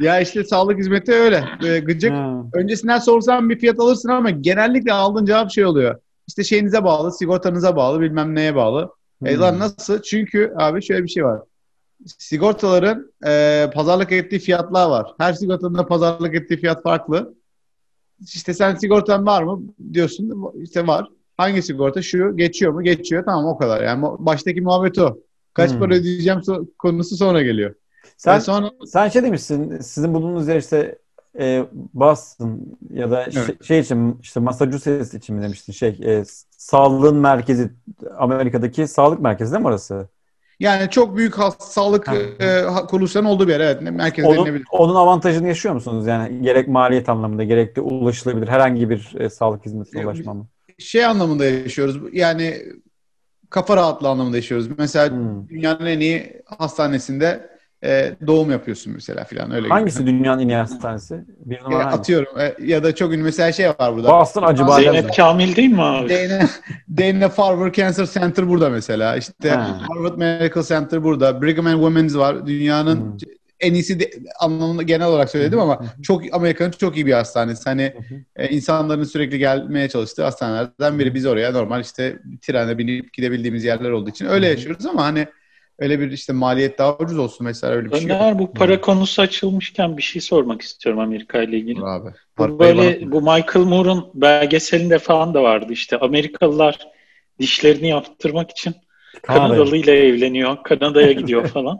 [0.00, 1.44] Ya işte sağlık hizmeti öyle.
[1.62, 2.12] Böyle gıcık.
[2.12, 2.44] Ha.
[2.52, 6.00] Öncesinden sorsan bir fiyat alırsın ama genellikle aldığın cevap şey oluyor.
[6.28, 8.90] İşte şeyinize bağlı, sigortanıza bağlı, bilmem neye bağlı.
[9.18, 9.28] Hmm.
[9.28, 10.02] E lan nasıl?
[10.02, 11.40] Çünkü abi şöyle bir şey var.
[12.06, 15.14] Sigortaların e, pazarlık ettiği fiyatlar var.
[15.18, 17.34] Her sigortanın da pazarlık ettiği fiyat farklı.
[18.20, 20.52] İşte sen sigortan var mı diyorsun.
[20.62, 21.08] İşte var.
[21.36, 22.02] Hangi sigorta?
[22.02, 22.82] Şu geçiyor mu?
[22.82, 23.24] Geçiyor.
[23.24, 23.82] Tamam o kadar.
[23.82, 25.18] Yani baştaki muhabbet o.
[25.54, 25.78] Kaç hmm.
[25.78, 26.40] para ödeyeceğim
[26.78, 27.74] konusu sonra geliyor.
[28.20, 28.70] Sen, sonra...
[28.86, 30.98] sen şey demişsin, sizin bulunduğunuz yer işte
[31.38, 31.64] e,
[31.94, 32.60] Boston
[32.90, 33.32] ya da evet.
[33.32, 37.70] şey, şey için işte Massachusetts için mi demiştin şey e, sağlığın merkezi
[38.18, 40.08] Amerika'daki sağlık merkezi değil mi orası?
[40.60, 42.08] Yani çok büyük sağlık
[42.40, 46.06] e, kuruluşların olduğu bir yer evet merkez onun, onun avantajını yaşıyor musunuz?
[46.06, 50.46] Yani gerek maliyet anlamında gerek de ulaşılabilir herhangi bir e, sağlık hizmetine ulaşma mı?
[50.78, 52.00] Şey anlamında yaşıyoruz.
[52.12, 52.62] Yani
[53.50, 54.68] kafa rahatlığı anlamında yaşıyoruz.
[54.78, 55.48] Mesela hmm.
[55.48, 57.50] dünyanın en iyi hastanesinde
[57.84, 59.68] e, doğum yapıyorsun mesela filan öyle.
[59.68, 60.10] Hangisi gibi.
[60.10, 61.24] dünyanın en iyi hastanesi?
[61.44, 64.08] Bir numara ya, atıyorum e, ya da çok ünlü mesela şey var burada.
[64.08, 64.92] Boston Acıbadem.
[64.92, 66.08] Zeynep Kamil değil mi abi?
[66.08, 66.48] Dana,
[66.98, 69.16] Dana Farber Cancer Center burada mesela.
[69.16, 69.80] İşte Ha.
[69.88, 71.42] Harvard Medical Center burada.
[71.42, 72.46] Brigham and Women's var.
[72.46, 73.16] Dünyanın Hmm.
[73.60, 74.10] en iyisi de,
[74.40, 77.64] anlamında genel olarak söyledim ama çok Amerika'nın çok iyi bir hastanesi.
[77.64, 77.94] Hani
[78.36, 81.14] e, insanların sürekli gelmeye çalıştığı hastanelerden biri.
[81.14, 85.26] Biz oraya normal işte trene binip gidebildiğimiz yerler olduğu için öyle yaşıyoruz ama hani
[85.80, 88.16] öyle bir işte maliyet daha ucuz olsun mesela öyle bir şey yok.
[88.20, 91.80] Önder bu para konusu açılmışken bir şey sormak istiyorum Amerika ile ilgili.
[91.84, 92.08] Abi.
[92.38, 96.78] Bu böyle bana- bu Michael Moore'un belgeselinde falan da vardı işte Amerikalılar
[97.38, 98.74] dişlerini yaptırmak için.
[99.22, 101.78] Kanadalı ile evleniyor, Kanada'ya gidiyor falan.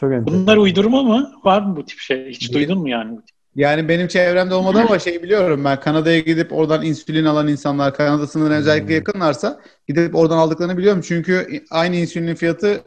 [0.00, 0.12] Çok.
[0.12, 1.32] Bunlar uydurma mı?
[1.44, 2.28] Var mı bu tip şey?
[2.28, 3.18] Hiç duydun mu yani?
[3.54, 8.26] Yani benim çevremde olmadı ama şey biliyorum ben Kanada'ya gidip oradan insülin alan insanlar Kanada
[8.26, 11.00] sınırına özellikle yakınlarsa gidip oradan aldıklarını biliyorum.
[11.00, 12.80] Çünkü aynı insülinin fiyatı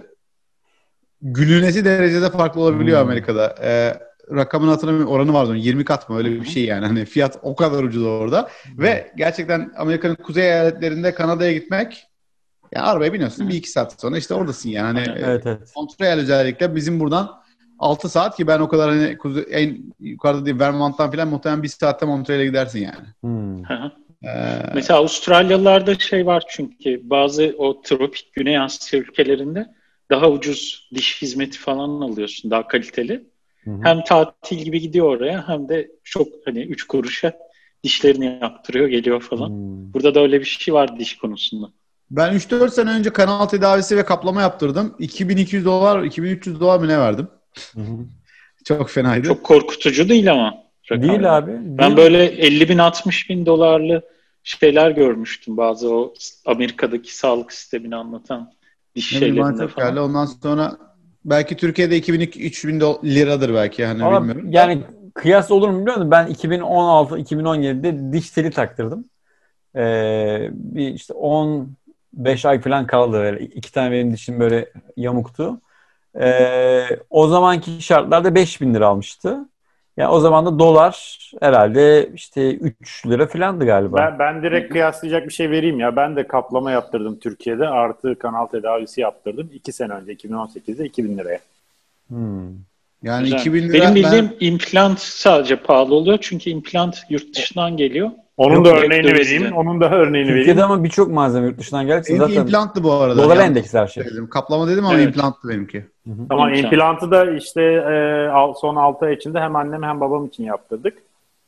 [1.21, 3.07] gülünesi derecede farklı olabiliyor Hmm.
[3.09, 3.55] Amerika'da.
[3.63, 3.93] Ee,
[4.35, 7.55] rakamını hatırlamıyorum oranı vardı onun 20 kat mı öyle bir şey yani hani fiyat o
[7.55, 12.07] kadar ucuz orada ve gerçekten Amerika'nın kuzey eyaletlerinde Kanada'ya gitmek
[12.75, 15.73] yani arabaya biniyorsun bir iki saat sonra işte oradasın yani hani Evet evet.
[15.75, 17.29] Montreal özellikle bizim buradan
[17.79, 21.67] 6 saat ki ben o kadar hani kuze- en yukarıda değil Vermont'tan falan muhtemelen bir
[21.67, 23.07] saatte Montreal'e gidersin yani.
[23.21, 23.63] Hmm.
[24.23, 29.65] Ee, Mesela Avustralyalılarda şey var çünkü bazı o tropik Güney Asya ülkelerinde
[30.11, 33.23] daha ucuz diş hizmeti falan alıyorsun, daha kaliteli.
[33.63, 33.79] Hı hı.
[33.83, 37.33] Hem tatil gibi gidiyor oraya hem de çok hani üç kuruşa
[37.83, 39.49] dişlerini yaptırıyor geliyor falan.
[39.49, 39.93] Hmm.
[39.93, 41.69] Burada da öyle bir şey var diş konusunda.
[42.11, 44.95] ben 3-4 sene önce kanal tedavisi ve kaplama yaptırdım.
[44.99, 47.27] 2200 dolar, 2300 dolar mı ne verdim?
[47.73, 48.05] Hı hı.
[48.65, 49.27] Çok fenaydı.
[49.27, 50.63] Çok korkutucu değil ama.
[50.91, 51.09] rakam.
[51.09, 51.51] Değil abi.
[51.61, 51.97] Ben değil.
[51.97, 54.01] böyle 50 bin 60 bin dolarlı
[54.43, 56.13] şeyler görmüştüm bazı o
[56.45, 58.51] Amerika'daki sağlık sistemini anlatan
[58.95, 59.89] bana şeylerinde falan.
[59.89, 59.99] geldi.
[59.99, 60.77] Ondan sonra
[61.25, 64.51] belki Türkiye'de 2000-3000 do- liradır belki yani Ama bilmiyorum.
[64.51, 64.83] yani
[65.13, 66.11] kıyas olur mu bilmiyorum.
[66.11, 69.05] Ben 2016-2017'de diş teli taktırdım.
[69.75, 73.13] Ee, bir işte 15 ay falan kaldı.
[73.13, 73.45] Böyle.
[73.45, 75.61] İki tane benim dişim böyle yamuktu.
[76.21, 79.49] Ee, o zamanki şartlarda 5000 lira almıştı.
[79.99, 83.97] Yani o zaman da dolar herhalde işte 3 lira falandı galiba.
[83.97, 85.95] Ben, ben direkt kıyaslayacak bir şey vereyim ya.
[85.95, 87.67] Ben de kaplama yaptırdım Türkiye'de.
[87.67, 89.49] Artı kanal tedavisi yaptırdım.
[89.53, 91.39] 2 sene önce 2018'de 2000 liraya.
[92.07, 92.47] Hmm.
[93.03, 93.39] Yani Güzel.
[93.39, 98.09] 2000 lira Benim ben- bildiğim implant sadece pahalı oluyor çünkü implant yurt dışından geliyor.
[98.39, 99.51] Onun Yok, da örneğini vereyim.
[99.55, 100.71] Onun da örneğini Türkiye'de vereyim.
[100.71, 103.17] ama birçok malzeme yurt dışından geldiyse benimki zaten implanttı bu arada.
[103.23, 104.03] dolar Yanlış endeksli her şey.
[104.03, 104.29] söyledim.
[104.29, 105.07] Kaplama dedim ama Evet.
[105.07, 105.85] implanttı benimki.
[106.29, 106.63] Ama İmplant.
[106.73, 108.29] implantı da işte e,
[108.61, 110.97] son 6 ay içinde hem annem hem babam için yaptırdık.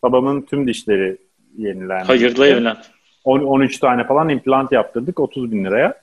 [0.04, 1.18] Babamın tüm dişleri
[1.58, 2.04] yenilendi.
[2.04, 2.78] Hayırlı evlen.
[3.24, 5.94] 10, 13 tane falan implant yaptırdık 30 bin liraya.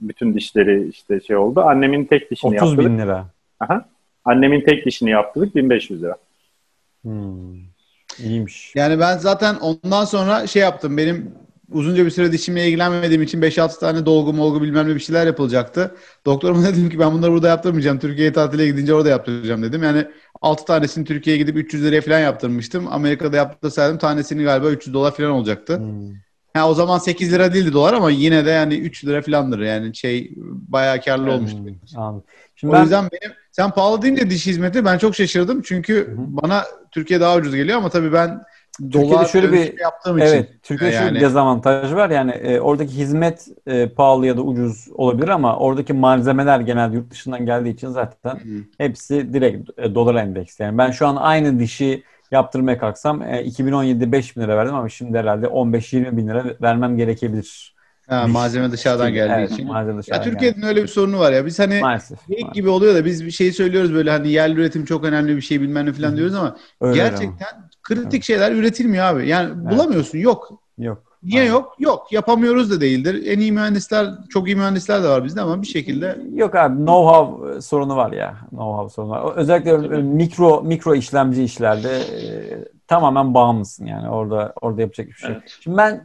[0.00, 1.60] Bütün dişleri işte şey oldu.
[1.60, 2.90] Annemin tek dişini 30 yaptırdık.
[2.92, 3.26] bin lira.
[3.60, 3.84] Aha.
[4.24, 6.16] Annemin tek dişini yaptırdık 1500 lira.
[7.02, 7.71] Hmm.
[8.18, 8.72] İyiymiş.
[8.74, 10.96] Yani ben zaten ondan sonra şey yaptım.
[10.96, 11.34] Benim
[11.72, 15.96] uzunca bir süre dişimle ilgilenmediğim için 5-6 tane dolgu molgu bilmem ne bir şeyler yapılacaktı.
[16.26, 17.98] Doktoruma dedim ki ben bunları burada yaptırmayacağım.
[17.98, 19.82] Türkiye'ye tatile gidince orada yaptıracağım dedim.
[19.82, 20.06] Yani
[20.42, 22.88] 6 tanesini Türkiye'ye gidip 300 liraya falan yaptırmıştım.
[22.90, 25.78] Amerika'da yaptırsaydım tanesini galiba 300 dolar falan olacaktı.
[25.78, 26.14] Hmm.
[26.54, 29.58] Ha, o zaman 8 lira değildi dolar ama yine de yani 3 lira falandır.
[29.58, 31.58] Yani şey bayağı karlı olmuştu.
[31.58, 32.00] Hmm.
[32.02, 32.24] Anladım.
[32.56, 35.62] Şimdi O ben yüzden benim sen pahalı deyince diş hizmeti ben çok şaşırdım.
[35.62, 38.42] Çünkü bana Türkiye daha ucuz geliyor ama tabii ben
[38.92, 40.26] dolar şöyle bir- yaptığım için.
[40.26, 42.10] Evet, Türkiye'de şöyle Yani- bir dezavantaj var.
[42.10, 47.10] Yani e, oradaki hizmet e, pahalı ya da ucuz olabilir ama oradaki malzemeler genelde yurt
[47.10, 48.40] dışından geldiği için zaten
[48.78, 50.62] hepsi direkt e, dolar endeksli.
[50.62, 54.88] Yani ben şu an aynı dişi yaptırmaya kalksam e, 2017'de 5 bin lira verdim ama
[54.88, 57.71] şimdi herhalde 15-20 bin lira vermem gerekebilir.
[58.12, 59.66] Ha, malzeme dışarıdan geldiği evet, için.
[59.66, 61.46] Malzeme Ya dışarıdan Türkiye'nin öyle bir sorunu var ya.
[61.46, 61.82] Biz hani geldi.
[61.82, 62.28] maalesef.
[62.28, 62.54] geyik maalesef.
[62.54, 65.60] gibi oluyor da biz bir şey söylüyoruz böyle hani yerli üretim çok önemli bir şey
[65.60, 67.48] bilmem ne falan diyoruz ama Öyle gerçekten
[67.82, 69.28] kritik şeyler üretilmiyor abi.
[69.28, 69.72] Yani Evet.
[69.72, 70.18] bulamıyorsun.
[70.18, 70.48] Yok.
[70.50, 70.58] ama.
[70.86, 71.02] Yok.
[71.22, 71.52] Niye Aynen.
[71.52, 71.74] yok?
[71.78, 72.12] Yok.
[72.12, 73.26] Yapamıyoruz da değildir.
[73.26, 77.60] En iyi mühendisler, çok iyi mühendisler de var bizde ama bir şekilde Yok abi know-how
[77.62, 78.36] sorunu var ya.
[78.52, 79.36] Know-how sorunu var.
[79.36, 82.22] Özellikle öyle mikro mikro işlemci işlerde e,
[82.92, 84.08] tamamen bağımlısın yani.
[84.08, 85.30] Orada orada yapacak bir şey.
[85.30, 85.58] Evet.
[85.60, 86.04] Şimdi ben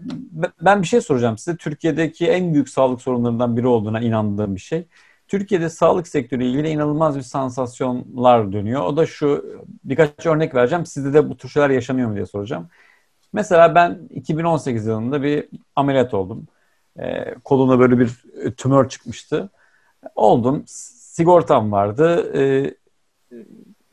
[0.61, 1.57] ben bir şey soracağım size.
[1.57, 4.87] Türkiye'deki en büyük sağlık sorunlarından biri olduğuna inandığım bir şey.
[5.27, 8.81] Türkiye'de sağlık sektörüyle ilgili inanılmaz bir sansasyonlar dönüyor.
[8.81, 9.45] O da şu
[9.83, 10.85] birkaç örnek vereceğim.
[10.85, 12.67] Sizde de bu tür şeyler yaşanıyor mu diye soracağım.
[13.33, 16.47] Mesela ben 2018 yılında bir ameliyat oldum.
[16.99, 18.11] Ee, kolumda böyle bir
[18.57, 19.49] tümör çıkmıştı.
[20.15, 20.63] Oldum.
[20.67, 22.31] Sigortam vardı.
[22.35, 22.75] Ee,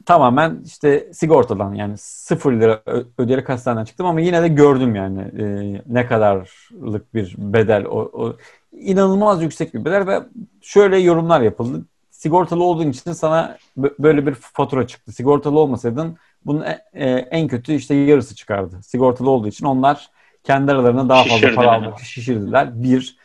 [0.07, 2.83] tamamen işte sigortadan yani sıfır lira
[3.19, 5.45] ödeyerek hastaneden çıktım ama yine de gördüm yani e,
[5.87, 8.37] ne kadarlık bir bedel o, o
[8.73, 10.23] inanılmaz yüksek bir bedel ve
[10.63, 11.85] şöyle yorumlar yapıldı.
[12.11, 15.13] sigortalı olduğun için sana böyle bir fatura çıktı.
[15.13, 18.83] Sigortalı olmasaydın bunun e, e, en kötü işte yarısı çıkardı.
[18.83, 20.11] Sigortalı olduğu için onlar
[20.45, 22.83] kendi aralarına daha fazla para almak şişirdiler.
[22.83, 23.17] Bir,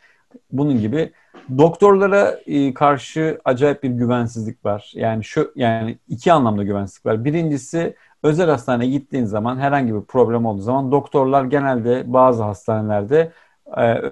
[0.51, 1.11] bunun gibi
[1.58, 4.91] doktorlara e, karşı acayip bir güvensizlik var.
[4.95, 7.26] Yani şu yani iki anlamda güvensizlik var.
[7.26, 13.32] Birincisi özel hastaneye gittiğin zaman herhangi bir problem olduğu zaman doktorlar genelde bazı hastanelerde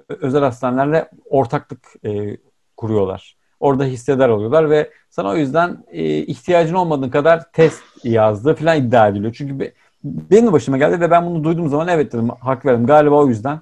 [0.08, 1.94] özel hastanelerle ortaklık
[2.76, 3.36] kuruyorlar.
[3.60, 9.08] Orada hisseder oluyorlar ve sana o yüzden e, ihtiyacın olmadığın kadar test yazdı falan iddia
[9.08, 9.34] ediliyor.
[9.38, 9.72] Çünkü be,
[10.04, 13.60] benim başıma geldi ve ben bunu duyduğum zaman evet dedim hak verdim galiba o yüzden.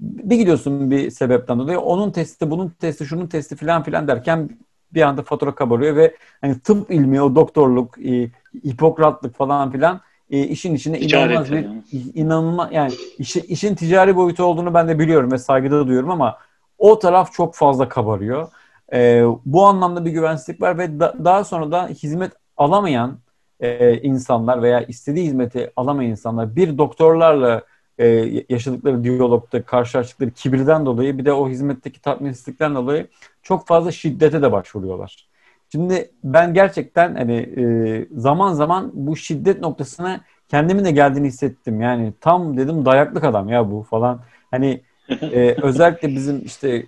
[0.00, 4.50] Bir gidiyorsun bir sebepten dolayı onun testi, bunun testi, şunun testi falan filan derken
[4.94, 8.30] bir anda fatura kabarıyor ve hani tıp ilmi, o doktorluk, e,
[8.64, 11.66] hipokratlık falan filan e, işin içine inanılmaz bir
[12.14, 16.38] inanılmaz yani işi, işin ticari boyutu olduğunu ben de biliyorum ve saygıda duyuyorum ama
[16.78, 18.48] o taraf çok fazla kabarıyor.
[18.92, 23.18] E, bu anlamda bir güvensizlik var ve da, daha sonra da hizmet alamayan
[23.60, 27.62] e, insanlar veya istediği hizmeti alamayan insanlar bir doktorlarla
[27.98, 28.06] e,
[28.48, 33.08] yaşadıkları diyalogda karşılaştıkları kibirden dolayı bir de o hizmetteki tatminsizlikten dolayı
[33.42, 35.28] çok fazla şiddete de başvuruyorlar.
[35.72, 41.80] Şimdi ben gerçekten hani e, zaman zaman bu şiddet noktasına kendimin de geldiğini hissettim.
[41.80, 44.20] Yani tam dedim dayaklık adam ya bu falan.
[44.50, 44.82] Hani
[45.22, 46.86] e, özellikle bizim işte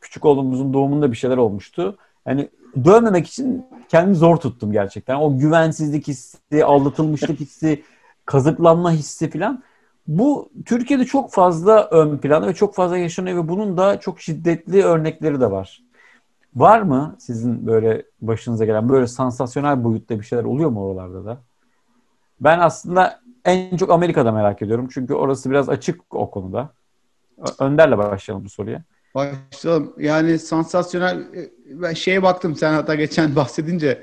[0.00, 1.98] küçük oğlumuzun doğumunda bir şeyler olmuştu.
[2.26, 2.48] Yani
[2.84, 5.16] dövmemek için kendimi zor tuttum gerçekten.
[5.16, 7.82] O güvensizlik hissi, aldatılmışlık hissi,
[8.24, 9.62] kazıklanma hissi falan.
[10.10, 14.84] Bu Türkiye'de çok fazla ön planda ve çok fazla yaşanıyor ve bunun da çok şiddetli
[14.84, 15.82] örnekleri de var.
[16.56, 21.38] Var mı sizin böyle başınıza gelen böyle sansasyonel boyutta bir şeyler oluyor mu oralarda da?
[22.40, 24.88] Ben aslında en çok Amerika'da merak ediyorum.
[24.92, 26.68] Çünkü orası biraz açık o konuda.
[27.58, 28.82] Önder'le başlayalım bu soruya.
[29.14, 29.94] Başlayalım.
[29.98, 34.02] Yani sansasyonel e, ben şeye baktım sen hatta geçen bahsedince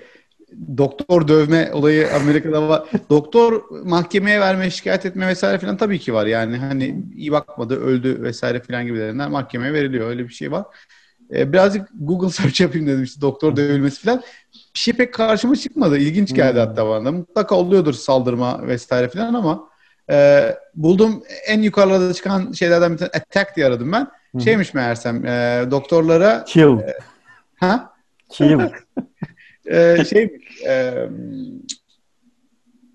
[0.77, 2.83] doktor dövme olayı Amerika'da var.
[3.09, 6.25] doktor mahkemeye verme, şikayet etme vesaire falan tabii ki var.
[6.25, 10.09] Yani hani iyi bakmadı, öldü vesaire falan gibilerinden mahkemeye veriliyor.
[10.09, 10.65] Öyle bir şey var.
[11.33, 14.21] Ee, birazcık Google search yapayım dedim işte doktor dövülmesi falan.
[14.53, 15.97] Bir şey pek karşıma çıkmadı.
[15.97, 16.67] İlginç geldi hmm.
[16.67, 17.11] hatta bana.
[17.11, 19.69] Mutlaka oluyordur saldırma vesaire falan ama
[20.11, 24.07] e, buldum en yukarıda çıkan şeylerden bir tane attack diye aradım ben.
[24.43, 26.79] Şeymiş meğersem e, doktorlara kill.
[26.79, 26.97] E,
[27.55, 27.93] ha?
[28.29, 28.59] Kill.
[29.72, 30.93] e, şey e,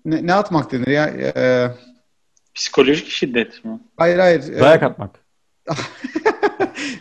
[0.05, 1.07] ne, ne atmak denir ya?
[1.07, 1.71] E,
[2.55, 3.79] Psikolojik şiddet mi?
[3.97, 4.53] Hayır hayır.
[4.53, 5.19] E, Dayak atmak.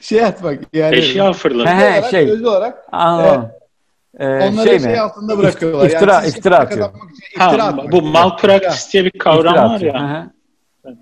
[0.00, 0.96] şey atmak yani.
[0.96, 1.80] Eşya fırlatmak.
[1.80, 2.30] He, he, şey.
[2.30, 2.78] Öz olarak.
[2.92, 3.50] Anladım.
[4.18, 5.86] E, Onları şey, şey altında bırakıyorlar.
[5.86, 6.90] İftira, yani iftira atıyor.
[7.34, 10.30] iftira ha, bu malpraktis diye bir kavram var ya.
[10.84, 10.96] Evet.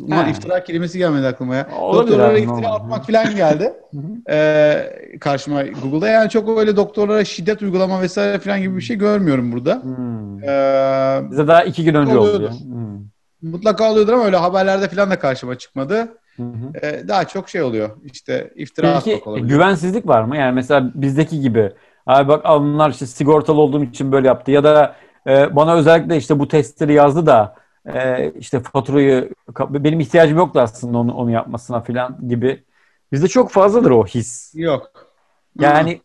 [0.00, 1.68] Ulan iftira kelimesi gelmedi aklıma ya.
[1.92, 2.74] Doktorlara iftira normal.
[2.74, 3.72] atmak falan geldi.
[4.30, 6.08] ee, karşıma Google'da.
[6.08, 9.82] Yani çok öyle doktorlara şiddet uygulama vesaire falan gibi bir şey görmüyorum burada.
[9.82, 10.44] Hmm.
[10.44, 12.50] Ee, Bize daha iki gün önce oldu.
[12.50, 13.50] Hmm.
[13.50, 16.08] Mutlaka oluyordur ama öyle haberlerde falan da karşıma çıkmadı.
[16.36, 16.42] Hı
[16.82, 17.90] Ee, daha çok şey oluyor.
[18.04, 19.48] İşte iftira Peki, atmak olabilir.
[19.48, 20.36] güvensizlik var mı?
[20.36, 21.72] Yani mesela bizdeki gibi
[22.06, 24.94] abi bak onlar işte sigortalı olduğum için böyle yaptı ya da
[25.26, 27.54] e, bana özellikle işte bu testleri yazdı da
[27.86, 29.30] e, işte faturayı
[29.70, 32.64] benim ihtiyacım yoktu aslında onu, onu yapmasına falan gibi.
[33.12, 34.52] Bizde çok fazladır o his.
[34.54, 35.12] Yok.
[35.60, 35.98] Yani Hı.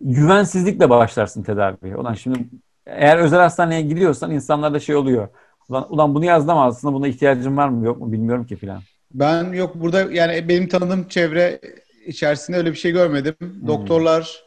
[0.00, 1.96] güvensizlikle başlarsın tedaviye.
[1.96, 2.38] Ulan şimdi
[2.86, 5.28] eğer özel hastaneye gidiyorsan insanlarda şey oluyor.
[5.68, 8.82] Ulan, ulan bunu yazdım aslında buna ihtiyacım var mı yok mu bilmiyorum ki falan.
[9.14, 11.60] Ben yok burada yani benim tanıdığım çevre
[12.06, 13.34] içerisinde öyle bir şey görmedim.
[13.38, 13.66] Hmm.
[13.66, 14.44] Doktorlar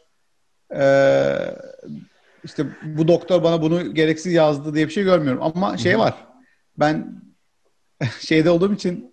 [0.76, 0.84] e,
[2.44, 5.42] işte bu doktor bana bunu gereksiz yazdı diye bir şey görmüyorum.
[5.42, 6.31] Ama şey var
[6.78, 7.22] ben
[8.20, 9.12] şeyde olduğum için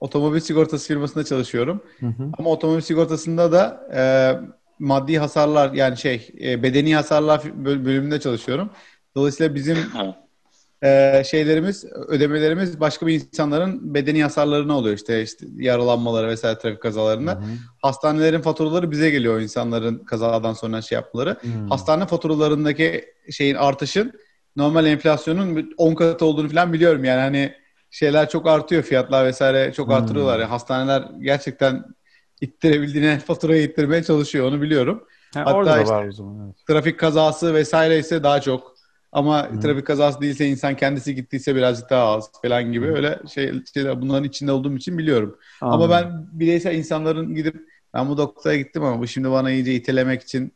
[0.00, 1.82] otomobil sigortası firmasında çalışıyorum.
[2.00, 2.30] Hı hı.
[2.38, 4.02] Ama otomobil sigortasında da e,
[4.78, 8.70] maddi hasarlar yani şey e, bedeni hasarlar bölümünde çalışıyorum.
[9.14, 9.76] Dolayısıyla bizim
[10.82, 14.96] e, şeylerimiz, ödemelerimiz başka bir insanların bedeni hasarlarına oluyor.
[14.96, 17.32] İşte, işte yaralanmaları vesaire trafik kazalarında.
[17.32, 17.50] Hı hı.
[17.82, 21.30] Hastanelerin faturaları bize geliyor o insanların kazadan sonra şey yapmaları.
[21.30, 21.68] Hı.
[21.68, 24.12] Hastane faturalarındaki şeyin artışın
[24.56, 27.04] normal enflasyonun 10 katı olduğunu falan biliyorum.
[27.04, 27.54] Yani hani
[27.90, 29.94] şeyler çok artıyor fiyatlar vesaire çok hmm.
[29.94, 30.38] artırıyorlar.
[30.38, 31.84] Yani hastaneler gerçekten
[32.40, 35.04] ittirebildiğine faturayı ittirmeye çalışıyor onu biliyorum.
[35.34, 36.46] Ha, Hatta orada işte, var o zaman.
[36.46, 36.66] Evet.
[36.66, 38.80] Trafik kazası vesaire ise daha çok.
[39.12, 39.60] Ama hmm.
[39.60, 42.94] trafik kazası değilse insan kendisi gittiyse birazcık daha az falan gibi hmm.
[42.94, 45.38] öyle şey şeyler bunların içinde olduğum için biliyorum.
[45.60, 45.82] Anladım.
[45.82, 47.56] Ama ben bireysel insanların gidip
[47.94, 50.52] ben bu doktora gittim ama bu şimdi bana iyice itelemek için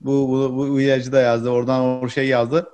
[0.00, 1.50] bu bu, bu ilacı da yazdı.
[1.50, 2.68] Oradan o şey yazdı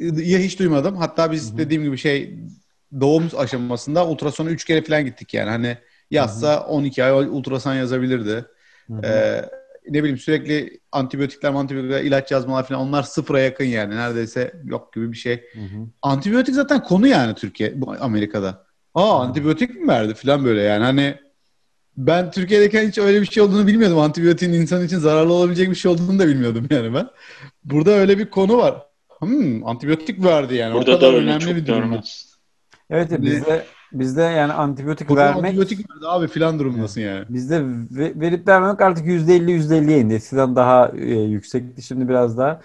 [0.00, 0.96] ya hiç duymadım.
[0.96, 1.58] Hatta biz Hı-hı.
[1.58, 2.38] dediğim gibi şey
[3.00, 5.50] doğum aşamasında ultrasona 3 kere falan gittik yani.
[5.50, 5.78] Hani
[6.10, 6.66] yazsa Hı-hı.
[6.66, 8.44] 12 ay ultrason yazabilirdi.
[9.04, 9.42] Ee,
[9.90, 13.96] ne bileyim sürekli antibiyotikler, antibiyotikler, ilaç yazmalar falan onlar sıfıra yakın yani.
[13.96, 15.44] Neredeyse yok gibi bir şey.
[15.52, 15.86] Hı hı.
[16.02, 18.66] Antibiyotik zaten konu yani Türkiye, Amerika'da.
[18.94, 21.18] Aa antibiyotik mi verdi falan böyle yani hani
[21.96, 23.98] ben Türkiye'deyken hiç öyle bir şey olduğunu bilmiyordum.
[23.98, 27.08] Antibiyotiğin insan için zararlı olabilecek bir şey olduğunu da bilmiyordum yani ben.
[27.64, 28.86] Burada öyle bir konu var.
[29.18, 30.74] Hmm, antibiyotik verdi yani.
[30.74, 32.00] Burada o kadar da öyle önemli bir durum.
[32.90, 37.24] Evet bizde bizde yani antibiyotik Burada vermek antibiyotik verdi abi filan durumdasın yani.
[37.28, 37.64] Bizde
[38.20, 40.14] verip vermemek artık %50 %50'ye indi.
[40.14, 42.60] Eskiden daha e, yüksekti şimdi biraz daha.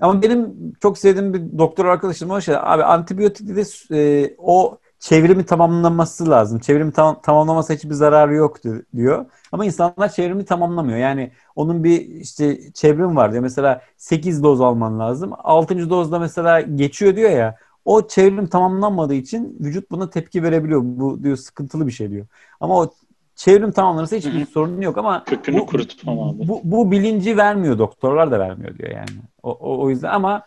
[0.00, 3.62] Ama benim çok sevdiğim bir doktor arkadaşım var şey abi antibiyotik de
[3.96, 6.58] e, o çevrimi tamamlaması lazım.
[6.58, 8.56] Çevrimi tam, tamamlaması hiçbir zararı yok
[8.96, 9.26] diyor.
[9.52, 10.98] Ama insanlar çevrimi tamamlamıyor.
[10.98, 13.42] Yani onun bir işte çevrim var diyor.
[13.42, 15.32] Mesela 8 doz alman lazım.
[15.38, 15.90] 6.
[15.90, 17.56] dozda mesela geçiyor diyor ya.
[17.84, 20.80] O çevrim tamamlanmadığı için vücut buna tepki verebiliyor.
[20.84, 22.26] Bu diyor sıkıntılı bir şey diyor.
[22.60, 22.90] Ama o
[23.34, 24.46] çevrim tamamlanırsa hiçbir Hı-hı.
[24.46, 26.48] sorun yok ama kökünü bu, kurutmam abi.
[26.48, 29.10] Bu, bu bilinci vermiyor doktorlar da vermiyor diyor yani.
[29.42, 30.42] O, o, o yüzden ama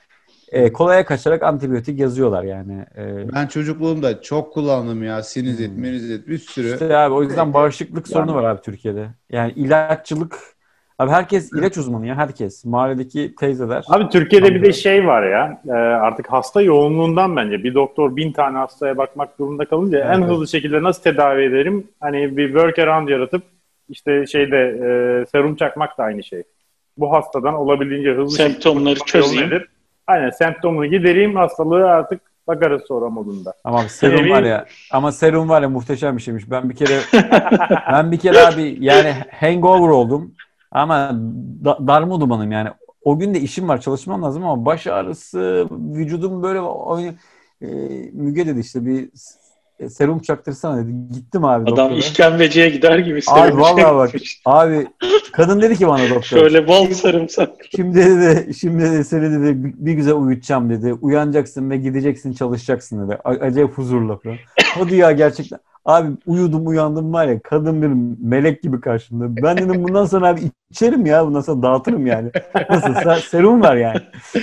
[0.52, 2.86] e, kolaya kaçarak antibiyotik yazıyorlar yani.
[2.98, 5.82] E, ben çocukluğumda çok kullandım ya sinizit, hmm.
[5.82, 6.74] minizit bir sürü.
[6.74, 9.08] İşte abi o yüzden bağışıklık sorunu var abi Türkiye'de.
[9.30, 10.58] Yani ilaççılık
[11.00, 12.66] Abi herkes ilaç uzmanı ya herkes.
[12.66, 13.86] Mahalledeki teyzeler.
[13.88, 18.32] Abi Türkiye'de bir de şey var ya e, artık hasta yoğunluğundan bence bir doktor bin
[18.32, 21.88] tane hastaya bakmak durumunda kalınca evet, en hızlı şekilde nasıl tedavi ederim?
[22.00, 23.44] Hani bir workaround yaratıp
[23.90, 26.44] işte şeyde e, serum çakmak da aynı şey.
[26.98, 29.52] Bu hastadan olabildiğince hızlı semptomları çözeyim.
[30.08, 33.54] Aynen semptomunu gidereyim hastalığı artık bakarız sonra modunda.
[33.64, 36.52] Ama serum var ya ama serum var ya muhteşem bir şeymiş.
[36.52, 37.00] Ben bir kere
[37.92, 40.34] ben bir kere abi yani hangover oldum.
[40.72, 41.12] Ama
[41.66, 42.70] da, darma dumanım yani.
[43.04, 46.60] O gün de işim var çalışmam lazım ama baş ağrısı, vücudum böyle
[47.62, 47.68] e,
[48.14, 49.10] Müge dedi işte bir
[49.90, 50.92] serum çaktırsana dedi.
[51.14, 52.00] Gittim abi Adam doktora.
[52.00, 54.12] işkembeciye gider gibi serum Abi vallahi bak.
[54.46, 54.88] Abi
[55.32, 56.22] kadın dedi ki bana doktor.
[56.24, 57.50] Şöyle bol sarımsak.
[57.76, 60.94] Şimdi dedi, şimdi dedi seni dedi bir güzel uyutacağım dedi.
[60.94, 63.18] Uyanacaksın ve gideceksin çalışacaksın dedi.
[63.24, 64.38] Acayip huzurla falan.
[64.64, 65.60] Hadi ya gerçekten.
[65.88, 67.88] Abi uyudum uyandım var ya kadın bir
[68.28, 69.44] melek gibi karşımda.
[69.44, 70.42] Ben dedim bundan sonra abi
[70.72, 72.32] içerim ya bundan sonra dağıtırım yani.
[72.70, 74.02] Nasıl serum var yani.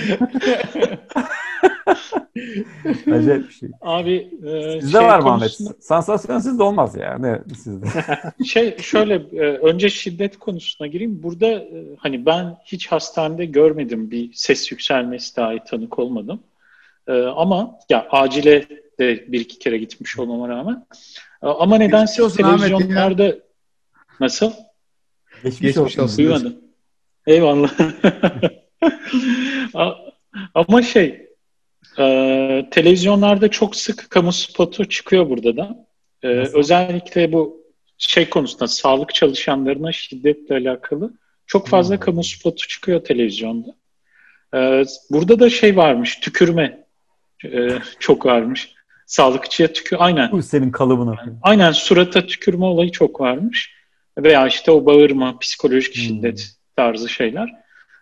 [3.13, 3.69] Acayip bir şey.
[3.81, 5.57] Abi e, Sizde şey var mı Ahmet?
[5.79, 7.17] Sansasyon sizde olmaz ya.
[7.19, 7.85] Ne sizde?
[8.45, 11.23] şey şöyle e, önce şiddet konusuna gireyim.
[11.23, 16.39] Burada e, hani ben hiç hastanede görmedim bir ses yükselmesi dahi tanık olmadım.
[17.07, 18.65] E, ama ya acile
[18.99, 20.85] de bir iki kere gitmiş olmama rağmen.
[21.41, 23.35] Ama nedense televizyonlarda
[24.19, 24.51] nasıl?
[25.43, 26.17] Geçmiş, Geçmiş olsun.
[26.17, 26.55] Duymadım.
[27.27, 27.71] Eyvallah.
[30.53, 31.29] Ama şey
[31.99, 35.87] e, televizyonlarda çok sık kamu spotu çıkıyor burada da.
[36.23, 37.65] E, özellikle bu
[37.97, 41.13] şey konusunda sağlık çalışanlarına şiddetle alakalı
[41.47, 42.01] çok fazla hmm.
[42.01, 43.75] kamu spotu çıkıyor televizyonda.
[44.53, 46.85] E, burada da şey varmış tükürme
[47.45, 48.74] e, çok varmış.
[49.05, 49.97] Sağlıkçıya tükür.
[49.99, 50.31] Aynen.
[50.31, 51.15] Bu senin kalıbına.
[51.41, 53.75] Aynen surata tükürme olayı çok varmış.
[54.17, 56.03] Veya işte o bağırma, psikolojik hmm.
[56.03, 57.49] şiddet tarzı şeyler.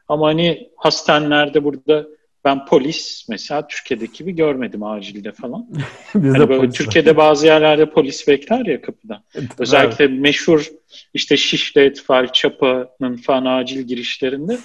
[0.07, 2.07] Ama hani hastanelerde burada
[2.45, 5.67] ben polis mesela Türkiye'deki gibi görmedim acilde falan.
[6.13, 9.23] hani böyle Türkiye'de bazı yerlerde polis bekler ya kapıda.
[9.59, 10.19] Özellikle evet.
[10.19, 10.67] meşhur
[11.13, 14.57] işte Şişli, Etfal, Çapa'nın falan acil girişlerinde.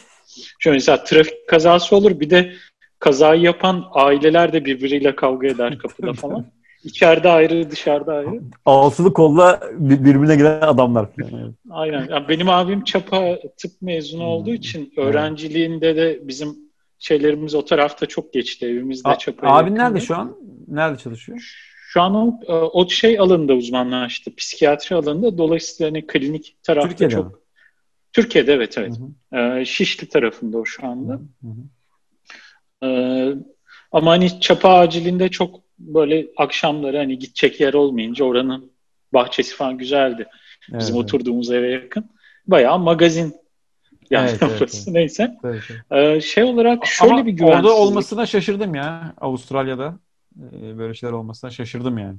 [0.59, 2.53] Şöyle mesela trafik kazası olur bir de
[2.99, 6.47] kazayı yapan aileler de birbiriyle kavga eder kapıda falan.
[6.85, 8.41] İçeride ayrı, dışarıda ayrı.
[8.65, 11.09] Altılı kolla birbirine giren adamlar.
[11.71, 12.09] Aynen.
[12.11, 14.29] Yani benim abim Çapa tıp mezunu hmm.
[14.29, 16.57] olduğu için öğrenciliğinde de bizim
[16.99, 18.67] şeylerimiz o tarafta çok geçti.
[18.67, 19.81] Evimizde A- Çapa'ya Abin yakındı.
[19.81, 20.37] nerede şu an?
[20.69, 21.39] Nerede çalışıyor?
[21.89, 24.35] Şu an o, e, o şey alanında uzmanlaştı.
[24.35, 25.39] Psikiyatri alanında.
[25.39, 27.27] Dolayısıyla hani klinik tarafta Türkiye'de çok...
[27.27, 27.33] Mi?
[28.13, 28.93] Türkiye'de evet evet.
[29.31, 29.39] Hı hı.
[29.39, 31.13] Ee, Şişli tarafında o şu anda.
[31.13, 31.78] Hı hı.
[32.85, 33.35] Ee,
[33.93, 38.73] ama hani çapa acilinde çok böyle akşamları hani gidecek yer olmayınca oranın
[39.13, 40.27] bahçesi falan güzeldi.
[40.73, 42.11] Bizim evet, oturduğumuz eve yakın.
[42.47, 43.35] Bayağı magazin
[44.11, 44.85] yani evet, evet, evet.
[44.89, 45.37] neyse.
[45.45, 46.17] Evet, evet.
[46.17, 47.65] Ee, şey olarak şöyle Ama bir güvensizlik.
[47.65, 49.99] Orada olmasına şaşırdım ya Avustralya'da.
[50.39, 52.17] Ee, böyle şeyler olmasına şaşırdım yani.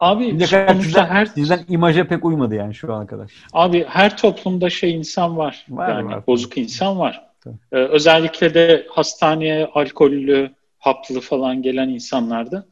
[0.00, 3.32] Abi ne kadar sizden, her sizden imaja pek uymadı yani şu ana kadar.
[3.52, 5.66] Abi her toplumda şey insan var.
[5.68, 6.26] var yani var.
[6.26, 7.26] bozuk insan var.
[7.72, 12.66] Ee, özellikle de hastaneye alkollü, haplı falan gelen insanlarda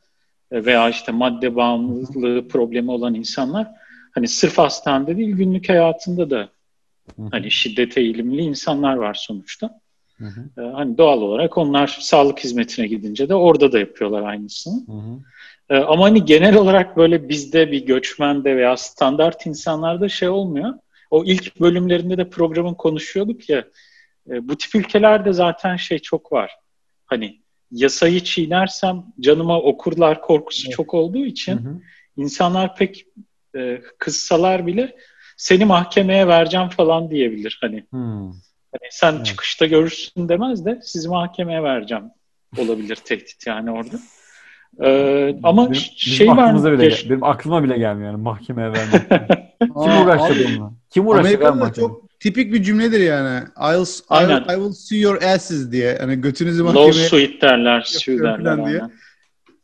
[0.50, 3.68] e, veya işte madde bağımlılığı problemi olan insanlar
[4.14, 6.48] hani sırf hastanede değil günlük hayatında da
[7.30, 9.80] hani şiddete eğilimli insanlar var sonuçta.
[10.18, 10.62] Hı hı.
[10.62, 14.86] Ee, hani doğal olarak onlar sağlık hizmetine gidince de orada da yapıyorlar aynısını.
[14.86, 15.18] Hı hı.
[15.70, 20.74] Ee, ama hani genel olarak böyle bizde bir göçmende veya standart insanlarda şey olmuyor.
[21.10, 23.64] o ilk bölümlerinde de programın konuşuyorduk ya
[24.30, 26.56] e, bu tip ülkelerde zaten şey çok var.
[27.06, 30.76] Hani yasayı çiğnersem canıma okurlar korkusu evet.
[30.76, 31.80] çok olduğu için hı hı.
[32.16, 33.06] insanlar pek
[33.56, 34.96] e, kızsalar bile
[35.36, 37.86] seni mahkemeye vereceğim falan diyebilir hani.
[37.90, 38.30] Hmm.
[38.72, 39.26] Hani sen evet.
[39.26, 42.04] çıkışta görürsün demez de sizi mahkemeye vereceğim
[42.58, 43.96] olabilir tehdit yani orada.
[44.84, 46.72] Ee, ama benim, şey var.
[46.72, 47.10] Bile, geç...
[47.10, 49.02] Benim aklıma bile gelmiyor yani mahkemeye vermek.
[49.60, 50.72] Kim uğraşacak onunla?
[50.90, 53.44] Kim uğraşacak Amerika'da çok tipik bir cümledir yani.
[53.56, 55.98] I'll, I'll, I will sue your asses diye.
[56.00, 56.86] Hani götünüzü mahkemeye...
[56.86, 58.66] Lawsuit derler, sue derler.
[58.66, 58.80] Diye.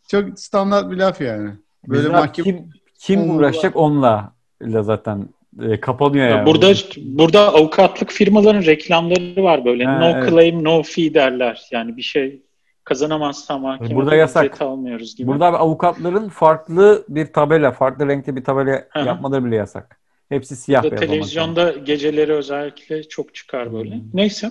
[0.09, 1.51] Çok standart bir laf yani.
[1.89, 2.45] Böyle mahkeme...
[2.45, 5.29] Kim, kim uğraşacak onunla zaten
[5.63, 6.47] e, kapanıyor yani.
[6.47, 9.85] Burada burada avukatlık firmaların reklamları var böyle.
[9.85, 10.31] Ha, no evet.
[10.31, 11.69] claim, no fee derler.
[11.73, 12.43] Yani bir şey
[12.85, 14.63] kazanamazsa mahkemede burada yasak.
[14.63, 15.27] almıyoruz gibi.
[15.27, 19.07] Burada avukatların farklı bir tabela, farklı renkte bir tabela Hı-hı.
[19.07, 20.01] yapmaları bile yasak.
[20.29, 21.85] Hepsi siyah beyaz Televizyonda lazım.
[21.85, 23.95] geceleri özellikle çok çıkar böyle.
[23.95, 24.03] Hmm.
[24.15, 24.51] Neyse.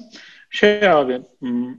[0.49, 1.75] Şey abi hmm,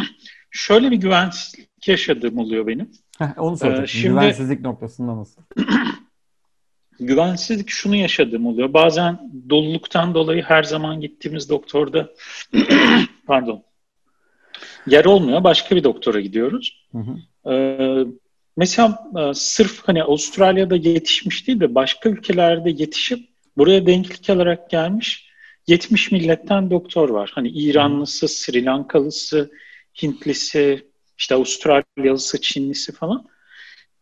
[0.50, 2.90] şöyle bir güvensizlik yaşadığım oluyor benim.
[3.18, 3.84] Heh, onu soracağım.
[3.84, 5.42] Ee, şimdi, güvensizlik noktasında nasıl?
[7.00, 8.72] güvensizlik şunu yaşadığım oluyor.
[8.72, 12.10] Bazen doluluktan dolayı her zaman gittiğimiz doktorda
[13.26, 13.64] pardon
[14.86, 15.44] yer olmuyor.
[15.44, 16.86] Başka bir doktora gidiyoruz.
[16.92, 17.16] Hı hı.
[17.52, 18.04] Ee,
[18.56, 25.32] mesela e, sırf hani Avustralya'da yetişmiş değil de başka ülkelerde yetişip buraya denklik alarak gelmiş
[25.66, 27.30] 70 milletten doktor var.
[27.34, 29.50] Hani İranlısı, Sri Lankalısı,
[30.02, 30.86] Hintlisi,
[31.18, 33.26] işte Avustralyalısı, Çinlisi falan.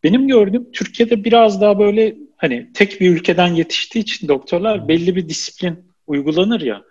[0.02, 5.28] Benim gördüğüm Türkiye'de biraz daha böyle hani tek bir ülkeden yetiştiği için doktorlar belli bir
[5.28, 6.82] disiplin uygulanır ya.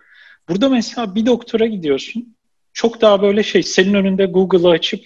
[0.50, 2.36] Burada mesela bir doktora gidiyorsun.
[2.74, 5.06] Çok daha böyle şey senin önünde Google'ı açıp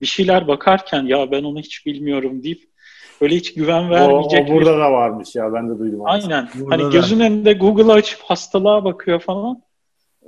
[0.00, 2.67] bir şeyler bakarken ya ben onu hiç bilmiyorum deyip
[3.22, 4.40] öyle hiç güven vermeyecek.
[4.40, 4.80] O, o burada bir...
[4.80, 6.00] da varmış ya ben de duydum.
[6.04, 6.48] Aynen.
[6.54, 6.88] Burada hani da.
[6.88, 9.62] gözün önünde Google'ı açıp hastalığa bakıyor falan.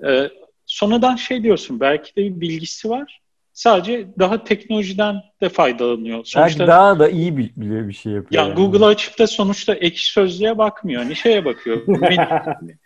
[0.07, 0.29] Ee,
[0.67, 3.21] sonradan şey diyorsun belki de bir bilgisi var.
[3.53, 6.25] Sadece daha teknolojiden de faydalanıyor.
[6.25, 8.43] Sonuçta, belki daha da iyi biliyor bir şey yapıyor.
[8.43, 8.57] Yani, yani.
[8.57, 11.03] Google'ı açıp da sonuçta ekşi sözlüğe bakmıyor.
[11.03, 11.77] Hani şeye bakıyor.
[11.87, 12.77] med-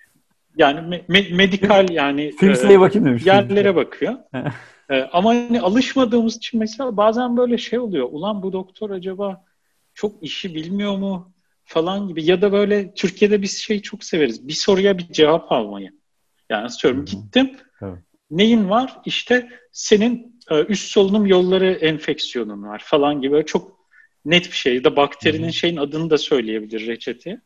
[0.56, 3.26] yani me- medikal yani e, bakayım demiş.
[3.26, 4.14] yerlere bakıyor.
[4.90, 8.09] e, ama hani alışmadığımız için mesela bazen böyle şey oluyor.
[8.12, 9.44] Ulan bu doktor acaba
[9.95, 11.35] çok işi bilmiyor mu
[11.65, 14.49] falan gibi ya da böyle Türkiye'de biz şeyi çok severiz.
[14.49, 15.91] Bir soruya bir cevap almayı.
[16.51, 17.57] Yani söylüyorum gittim.
[17.83, 17.99] Evet.
[18.31, 19.01] Neyin var?
[19.05, 23.85] İşte senin e, üst solunum yolları enfeksiyonun var falan gibi böyle çok
[24.25, 24.75] net bir şey.
[24.75, 25.53] Ya da bakterinin Hı-hı.
[25.53, 27.41] şeyin adını da söyleyebilir reçeteye.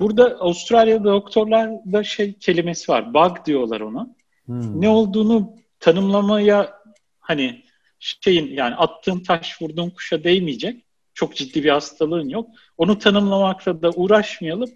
[0.00, 3.14] Burada Avustralya'da doktorlarda şey kelimesi var.
[3.14, 4.16] Bug diyorlar ona.
[4.46, 4.80] Hmm.
[4.80, 6.80] Ne olduğunu tanımlamaya
[7.20, 7.62] hani
[7.98, 10.85] şeyin yani attığın taş vurduğun kuşa değmeyecek.
[11.16, 12.48] Çok ciddi bir hastalığın yok.
[12.78, 14.70] Onu tanımlamakla da uğraşmayalım.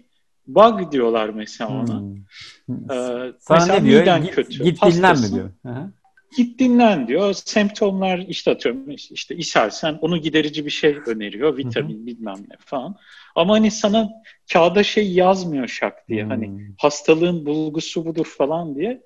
[0.47, 1.99] Bug diyorlar mesela ona.
[1.99, 2.91] Hmm.
[2.91, 4.17] Ee, Sana mesela ne diyor?
[4.17, 4.63] Git, kötü.
[4.63, 5.49] git dinlen mi diyor?
[5.65, 5.91] Hı-hı.
[6.37, 7.33] Git dinlen diyor.
[7.33, 11.57] Semptomlar işte atıyorum işte ishalsen onu giderici bir şey öneriyor.
[11.57, 12.05] Vitamin Hı-hı.
[12.05, 12.95] bilmem ne falan.
[13.35, 14.09] Ama hani sana
[14.53, 16.23] kağıda şey yazmıyor şak diye.
[16.23, 16.57] Hani hmm.
[16.57, 19.01] Hani hastalığın bulgusu budur falan diye.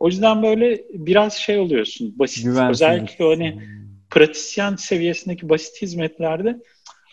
[0.00, 2.18] O yüzden böyle biraz şey oluyorsun.
[2.18, 2.46] Basit.
[2.46, 3.62] Özellikle hani hmm.
[4.10, 6.60] pratisyen seviyesindeki basit hizmetlerde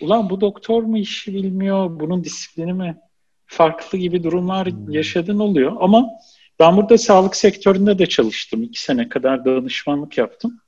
[0.01, 2.97] ulan bu doktor mu işi bilmiyor, bunun disiplini mi
[3.45, 4.91] farklı gibi durumlar hmm.
[4.91, 5.77] yaşadığın oluyor.
[5.79, 6.09] Ama
[6.59, 8.63] ben burada sağlık sektöründe de çalıştım.
[8.63, 10.59] iki sene kadar danışmanlık yaptım.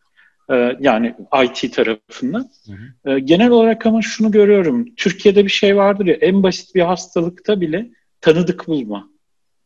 [0.52, 2.38] Ee, yani IT tarafında.
[2.38, 3.12] Hı hı.
[3.12, 4.96] Ee, genel olarak ama şunu görüyorum.
[4.96, 7.90] Türkiye'de bir şey vardır ya en basit bir hastalıkta bile
[8.22, 9.13] tanıdık bulma.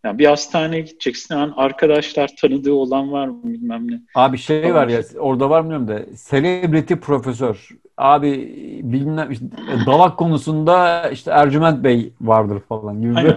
[0.08, 4.02] Yani bir hastaneye gideceksin hemen arkadaşlar tanıdığı olan var mı bilmem ne.
[4.16, 4.76] Abi şey falan.
[4.76, 7.70] var ya orada var mı bilmiyorum da celebrity profesör.
[7.98, 8.52] Abi
[8.84, 9.46] bilmem işte,
[9.86, 13.16] dalak konusunda işte Ercüment Bey vardır falan gibi.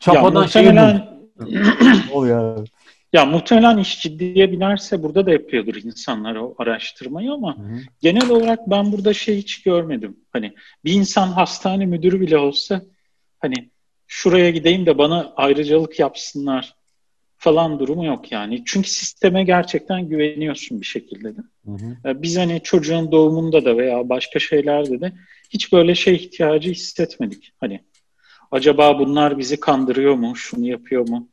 [0.00, 1.08] Çapadan ya, muhtemelen...
[1.50, 2.68] şey oluyor.
[3.12, 7.76] Ya muhtemelen iş ciddiye binerse burada da yapıyordur insanlar o araştırmayı ama hı hı.
[8.00, 10.16] genel olarak ben burada şey hiç görmedim.
[10.32, 10.52] Hani
[10.84, 12.82] bir insan hastane müdürü bile olsa
[13.38, 13.70] hani
[14.12, 16.74] şuraya gideyim de bana ayrıcalık yapsınlar
[17.38, 18.62] falan durumu yok yani.
[18.66, 21.40] Çünkü sisteme gerçekten güveniyorsun bir şekilde de.
[21.64, 22.22] Hı hı.
[22.22, 25.12] Biz hani çocuğun doğumunda da veya başka şeylerde de
[25.50, 27.52] hiç böyle şey ihtiyacı hissetmedik.
[27.60, 27.80] Hani
[28.50, 31.28] acaba bunlar bizi kandırıyor mu, şunu yapıyor mu?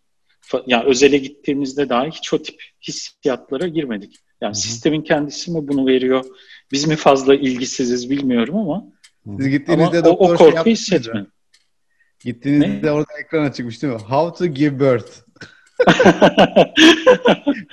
[0.67, 4.15] yani özele gittiğimizde dahi hiç o tip hissiyatlara girmedik.
[4.41, 4.61] Yani Hı-hı.
[4.61, 6.25] sistemin kendisi mi bunu veriyor?
[6.71, 8.85] Biz mi fazla ilgisiziz bilmiyorum ama
[9.37, 11.31] siz gittiğinizde ama o, o korku şey hissetmedim.
[12.19, 12.91] Gittiğinizde ne?
[12.91, 13.99] orada ekran açıkmış değil mi?
[13.99, 15.11] How to give birth.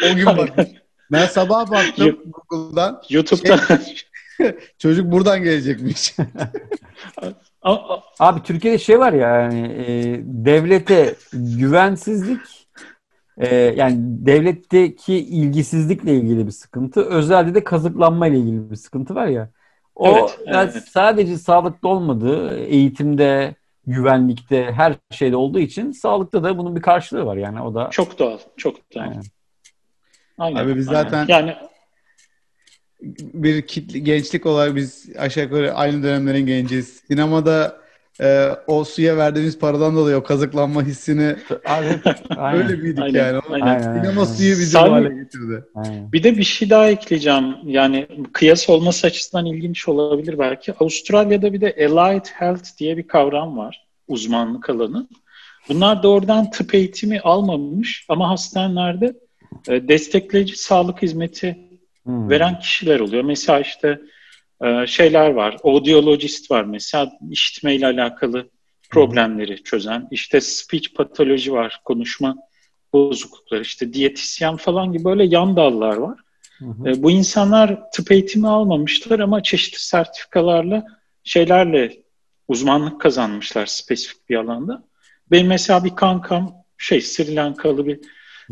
[0.12, 0.68] o gün bakmış.
[1.12, 2.18] Ben sabah baktım
[2.50, 3.02] Google'dan.
[3.10, 3.76] YouTube'dan.
[3.76, 6.14] Şey, çocuk buradan gelecekmiş.
[8.18, 12.40] Abi Türkiye'de şey var ya yani e, devlete güvensizlik
[13.38, 17.04] e, yani devletteki ilgisizlikle ilgili bir sıkıntı.
[17.04, 19.50] Özelde de kazıklanma ile ilgili bir sıkıntı var ya.
[19.94, 20.88] O evet, yani evet.
[20.88, 23.54] sadece sağlıkta olmadığı, eğitimde,
[23.86, 27.88] güvenlikte, her şeyde olduğu için sağlıkta da bunun bir karşılığı var yani o da.
[27.90, 29.02] Çok doğal, çok doğal.
[29.02, 29.22] Aynen.
[30.38, 30.64] Aynen.
[30.64, 31.56] Abi biz zaten yani
[33.18, 37.02] bir kitle, gençlik olarak biz aşağı yukarı aynı dönemlerin genciyiz.
[37.08, 37.83] Sinemada
[38.20, 41.36] e, o suya verdiğimiz paradan dolayı o kazıklanma hissini
[41.66, 43.40] Abi, öyle büyüdük aynen, yani.
[43.50, 45.64] Aynen, aynen, Sinema suyu bizi bu hale getirdi.
[45.74, 46.12] Aynen.
[46.12, 47.54] Bir de bir şey daha ekleyeceğim.
[47.64, 50.72] Yani kıyas olması açısından ilginç olabilir belki.
[50.72, 53.86] Avustralya'da bir de Allied Health diye bir kavram var.
[54.08, 55.08] Uzmanlık alanı.
[55.68, 59.14] Bunlar doğrudan tıp eğitimi almamış ama hastanelerde
[59.68, 61.58] e, destekleyici sağlık hizmeti
[62.04, 62.30] hmm.
[62.30, 63.24] veren kişiler oluyor.
[63.24, 64.00] Mesela işte
[64.64, 68.50] e, şeyler var, audiologist var mesela işitmeyle alakalı
[68.90, 70.08] problemleri çözen.
[70.10, 72.36] İşte speech patoloji var, konuşma
[72.92, 76.18] bozuklukları, işte diyetisyen falan gibi böyle yan dallar var.
[76.58, 76.88] Hı hı.
[76.88, 80.86] E, bu insanlar tıp eğitimi almamışlar ama çeşitli sertifikalarla
[81.24, 82.04] şeylerle
[82.48, 84.84] uzmanlık kazanmışlar spesifik bir alanda.
[85.30, 88.00] Benim mesela bir kankam şey Sri Lankalı bir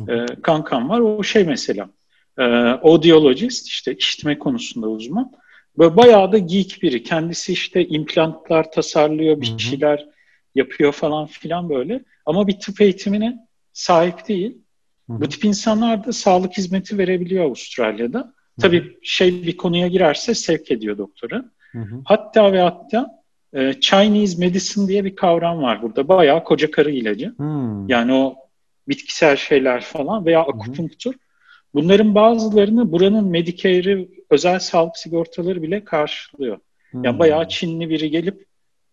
[0.08, 1.00] e, kankam var.
[1.00, 1.88] O şey mesela
[2.38, 2.42] e,
[2.82, 5.32] audiologist işte işitme konusunda uzman.
[5.78, 7.02] Böyle bayağı da geek biri.
[7.02, 10.08] Kendisi işte implantlar tasarlıyor, bir şeyler
[10.54, 12.04] yapıyor falan filan böyle.
[12.26, 13.38] Ama bir tıp eğitimine
[13.72, 14.58] sahip değil.
[15.10, 15.20] Hı-hı.
[15.20, 18.18] Bu tip insanlar da sağlık hizmeti verebiliyor Avustralya'da.
[18.18, 18.32] Hı-hı.
[18.60, 21.44] Tabii şey bir konuya girerse sevk ediyor doktora.
[21.72, 22.02] Hı-hı.
[22.04, 23.22] Hatta ve hatta
[23.52, 26.08] e, Chinese medicine diye bir kavram var burada.
[26.08, 27.34] Bayağı koca karı ilacı.
[27.36, 27.84] Hı-hı.
[27.88, 28.36] Yani o
[28.88, 31.14] bitkisel şeyler falan veya akupunktur.
[31.74, 36.58] Bunların bazılarını buranın Medicare'i özel sağlık sigortaları bile karşılıyor.
[36.90, 37.04] Hmm.
[37.04, 38.46] Yani bayağı Çinli biri gelip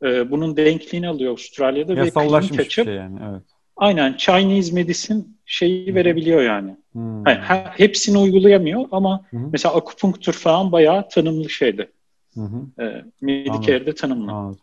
[0.04, 3.42] e, bunun denkliğini alıyor Avustralya'da ve klinik açıp şey yani, evet.
[3.78, 5.96] aynen Chinese medicine şeyi hmm.
[5.96, 6.78] verebiliyor yani.
[6.92, 7.28] Hmm.
[7.28, 9.52] yani he, hepsini uygulayamıyor ama hmm.
[9.52, 11.92] mesela akupunktur falan bayağı tanımlı şeydi.
[12.34, 12.86] Hmm.
[12.86, 14.32] E, Medicare'de tanımlı.
[14.32, 14.60] Anladım.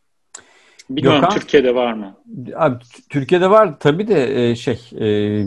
[0.91, 2.17] Bilmiyorum Gökhan, Türkiye'de var mı?
[2.57, 2.77] Abi
[3.11, 5.01] Türkiye'de var tabii de e, şey e,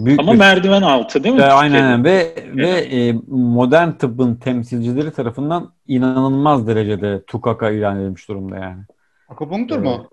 [0.05, 1.41] büyük Ama bir, merdiven altı değil mi?
[1.41, 2.57] E, aynen ve evet.
[2.57, 8.81] ve e, modern tıbbın temsilcileri tarafından inanılmaz derecede tukaka ilan edilmiş durumda yani.
[9.29, 10.09] Akupunktur e, mu?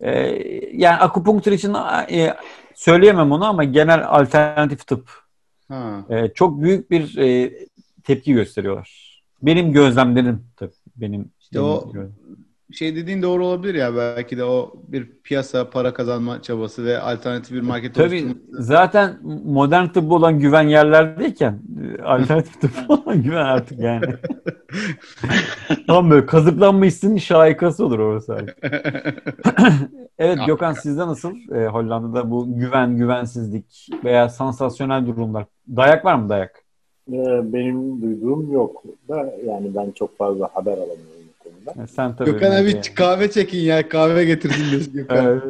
[0.00, 0.12] E,
[0.72, 1.74] yani akupunktur için
[2.10, 2.34] e,
[2.74, 5.10] söyleyemem onu ama genel alternatif tıp.
[5.68, 6.04] Ha.
[6.10, 7.52] E, çok büyük bir e,
[8.04, 9.20] tepki gösteriyorlar.
[9.42, 11.30] Benim gözlemlerim tabii benim.
[11.40, 12.19] İşte benim o gözlemlerim
[12.72, 17.52] şey dediğin doğru olabilir ya belki de o bir piyasa para kazanma çabası ve alternatif
[17.56, 21.60] bir market Tabii zaten modern tıbbı olan güven yerlerdeyken
[22.04, 24.04] alternatif tıbbı olan güven artık yani.
[25.86, 28.58] Tam böyle kazıklanma hissinin şahikası olur orası artık.
[30.18, 35.44] evet Gökhan sizde nasıl e, Hollanda'da bu güven, güvensizlik veya sansasyonel durumlar?
[35.68, 36.64] Dayak var mı dayak?
[37.12, 41.19] Ee, benim duyduğum yok da yani ben çok fazla haber alamıyorum.
[41.90, 42.82] Sen tabii Gökhan abi yani.
[42.94, 45.42] kahve çekin ya kahve diyorsun Gökhan.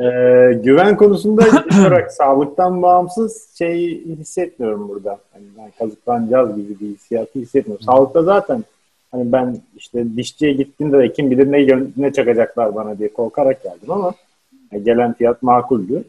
[0.00, 1.42] ee, güven konusunda
[1.80, 5.18] olarak sağlıktan bağımsız şey hissetmiyorum burada.
[5.32, 7.84] Hani ben kazıklanacağız gibi bir hissiyatı hissetmiyorum.
[7.84, 8.64] Sağlıkta zaten
[9.12, 13.90] hani ben işte dişçiye gittiğimde de kim bilir ne, ne çakacaklar bana diye korkarak geldim
[13.90, 14.14] ama
[14.84, 16.04] gelen fiyat makuldü.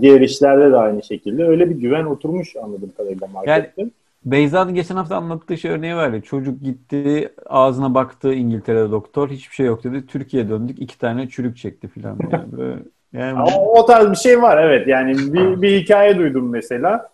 [0.00, 1.44] Diğer işlerde de aynı şekilde.
[1.44, 3.72] Öyle bir güven oturmuş anladığım kadarıyla markette.
[3.82, 3.90] Yani
[4.24, 6.20] Beyza'nın geçen hafta anlattığı şey örneği var ya.
[6.20, 9.28] Çocuk gitti ağzına baktı İngiltere'de doktor.
[9.28, 10.06] Hiçbir şey yok dedi.
[10.06, 10.82] Türkiye'ye döndük.
[10.82, 12.18] iki tane çürük çekti falan.
[13.12, 13.50] Yani yani...
[13.56, 14.88] o, o tarz bir şey var evet.
[14.88, 17.08] Yani bir, bir hikaye duydum mesela.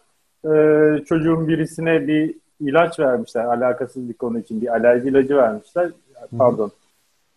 [0.44, 3.44] Ee, çocuğun birisine bir ilaç vermişler.
[3.44, 5.90] Alakasız bir konu için bir alerji ilacı vermişler.
[6.38, 6.70] Pardon.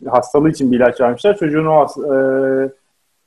[0.07, 1.37] Hastalığı için bir ilaç vermişler.
[1.37, 2.17] Çocuğun o e,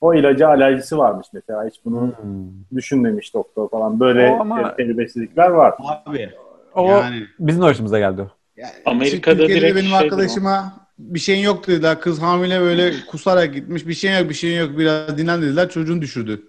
[0.01, 1.67] o ilaca alerjisi varmış mesela.
[1.67, 2.77] Hiç bunu hmm.
[2.77, 4.01] düşünmemiş doktor falan.
[4.01, 4.77] Böyle ama...
[4.77, 5.75] tecrübesizlikler var.
[6.07, 6.31] Abi
[6.75, 7.27] o yani...
[7.39, 8.29] bizim başımıza geldi o.
[8.57, 12.01] Yani, Amerika'da direkt benim arkadaşıma bir şeyin yok dediler.
[12.01, 13.87] Kız hamile böyle kusarak gitmiş.
[13.87, 14.79] Bir şey yok bir şey yok.
[14.79, 15.69] Biraz dinlen dediler.
[15.69, 16.43] Çocuğunu düşürdü.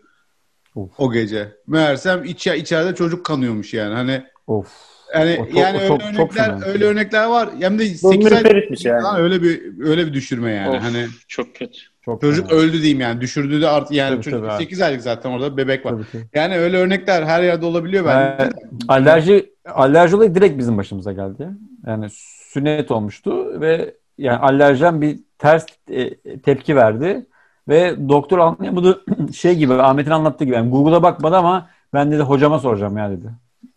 [0.76, 1.00] Of.
[1.00, 1.48] O gece.
[1.68, 3.94] Meğersem iç, içeride çocuk kanıyormuş yani.
[3.94, 4.92] Hani Of.
[5.16, 7.50] Yani çok, yani öyle çok, örnekler çok öyle örnekler var.
[7.60, 8.44] Hem de 8 ay
[8.84, 9.22] yani.
[9.22, 10.78] öyle bir öyle bir düşürme yani.
[10.78, 11.80] Of, hani çok kötü.
[12.06, 12.60] Çok çocuk fena.
[12.60, 13.22] öldü diyeyim yani.
[13.22, 15.92] Düşürdü de artık yani tabii, çocuk tabii 8 aylık zaten orada bebek var.
[15.92, 18.44] Tabii, Yani öyle örnekler her yerde olabiliyor bence.
[18.44, 18.50] Ee,
[18.88, 21.50] alerji alerji olayı direkt bizim başımıza geldi.
[21.88, 22.08] Yani
[22.54, 27.26] sünnet olmuştu ve yani alerjen bir ters e, tepki verdi
[27.68, 29.06] ve doktor anlayamadı
[29.36, 33.28] şey gibi Ahmet'in anlattığı gibi yani Google'a bakmadı ama ben dedi hocama soracağım ya dedi.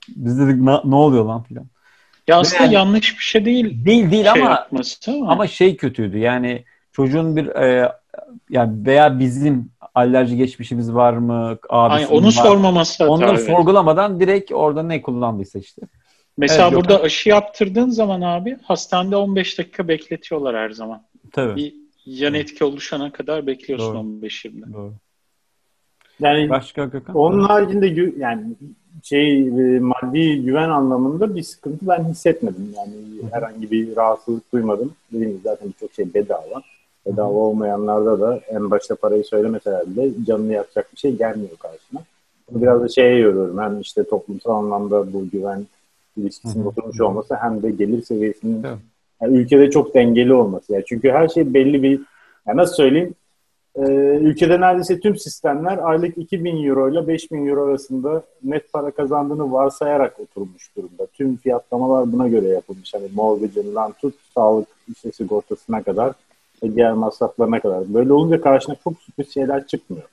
[0.09, 1.67] Biz dedik ne oluyor lan filan.
[2.29, 3.85] Ya aslında yani, yanlış bir şey değil.
[3.85, 5.33] Değil değil şey ama ama.
[5.33, 6.19] ama şey kötüydü.
[6.19, 7.93] Yani çocuğun bir e,
[8.51, 11.59] yani veya bizim alerji geçmişimiz var mı?
[11.69, 12.31] Aynen, onu var.
[12.31, 15.83] sormaması Onları sorgulamadan direkt orada ne kullandıysa işte.
[16.39, 17.05] Mesela evet, burada yok.
[17.05, 21.03] aşı yaptırdığın zaman abi hastanede 15 dakika bekletiyorlar her zaman.
[21.33, 21.57] Tabii.
[21.57, 21.75] Bir
[22.07, 24.73] yan etki oluşana kadar bekliyorsun 15-20.
[24.73, 24.95] Doğru.
[26.21, 27.17] Yani Başka Gökhan?
[27.17, 28.45] Onun haricinde yani
[29.03, 32.75] şey e, maddi güven anlamında bir sıkıntı ben hissetmedim.
[32.77, 32.95] Yani
[33.33, 34.93] herhangi bir rahatsızlık duymadım.
[35.13, 36.63] Dediğim gibi zaten birçok şey bedava.
[37.07, 42.01] Bedava olmayanlarda da en başta parayı söylemeseler bile canını yakacak bir şey gelmiyor karşına.
[42.51, 43.59] Biraz da şeye yoruyorum.
[43.59, 45.67] Hem işte toplumsal anlamda bu güven
[46.17, 48.63] ilişkisinin oturmuş olması hem de gelir seviyesinin
[49.23, 50.73] yani ülkede çok dengeli olması.
[50.73, 52.01] Yani çünkü her şey belli bir
[52.47, 53.15] yani nasıl söyleyeyim
[53.77, 53.83] ee,
[54.21, 60.21] ülkede neredeyse tüm sistemler aylık 2000 euro ile 5000 euro arasında net para kazandığını varsayarak
[60.21, 61.07] oturmuş durumda.
[61.07, 62.95] Tüm fiyatlamalar buna göre yapılmış.
[62.95, 66.13] Hani mortgage'ından tut, sağlık işte sigortasına kadar
[66.63, 67.95] ve diğer masraflarına kadar.
[67.95, 70.05] Böyle olunca karşına çok sürpriz şeyler çıkmıyor.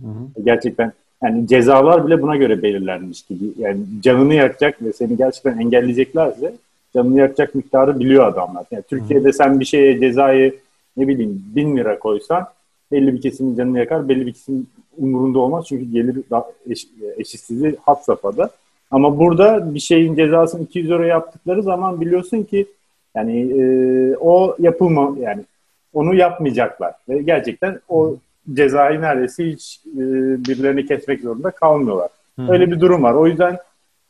[0.00, 0.42] Hı hı.
[0.44, 0.92] Gerçekten
[1.22, 3.44] yani cezalar bile buna göre belirlenmiş gibi.
[3.58, 6.54] Yani canını yakacak ve seni gerçekten engelleyeceklerse
[6.94, 8.64] canını yakacak miktarı biliyor adamlar.
[8.70, 9.32] Yani Türkiye'de hı.
[9.32, 10.54] sen bir şeye cezayı
[10.96, 12.46] ne bileyim bin lira koysan
[12.92, 15.64] belli bir kesimin canını yakar, belli bir kesimin umurunda olmaz.
[15.68, 16.16] Çünkü gelir
[16.70, 16.86] eş,
[17.18, 18.50] eşitsizliği hat safhada.
[18.90, 22.66] Ama burada bir şeyin cezasını 200 euro yaptıkları zaman biliyorsun ki
[23.16, 23.62] yani e,
[24.16, 25.44] o yapılma yani
[25.92, 26.94] onu yapmayacaklar.
[27.08, 28.16] Ve gerçekten o
[28.52, 30.00] cezayı neredeyse hiç e,
[30.48, 32.08] birilerini kesmek zorunda kalmıyorlar.
[32.38, 32.52] Hı-hı.
[32.52, 33.14] Öyle bir durum var.
[33.14, 33.58] O yüzden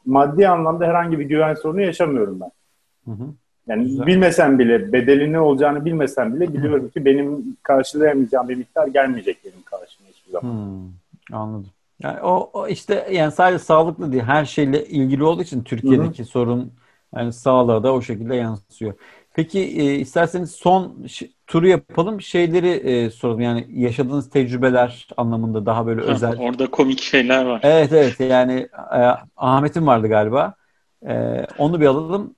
[0.07, 2.51] maddi anlamda herhangi bir güven sorunu yaşamıyorum ben.
[3.13, 3.29] Hı-hı.
[3.67, 4.07] Yani Güzel.
[4.07, 9.63] bilmesem bile, bedeli ne olacağını bilmesem bile biliyorum ki benim karşılayamayacağım bir miktar gelmeyecek benim
[9.65, 10.53] karşıma hiçbir zaman.
[10.53, 11.71] Hmm, anladım.
[12.03, 16.27] Yani o, o işte yani sadece sağlıklı değil, her şeyle ilgili olduğu için Türkiye'deki Hı-hı.
[16.27, 16.73] sorun
[17.17, 18.95] yani sağlığa da o şekilde yansıyor.
[19.35, 21.07] Peki e, isterseniz son
[21.47, 22.21] turu yapalım.
[22.21, 23.41] Şeyleri e, soralım.
[23.41, 26.39] Yani yaşadığınız tecrübeler anlamında daha böyle özel.
[26.39, 27.61] Orada komik şeyler var.
[27.63, 28.21] Evet evet.
[28.21, 29.01] Yani e,
[29.37, 30.55] Ahmet'in vardı galiba.
[31.09, 32.35] E, onu bir alalım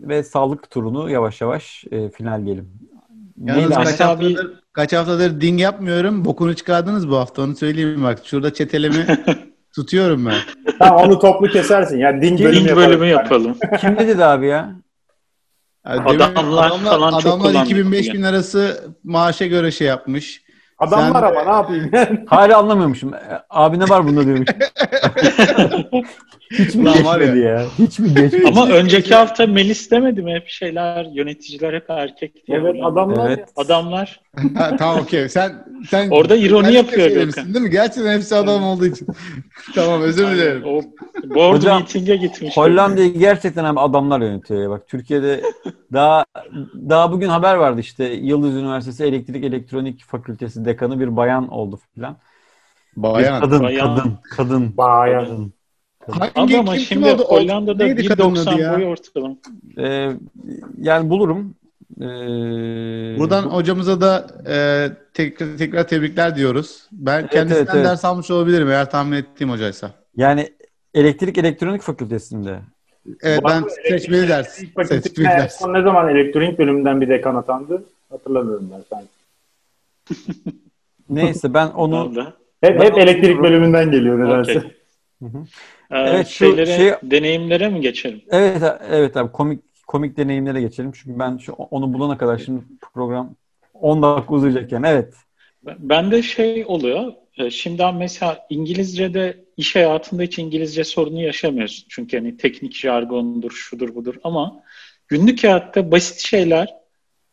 [0.00, 2.70] ve sağlık turunu yavaş yavaş e, final gelim.
[3.44, 6.24] Yalnız kaç haftadır, kaç haftadır ding yapmıyorum.
[6.24, 8.18] Bokunu çıkardınız bu hafta onu söyleyeyim bak.
[8.24, 9.06] Şurada çetelemi
[9.74, 10.34] tutuyorum ben.
[10.78, 11.98] Tamam onu toplu kesersin.
[11.98, 13.56] Ya ding, ding bölümü, bölümü yapalım.
[13.80, 14.74] Kim dedi abi ya?
[15.86, 20.47] Yani adamlar, adamlar falan adamlar çok 2000-5000 arası maaşa göre şey yapmış.
[20.78, 21.36] Adamlar Sen...
[21.36, 21.90] ama ne yapayım?
[22.26, 23.12] Hala anlamıyormuşum.
[23.50, 24.48] Abi ne var bunda diyormuş.
[26.50, 27.50] Hiç mi geçmedi ya?
[27.50, 27.66] ya?
[27.78, 28.44] Hiç mi geçmedi?
[28.48, 30.34] Ama önceki hafta Melis demedi mi?
[30.34, 32.58] Hep şeyler, yöneticiler hep erkek diye.
[32.58, 33.26] Evet, adamlar.
[33.30, 33.48] Evet.
[33.56, 34.20] Adamlar.
[34.56, 35.28] ha, tamam okey.
[35.28, 35.52] Sen
[35.90, 37.54] sen Orada ironi yapıyor Gökhan.
[37.54, 37.70] Değil mi?
[37.70, 39.06] Gerçekten hepsi adam olduğu için.
[39.74, 40.64] tamam özür dilerim.
[40.64, 40.82] O
[41.34, 42.56] board Hocam, meeting'e gitmiş.
[42.56, 44.70] Hollanda'yı gerçekten hem adamlar yönetiyor.
[44.70, 45.40] Bak Türkiye'de
[45.92, 46.24] daha
[46.88, 52.16] daha bugün haber vardı işte Yıldız Üniversitesi Elektrik Elektronik Fakültesi dekanı bir bayan oldu filan.
[52.96, 53.42] Bayan.
[53.42, 53.96] Bir kadın, bayan.
[53.96, 54.76] kadın, kadın.
[54.76, 55.24] Bayan.
[55.24, 55.52] Kadın.
[56.34, 59.36] Hangi, Ama kim, şimdi kim Hollanda'da 1.90 boy ortalama.
[59.78, 60.10] Ee,
[60.78, 61.54] yani bulurum.
[62.00, 62.04] Ee,
[63.18, 66.88] Buradan hocamıza da e, tekrar, tekrar tebrikler diyoruz.
[66.92, 67.86] Ben evet, kendisinden evet, evet.
[67.86, 69.90] ders almış olabilirim eğer tahmin ettiğim hocaysa.
[70.16, 70.48] Yani
[70.94, 72.58] elektrik elektronik fakültesinde.
[73.22, 74.48] Evet ben seçmeli ders.
[74.88, 75.66] Seçmeli ders.
[75.66, 77.84] Ne zaman elektronik bölümünden bir dekan atandı?
[78.10, 79.17] Hatırlamıyorum ben sanki.
[81.10, 82.12] Neyse ben onu...
[82.60, 84.58] hep, hep elektrik bölümünden geliyor nedense.
[84.58, 84.70] Okay.
[85.22, 85.38] Hı hı.
[85.90, 88.22] Ee, evet, şeylere, şey, deneyimlere mi geçelim?
[88.30, 90.92] Evet, evet abi komik komik deneyimlere geçelim.
[90.92, 92.62] Çünkü ben şu, onu bulana kadar şimdi
[92.94, 93.34] program
[93.74, 94.86] 10 dakika uzayacak yani.
[94.86, 95.14] Evet.
[95.78, 97.12] Ben de şey oluyor.
[97.38, 101.86] E, şimdi mesela İngilizce'de iş hayatında hiç İngilizce sorunu yaşamıyorsun.
[101.88, 104.62] Çünkü hani teknik jargondur, şudur budur ama
[105.08, 106.68] günlük hayatta basit şeyler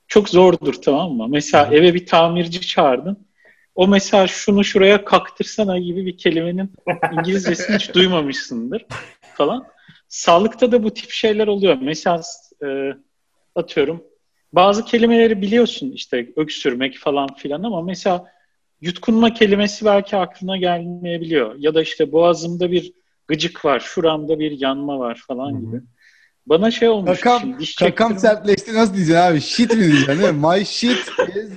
[0.07, 1.27] çok zordur tamam mı?
[1.29, 3.25] Mesela eve bir tamirci çağırdın
[3.75, 6.71] o mesela şunu şuraya kaktırsana gibi bir kelimenin
[7.11, 8.85] İngilizcesini hiç duymamışsındır
[9.33, 9.67] falan.
[10.07, 11.77] Sağlıkta da bu tip şeyler oluyor.
[11.81, 12.21] Mesela
[12.65, 12.93] e,
[13.55, 14.03] atıyorum
[14.53, 18.31] bazı kelimeleri biliyorsun işte öksürmek falan filan ama mesela
[18.81, 21.55] yutkunma kelimesi belki aklına gelmeyebiliyor.
[21.57, 22.93] Ya da işte boğazımda bir
[23.27, 25.81] gıcık var, şuramda bir yanma var falan gibi.
[26.47, 27.19] Bana şey olmuş.
[27.19, 29.41] Kakam, şimdi, diş kakam sertleşti nasıl diyeceksin abi?
[29.41, 30.47] Shit mi diyeceksin değil mi?
[30.47, 31.51] My shit is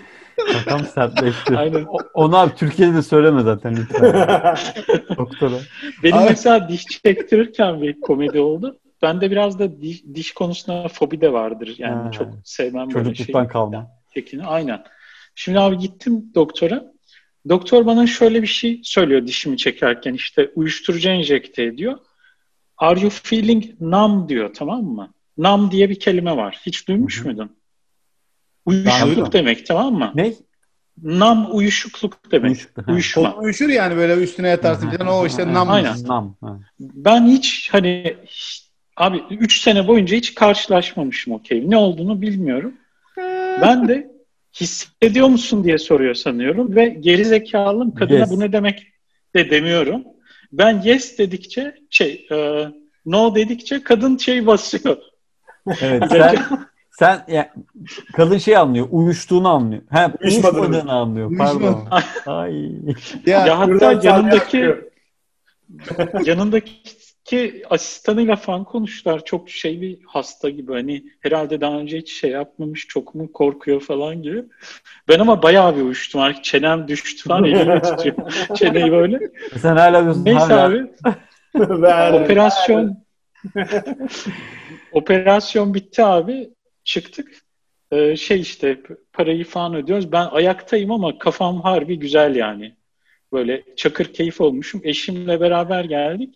[0.52, 1.56] Kakam sertleşti.
[1.56, 1.84] Aynen.
[1.84, 4.02] O, onu abi Türkiye'de de söyleme zaten lütfen.
[5.16, 5.56] Doktora.
[6.02, 6.26] Benim abi.
[6.28, 8.78] mesela diş çektirirken bir komedi oldu.
[9.02, 11.74] Bende biraz da diş, diş konusunda fobi de vardır.
[11.78, 12.10] Yani ha.
[12.10, 13.32] çok sevmem böyle şey.
[13.32, 13.90] kalma.
[14.14, 14.44] Tekini.
[14.44, 14.84] Aynen.
[15.34, 16.84] Şimdi abi gittim doktora.
[17.48, 21.98] Doktor bana şöyle bir şey söylüyor dişimi çekerken işte uyuşturucu enjekte ediyor.
[22.78, 25.12] Are you feeling numb diyor tamam mı?
[25.38, 26.58] Numb diye bir kelime var.
[26.66, 27.24] Hiç duymuş Hı-hı.
[27.28, 27.56] muydun?
[28.66, 30.12] Uyuşukluk demek tamam mı?
[30.14, 30.34] Ne?
[31.02, 32.50] nam uyuşukluk demek.
[32.50, 33.34] Uyuşukluk, Uyuşma.
[33.34, 35.70] uyuşur yani böyle üstüne yatarsın falan o işte nam.
[35.70, 35.96] Aynen.
[36.06, 36.36] Nam.
[36.80, 38.16] Ben hiç hani
[38.96, 41.70] abi 3 sene boyunca hiç karşılaşmamışım okey.
[41.70, 42.74] Ne olduğunu bilmiyorum.
[43.62, 44.10] Ben de
[44.60, 48.30] hissediyor musun diye soruyor sanıyorum ve geri zekalım kadına yes.
[48.30, 48.86] bu ne demek
[49.34, 50.04] de demiyorum.
[50.52, 52.68] Ben yes dedikçe şey e,
[53.06, 54.96] no dedikçe kadın şey basıyor.
[55.80, 56.36] Evet sen,
[56.90, 57.48] sen yani,
[58.16, 59.82] kadın şey anlıyor, uyuştuğunu anlıyor.
[59.90, 61.38] He, uyuşmadığını anlıyor.
[61.38, 61.88] Pardon.
[62.26, 62.72] Ay.
[63.26, 64.74] Ya, ya hatta yanındaki
[66.24, 66.72] yanındaki
[67.28, 69.24] ki asistanıyla falan konuştular.
[69.24, 70.72] Çok şey bir hasta gibi.
[70.72, 72.86] Hani herhalde daha önce hiç şey yapmamış.
[72.88, 74.44] Çok mu korkuyor falan gibi.
[75.08, 76.20] Ben ama bayağı bir uyuştum.
[76.20, 77.44] Artık çenem düştü falan.
[77.44, 78.16] Elimi tutuyor.
[78.54, 79.18] Çeneyi böyle.
[79.58, 80.24] Sen hala diyorsun.
[80.24, 80.64] Neyse hala.
[80.64, 80.86] abi.
[82.24, 82.96] operasyon
[84.92, 86.50] operasyon bitti abi.
[86.84, 87.28] Çıktık.
[87.90, 88.80] Ee, şey işte
[89.12, 90.12] parayı falan ödüyoruz.
[90.12, 92.74] Ben ayaktayım ama kafam harbi güzel yani.
[93.32, 94.80] Böyle çakır keyif olmuşum.
[94.84, 96.34] Eşimle beraber geldik.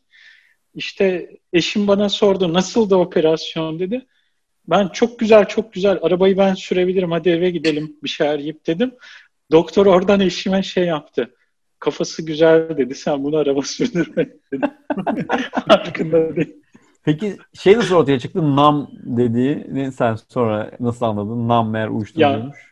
[0.75, 4.07] İşte eşim bana sordu nasıl da operasyon dedi.
[4.69, 8.95] Ben çok güzel çok güzel arabayı ben sürebilirim hadi eve gidelim bir şeyler yiyip dedim.
[9.51, 11.35] Doktor oradan eşime şey yaptı.
[11.79, 14.67] Kafası güzel dedi sen bunu araba sürdürme dedi.
[15.69, 16.57] Farkında değil.
[17.05, 18.57] Peki şey nasıl ortaya çıktı?
[18.57, 21.49] Nam dediğini sen sonra nasıl anladın?
[21.49, 22.72] Nam mer uyuşturucuymuş.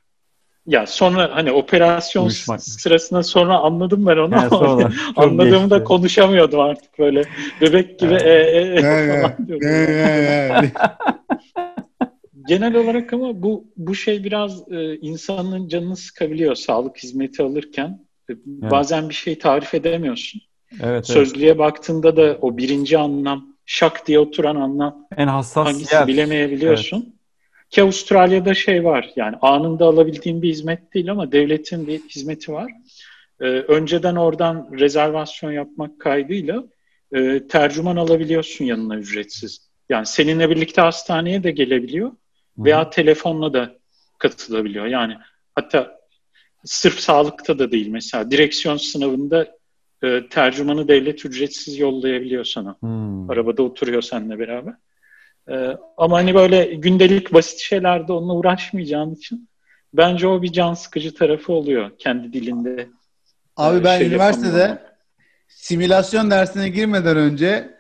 [0.71, 2.63] Ya sonra hani operasyon Uyuşmak.
[2.63, 5.85] sırasında sonra anladım ben onu yani ama anladığımda geçti.
[5.85, 7.25] konuşamıyordum artık böyle
[7.61, 9.37] bebek gibi e, e, e, falan
[12.49, 17.89] Genel olarak ama bu bu şey biraz e, insanın canını sıkabiliyor sağlık hizmeti alırken.
[18.31, 18.71] E, evet.
[18.71, 20.41] Bazen bir şey tarif edemiyorsun.
[20.83, 21.59] Evet, Sözlüğe evet.
[21.59, 26.07] baktığında da o birinci anlam şak diye oturan anlam en hassas hangisi yer.
[26.07, 26.97] bilemeyebiliyorsun.
[26.97, 27.20] Evet.
[27.71, 32.73] Ki Avustralya'da şey var yani anında alabildiğin bir hizmet değil ama devletin bir hizmeti var.
[33.41, 36.65] Ee, önceden oradan rezervasyon yapmak kaydıyla
[37.13, 39.71] e, tercüman alabiliyorsun yanına ücretsiz.
[39.89, 42.13] Yani seninle birlikte hastaneye de gelebiliyor
[42.59, 42.91] veya Hı.
[42.91, 43.79] telefonla da
[44.19, 44.87] katılabiliyor.
[44.87, 45.17] Yani
[45.55, 46.01] hatta
[46.65, 49.57] sırf sağlıkta da değil mesela direksiyon sınavında
[50.03, 52.77] e, tercümanı devlet ücretsiz yollayabiliyor sana.
[52.81, 53.31] Hmm.
[53.31, 54.75] Arabada oturuyor seninle beraber.
[55.49, 59.49] Ee, ama hani böyle gündelik basit şeylerde onunla uğraşmayacağın için
[59.95, 62.89] bence o bir can sıkıcı tarafı oluyor kendi dilinde.
[63.57, 64.79] Abi e, ben şey üniversitede
[65.49, 67.71] simülasyon dersine girmeden önce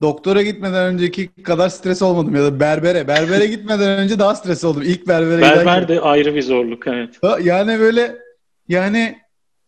[0.00, 3.08] doktora gitmeden önceki kadar stres olmadım ya da berbere.
[3.08, 4.82] Berbere gitmeden önce daha stres oldum.
[4.82, 5.88] İlk berbere Berber giderken.
[5.88, 7.18] de ayrı bir zorluk evet.
[7.42, 8.16] Yani böyle
[8.68, 9.18] yani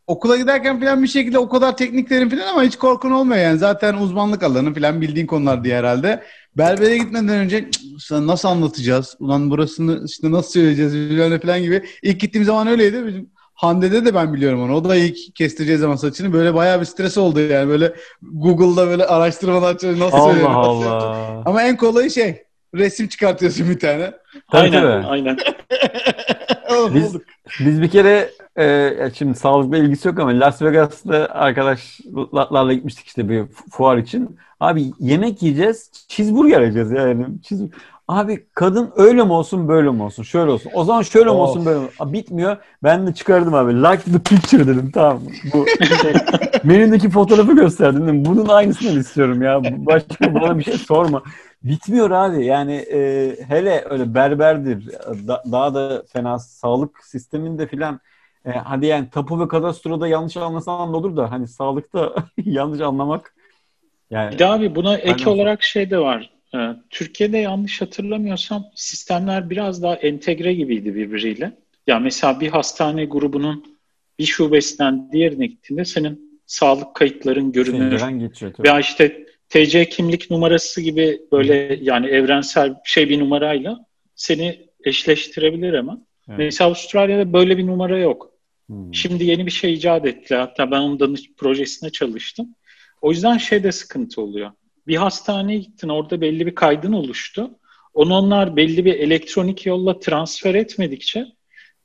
[0.06, 3.59] okula giderken falan bir şekilde o kadar tekniklerin falan ama hiç korkun olmuyor yani.
[3.59, 6.22] Zaten uzmanlık alanı falan bildiğin konular diye herhalde.
[6.56, 7.68] Berbere gitmeden önce
[7.98, 9.16] sana nasıl anlatacağız?
[9.20, 11.82] Ulan burasını işte nasıl söyleyeceğiz falan, falan gibi.
[12.02, 13.06] İlk gittiğim zaman öyleydi.
[13.06, 14.74] Bizim Hande'de de ben biliyorum onu.
[14.74, 17.68] O da ilk kestireceği zaman saçını böyle bayağı bir stres oldu yani.
[17.68, 21.42] Böyle Google'da böyle araştırmalar nasıl Allah söyleyeyim, Allah.
[21.46, 22.42] Ama en kolayı şey
[22.74, 24.12] resim çıkartıyorsun bir tane.
[24.48, 25.36] Aynen, aynen.
[26.94, 27.16] biz,
[27.60, 33.44] biz bir kere e, şimdi sağlıkla ilgisi yok ama Las Vegas'ta arkadaşlarla gitmiştik işte bir
[33.70, 34.36] fuar için.
[34.60, 37.26] Abi yemek yiyeceğiz, cheeseburger yiyeceğiz yani.
[37.42, 37.64] Cheese...
[38.09, 40.70] Abi kadın öyle mi olsun böyle mi olsun şöyle olsun.
[40.74, 41.86] O zaman şöyle mi olsun böyle mi?
[41.98, 42.56] Abi, bitmiyor.
[42.82, 43.74] Ben de çıkardım abi.
[43.74, 45.20] Like the picture dedim tamam
[45.54, 46.12] Bu şey,
[46.64, 48.02] menüdeki fotoğrafı gösterdim.
[48.02, 48.24] Dedim.
[48.24, 49.62] Bunun aynısını istiyorum ya.
[49.64, 51.22] Başka bana bir şey sorma.
[51.64, 52.44] Bitmiyor abi.
[52.44, 54.89] Yani e, hele öyle berberdir.
[55.28, 58.01] Da, daha da fena sağlık sisteminde filan
[58.44, 62.14] e, hadi yani tapu ve kadastroda yanlış anlasan da olur da hani sağlıkta
[62.44, 63.34] yanlış anlamak
[64.12, 65.24] yani, bir de abi buna ek aynen.
[65.24, 66.30] olarak şey de var.
[66.55, 66.59] Ee,
[66.90, 71.52] Türkiye'de yanlış hatırlamıyorsam sistemler biraz daha entegre gibiydi birbiriyle.
[71.86, 73.78] Ya mesela bir hastane grubunun
[74.18, 78.02] bir şubesinden diğerine gittiğinde senin sağlık kayıtların görünür.
[78.64, 86.06] Veya işte TC kimlik numarası gibi böyle yani evrensel şey bir numarayla seni eşleştirebilir ama.
[86.28, 86.38] Evet.
[86.38, 88.30] Mesela Avustralya'da böyle bir numara yok.
[88.66, 88.94] Hmm.
[88.94, 90.38] Şimdi yeni bir şey icat ettiler.
[90.38, 92.54] Hatta ben onun projesine çalıştım.
[93.02, 94.50] O yüzden şey de sıkıntı oluyor.
[94.86, 97.50] Bir hastaneye gittin orada belli bir kaydın oluştu.
[97.94, 101.26] Onu onlar belli bir elektronik yolla transfer etmedikçe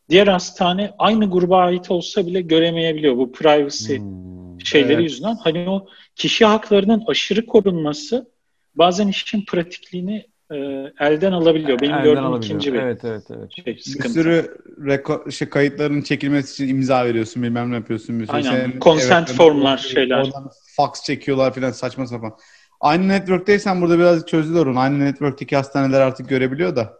[0.09, 5.03] diğer hastane aynı gruba ait olsa bile göremeyebiliyor bu privacy hmm, şeyleri evet.
[5.03, 5.35] yüzünden.
[5.35, 8.31] Hani o kişi haklarının aşırı korunması
[8.75, 10.55] bazen işin pratikliğini e,
[10.99, 11.79] elden alabiliyor.
[11.79, 12.43] Benim elden gördüğüm alabiliyor.
[12.43, 13.51] ikinci bir evet, evet, evet.
[13.65, 14.09] Şey, sıkıntı.
[14.09, 18.19] Bir sürü reko- şey, kayıtların çekilmesi için imza veriyorsun bilmem ne yapıyorsun.
[18.19, 18.51] Bir Aynen.
[18.51, 20.17] Senin, Consent evet, formlar şeyler.
[20.17, 22.33] Oradan fax çekiyorlar filan saçma sapan.
[22.79, 24.79] Aynı network'teysen burada biraz çözdüler onu.
[24.79, 26.93] Aynı network'teki hastaneler artık görebiliyor da.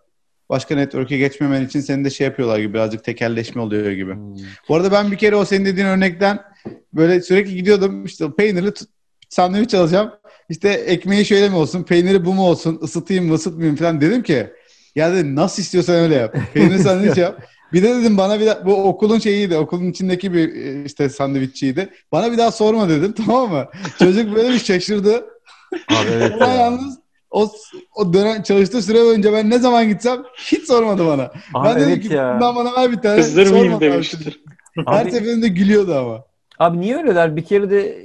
[0.49, 4.13] başka network'e geçmemen için seni de şey yapıyorlar gibi birazcık tekelleşme oluyor gibi.
[4.13, 4.35] Hmm.
[4.69, 6.39] Bu arada ben bir kere o senin dediğin örnekten
[6.93, 8.71] böyle sürekli gidiyordum işte peynirli
[9.29, 10.11] sandviç alacağım.
[10.49, 14.47] İşte ekmeği şöyle mi olsun, peyniri bu mu olsun, ısıtayım mı, ısıtmayayım falan dedim ki
[14.95, 16.35] ya dedim nasıl istiyorsan öyle yap.
[16.53, 17.41] Peynir sandviç yap.
[17.73, 20.53] Bir de dedim bana bir daha, bu okulun şeyiydi, okulun içindeki bir
[20.85, 21.89] işte sandviççiydi.
[22.11, 23.67] Bana bir daha sorma dedim tamam mı?
[23.99, 25.25] Çocuk böyle bir şaşırdı.
[25.89, 26.99] Abi evet Ama yalnız
[27.31, 27.51] o,
[27.95, 31.31] o dönem çalıştığı süre boyunca ben ne zaman gitsem hiç sormadı bana.
[31.53, 32.33] Abi ben dedim evet ki ya.
[32.35, 33.15] bundan bana ver bir tane.
[33.15, 34.41] Kızdırmayayım demiştir.
[34.87, 36.23] Her seferinde gülüyordu ama.
[36.59, 37.35] Abi niye öyle der?
[37.35, 37.97] Bir kere de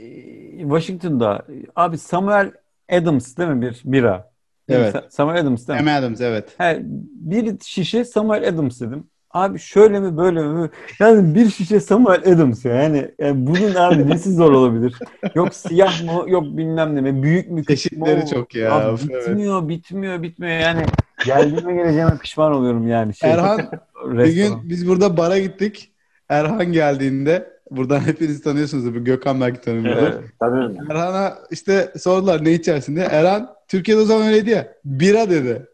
[0.63, 1.47] Washington'da
[1.77, 2.53] abi Samuel
[2.91, 4.33] Adams değil mi bir bira?
[4.69, 4.95] Evet.
[5.09, 5.85] Samuel Adams değil mi?
[5.85, 6.55] Samuel Adams evet.
[6.59, 6.79] He,
[7.15, 9.05] bir şişe Samuel Adams dedim.
[9.31, 10.71] Abi şöyle mi böyle mi?
[11.01, 12.75] Yani bir şişe Samuel Adams ya.
[12.75, 14.95] Yani, yani bunun abi nesi zor olabilir?
[15.35, 16.31] Yok siyah mı?
[16.31, 17.23] Yok bilmem ne mi?
[17.23, 17.65] Büyük mü?
[17.65, 18.73] Çeşitleri çok ya.
[18.73, 19.69] Abi, bitmiyor, evet.
[19.69, 20.59] bitmiyor, bitmiyor.
[20.59, 20.85] Yani
[21.27, 23.15] geldiğime geleceğime pişman oluyorum yani.
[23.15, 23.61] Şey, Erhan
[24.07, 25.93] bir gün biz burada bara gittik.
[26.29, 28.95] Erhan geldiğinde buradan hepiniz tanıyorsunuz.
[28.95, 30.03] Bu Gökhan belki tanımıyordur.
[30.03, 30.91] Evet, tanıyorum.
[30.91, 33.05] Erhan'a işte sordular ne içersin diye.
[33.05, 34.69] Erhan Türkiye'de o zaman öyleydi ya.
[34.85, 35.67] Bira dedi.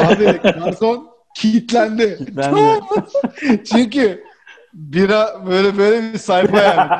[0.00, 2.16] Abi garson kilitlendi.
[2.18, 2.60] Kilitlendi.
[3.64, 4.24] Çünkü
[4.74, 6.90] bira böyle böyle bir sayfa yani.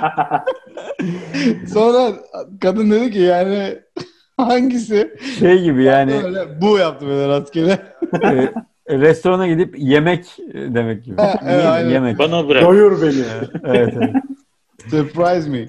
[1.72, 2.12] Sonra
[2.60, 3.78] kadın dedi ki yani
[4.36, 5.16] hangisi?
[5.38, 6.22] Şey gibi yani.
[6.22, 7.78] Böyle, bu yaptı böyle rastgele.
[8.88, 11.16] E, restorana gidip yemek demek gibi.
[11.16, 12.18] Ha, evet, yemek.
[12.18, 12.64] Bana bırak.
[12.64, 13.24] Doyur beni.
[13.64, 14.14] evet, evet.
[14.90, 15.68] Surprise me.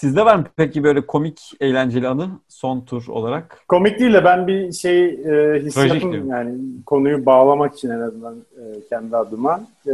[0.00, 3.64] Sizde var mı peki böyle komik, eğlenceli anı son tur olarak?
[3.68, 6.54] Komik değil de ben bir şey e, hissiyatım yani
[6.86, 9.92] konuyu bağlamak için en azından e, kendi adıma e,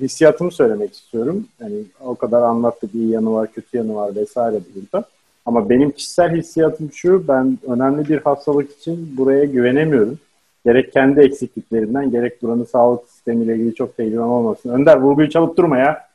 [0.00, 1.46] hissiyatımı söylemek istiyorum.
[1.60, 5.06] Yani o kadar anlattık iyi yanı var, kötü yanı var vesaire burada.
[5.46, 10.18] Ama benim kişisel hissiyatım şu, ben önemli bir hastalık için buraya güvenemiyorum.
[10.64, 14.70] Gerek kendi eksikliklerimden, gerek buranın sağlık sistemiyle ilgili çok tecrübem olmasın.
[14.70, 16.10] Önder vurguyu çalıp durma ya.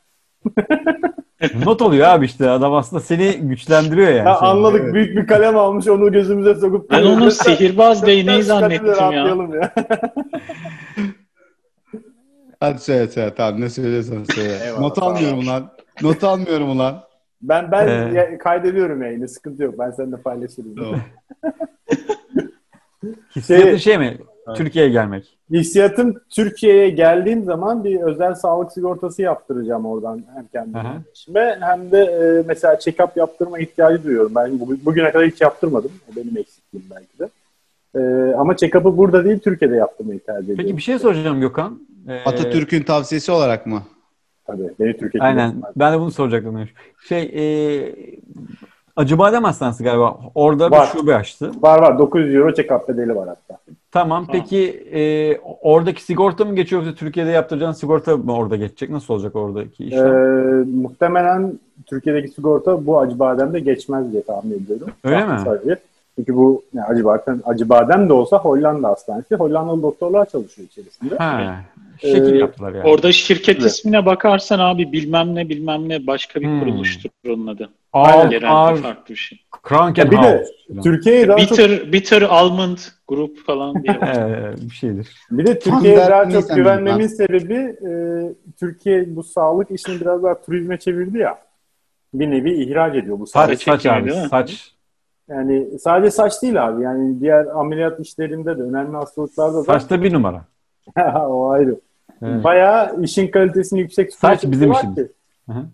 [1.64, 4.28] Not oluyor abi işte adam aslında seni güçlendiriyor yani.
[4.28, 4.94] Ya anladık evet.
[4.94, 6.90] büyük bir kalem almış onu gözümüze sokup.
[6.90, 9.12] Ben onu sihirbaz değneği zannettim ya.
[9.12, 9.72] ya.
[12.60, 14.58] Hadi söyle söyle tamam ne söylüyorsan söyle.
[14.64, 15.70] Eyvallah, Not almıyorum ulan.
[16.02, 17.02] Not almıyorum ulan.
[17.42, 18.38] Ben ben ee...
[18.38, 19.74] kaydediyorum yayını sıkıntı yok.
[19.78, 20.74] Ben seninle paylaşırım.
[20.76, 21.00] Tamam.
[23.36, 24.18] Hissiyatın şey, şey mi?
[24.46, 24.58] Evet.
[24.58, 25.38] Türkiye'ye gelmek.
[25.50, 32.44] Hissiyatım Türkiye'ye geldiğim zaman bir özel sağlık sigortası yaptıracağım oradan hem kendime hem de e,
[32.46, 34.32] mesela check-up yaptırma ihtiyacı duyuyorum.
[34.34, 35.90] Ben bugüne kadar hiç yaptırmadım.
[36.12, 37.28] O benim eksikliğim belki de.
[37.94, 40.64] E, ama check-up'ı burada değil Türkiye'de yaptırmayı tercih ediyorum.
[40.64, 41.80] Peki bir şey soracağım Gökhan.
[42.08, 43.82] Ee, Atatürk'ün tavsiyesi olarak mı?
[44.46, 44.70] Tabii.
[44.80, 45.62] Beni Türkiye'de Aynen.
[45.76, 46.68] Ben de bunu soracaktım.
[47.08, 47.94] Şey, e,
[48.96, 50.18] Acıbadem Hastanesi galiba.
[50.34, 50.88] Orada var.
[50.94, 51.50] bir şube açtı.
[51.60, 51.98] Var var.
[51.98, 53.58] 900 euro check-up bedeli var hatta.
[53.92, 54.26] Tamam.
[54.32, 55.00] Peki e,
[55.62, 58.90] oradaki sigorta mı geçiyor yoksa Türkiye'de yaptıracağın sigorta mı orada geçecek?
[58.90, 60.06] Nasıl olacak oradaki işlem?
[60.06, 64.88] Ee, muhtemelen Türkiye'deki sigorta bu Acıbadem'de geçmez diye tahmin ediyorum.
[65.04, 65.40] Öyle mi?
[65.44, 65.76] Sadece.
[66.16, 69.34] Çünkü bu yani Acıbadem, Acıbadem de olsa Hollanda hastanesi.
[69.34, 71.16] Hollandalı doktorlar çalışıyor içerisinde.
[71.16, 71.60] Ha,
[72.00, 72.88] şekil ee, yaptılar yani.
[72.88, 73.70] Orada şirket evet.
[73.70, 76.60] ismine bakarsan abi bilmem ne bilmem ne başka bir hmm.
[76.60, 77.70] kuruluştur onun adı.
[77.92, 79.38] Ağır, ağır, farklı bir şey.
[79.62, 80.48] Krankenhaus.
[80.68, 81.92] Bir de Türkiye'yi daha bitter, çok...
[81.92, 82.78] Bitter Almond
[83.08, 84.00] Group falan diye
[84.70, 85.08] bir şeydir.
[85.30, 87.90] Bir de Türkiye'ye daha çok güvenmemin sebebi e,
[88.60, 91.38] Türkiye bu sağlık işini biraz daha turizme çevirdi ya.
[92.14, 93.62] Bir nevi ihraç ediyor bu saç.
[93.62, 94.75] Saç abi, saç.
[95.28, 96.82] Yani sadece saç değil abi.
[96.82, 99.64] Yani diğer ameliyat işlerinde de önemli hastalıklarda da.
[99.64, 100.44] Saçta bir numara.
[101.28, 101.76] o ayrı.
[102.22, 102.44] Evet.
[102.44, 104.98] Bayağı işin kalitesini yüksek Saç bizim işimiz.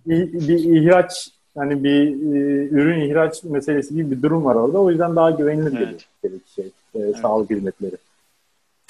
[0.07, 4.79] Bir ihraç hani bir e, ürün ihraç meselesi gibi bir durum var orada.
[4.79, 6.07] O yüzden daha güvenilir evet.
[6.23, 7.16] geliyor şey, e, evet.
[7.16, 7.97] sağlık hizmetleri.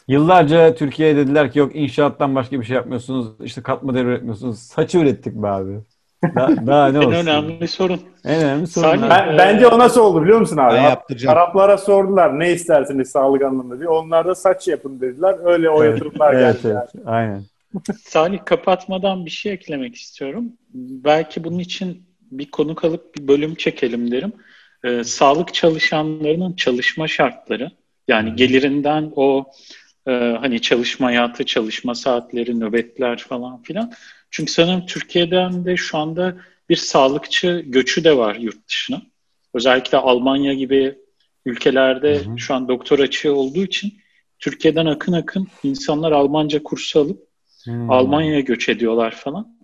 [0.09, 3.27] Yıllarca Türkiye'ye dediler ki yok inşaattan başka bir şey yapmıyorsunuz.
[3.41, 4.59] İşte katma değer üretmiyorsunuz.
[4.59, 5.79] Saçı ürettik be abi.
[6.35, 7.13] Daha, daha ne olsun?
[7.13, 8.01] en önemli sorun.
[8.25, 9.03] En önemli sorun.
[9.11, 10.75] Ben, bence o nasıl oldu biliyor musun abi?
[10.75, 11.39] Ben yaptıracağım.
[11.39, 13.89] Araplara sordular ne istersiniz sağlık anlamında diye.
[13.89, 15.37] Onlar da saç yapın dediler.
[15.45, 16.77] Öyle o yatırımlar evet, geldi.
[16.79, 17.05] Evet, yani.
[17.07, 17.43] Aynen.
[18.05, 20.45] Salih kapatmadan bir şey eklemek istiyorum.
[21.05, 24.33] Belki bunun için bir konu kalıp bir bölüm çekelim derim.
[24.85, 27.71] Ee, sağlık çalışanlarının çalışma şartları
[28.09, 29.45] yani gelirinden o
[30.07, 33.93] e, hani çalışma hayatı, çalışma saatleri, nöbetler falan filan.
[34.33, 36.37] Çünkü sanırım Türkiye'den de şu anda
[36.69, 39.03] bir sağlıkçı göçü de var yurt dışına.
[39.55, 40.99] Özellikle Almanya gibi
[41.47, 42.39] ülkelerde hı hı.
[42.39, 43.95] şu an doktor açığı olduğu için
[44.39, 47.29] Türkiye'den akın akın insanlar Almanca kursu alıp
[47.65, 47.91] hmm.
[47.91, 49.59] Almanya'ya göç ediyorlar falan.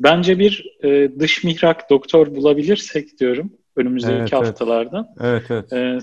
[0.00, 5.14] Bence bir e, dış mihrak doktor bulabilirsek diyorum önümüzdeki evet, haftalarda.
[5.20, 5.72] Evet, evet.
[5.72, 5.98] E,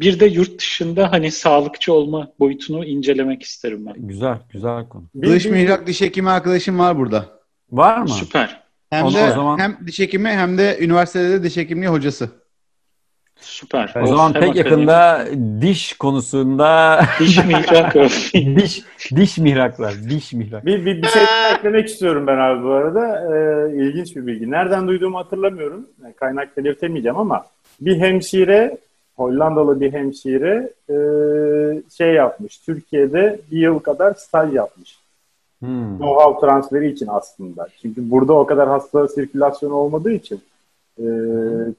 [0.00, 3.94] Bir de yurt dışında hani sağlıkçı olma boyutunu incelemek isterim ben.
[3.96, 5.04] Güzel, güzel konu.
[5.22, 7.37] Dış mihrak diş hekimi arkadaşım var burada.
[7.72, 8.08] Var mı?
[8.08, 8.60] Süper.
[8.90, 12.28] Hem O de zaman- hem diş hekimi hem de üniversitede de diş hekimliği hocası.
[13.40, 13.94] Süper.
[14.02, 15.24] O zaman Hem pek yakında
[15.60, 17.94] diş konusunda diş mihrak
[18.34, 18.82] diş
[19.16, 20.66] diş mihraklar, diş mihrak.
[20.66, 21.22] Bir, bir, bir şey
[21.54, 23.34] eklemek istiyorum ben abi bu arada.
[23.70, 24.50] Ee, ilginç bir bilgi.
[24.50, 25.86] Nereden duyduğumu hatırlamıyorum.
[26.02, 27.44] Yani kaynak belirtemeyeceğim ama
[27.80, 28.78] bir hemşire,
[29.16, 30.96] Hollandalı bir hemşire e,
[31.96, 32.58] şey yapmış.
[32.58, 34.98] Türkiye'de bir yıl kadar staj yapmış.
[35.60, 35.96] Hmm.
[35.98, 37.66] Know-how transferi için aslında.
[37.82, 40.40] Çünkü burada o kadar hasta sirkülasyon olmadığı için
[40.98, 41.04] e,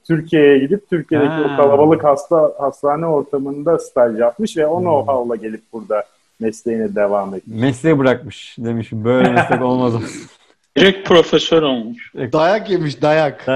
[0.06, 1.50] Türkiye'ye gidip Türkiye'deki Ha.
[1.54, 4.84] o kalabalık hasta hastane ortamında staj yapmış ve o Hmm.
[4.86, 6.04] know-how'la gelip burada
[6.40, 7.60] mesleğine devam etmiş.
[7.60, 8.88] Mesleği bırakmış demiş.
[8.92, 9.92] Böyle meslek olmaz.
[10.78, 12.12] Direkt profesör olmuş.
[12.14, 13.46] Dayak yemiş dayak.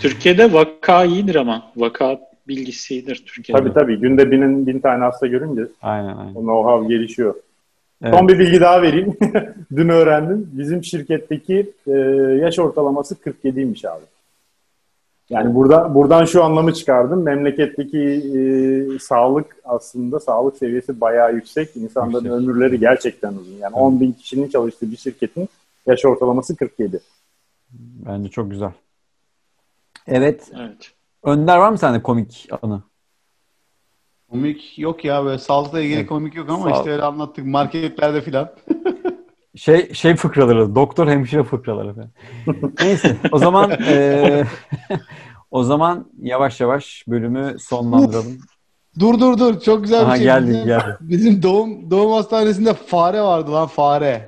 [0.00, 1.62] Türkiye'de vaka iyidir ama.
[1.76, 3.60] Vaka bilgisi iyidir Türkiye'de.
[3.62, 4.00] Tabii tabii.
[4.00, 6.34] Günde binin, bin tane hasta görünce aynen aynen.
[6.34, 7.34] o know-how gelişiyor.
[8.04, 8.14] Evet.
[8.18, 9.16] Son bir bilgi daha vereyim.
[9.76, 10.50] Dün öğrendim.
[10.52, 11.90] Bizim şirketteki e,
[12.40, 14.04] yaş ortalaması 47'ymiş abi.
[15.30, 17.22] Yani burada buradan şu anlamı çıkardım.
[17.22, 21.76] Memleketteki e, sağlık aslında sağlık seviyesi bayağı yüksek.
[21.76, 22.32] İnsanların Yüksek.
[22.32, 23.56] ömürleri gerçekten uzun.
[23.56, 25.48] Yani 10 bin kişinin çalıştığı bir şirketin
[25.86, 27.00] yaş ortalaması 47.
[28.06, 28.72] Bence çok güzel.
[30.06, 30.50] Evet.
[30.60, 30.92] Evet.
[31.22, 32.82] Önder var mı sende komik anı?
[34.38, 36.08] Komik yok ya böyle sağlıkla ilgili Evet.
[36.08, 38.50] komik yok ama Sağ- işte öyle anlattık marketlerde filan.
[39.56, 42.10] Şey şey fıkraları, doktor hemşire fıkraları falan.
[42.80, 44.44] Neyse, o zaman eee,
[45.50, 48.38] o zaman yavaş yavaş bölümü sonlandıralım.
[48.98, 50.24] Dur dur dur çok güzel bir Aha şey.
[50.24, 50.96] geldi bizim, geldi.
[51.00, 54.26] bizim doğum doğum hastanesinde fare vardı lan fare.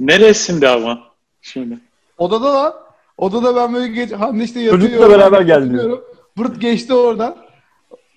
[0.00, 0.98] Neresinde ama?
[1.42, 1.78] Şimdi.
[2.18, 2.74] Odada lan.
[3.18, 4.82] Odada ben böyle geç Hande işte yatıyor.
[4.82, 5.90] Çocukla beraber geldi.
[6.38, 7.36] Vırt geçti oradan.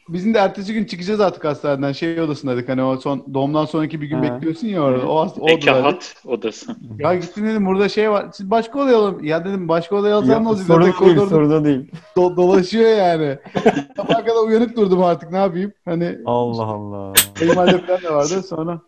[0.09, 1.91] Bizim de ertesi gün çıkacağız artık hastaneden.
[1.91, 4.23] Şey odasındaydık hani o son doğumdan sonraki bir gün Ha.
[4.23, 5.07] bekliyorsun ya orada.
[5.07, 5.49] O, hast- o.
[5.49, 6.75] Ekahat odası.
[6.99, 8.25] Ya gittim dedim burada şey var.
[8.33, 9.23] Siz başka odaya alın.
[9.23, 10.67] Ya dedim başka odaya alsam ne olacak?
[10.67, 11.91] sorun değil, koridorda sorun değil.
[12.15, 13.37] do- dolaşıyor yani.
[13.97, 15.73] Sabaha kadar uyanık durdum artık ne yapayım?
[15.85, 17.13] Hani Allah Allah.
[17.39, 18.79] kayınvalide falan da vardı sonra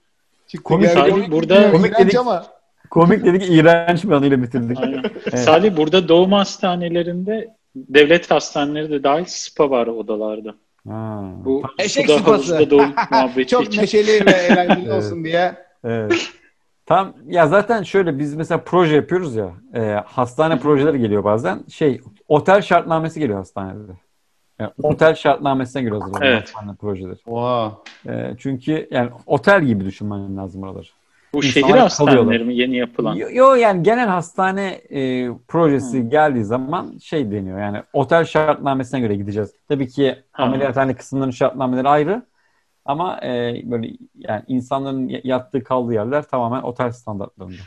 [0.48, 0.94] çıktı Komik- geldi.
[1.00, 2.16] Salih, Komik burada- Komik dedik.
[2.18, 2.46] ama
[2.90, 4.78] Komik dedik, iğrenç bir anıyla bitirdik.
[4.82, 5.04] Aynen.
[5.26, 5.40] Evet.
[5.40, 7.56] Salih burada doğum hastanelerinde
[7.88, 10.56] devlet hastaneleri de dahil spa var odalarda.
[10.88, 11.24] Ha.
[11.46, 12.32] Bu Eşek suda sıpası.
[12.56, 13.82] havuzda doğum muhabbeti çok için.
[13.82, 14.92] neşeli ve eğlenceli Evet.
[14.94, 15.56] olsun diye.
[15.84, 16.30] Evet.
[16.86, 19.50] Tam ya zaten şöyle biz mesela proje yapıyoruz ya.
[19.76, 21.64] e, hastane projeleri geliyor bazen.
[21.70, 23.92] Şey otel şartnamesi geliyor hastanede.
[24.60, 26.44] Yani otel şartnamesine göre hazırlanıyor Evet.
[26.54, 27.18] hastane projeleri.
[27.28, 27.78] Oha.
[28.08, 30.88] E, çünkü yani otel gibi düşünmen lazım oraları.
[31.34, 33.16] Bu şehir hastaneleri mi yeni yapılan?
[33.16, 39.16] Yo, yo, yani genel hastane e, projesi geldiği zaman şey deniyor yani otel şartnamesine göre
[39.16, 39.54] gideceğiz.
[39.68, 40.44] Tabii ki Ha.
[40.44, 42.22] ameliyathane kısımlarının şartnameleri ayrı
[42.86, 47.62] ama e, böyle yani insanların yattığı kaldığı yerler tamamen otel standartlarında.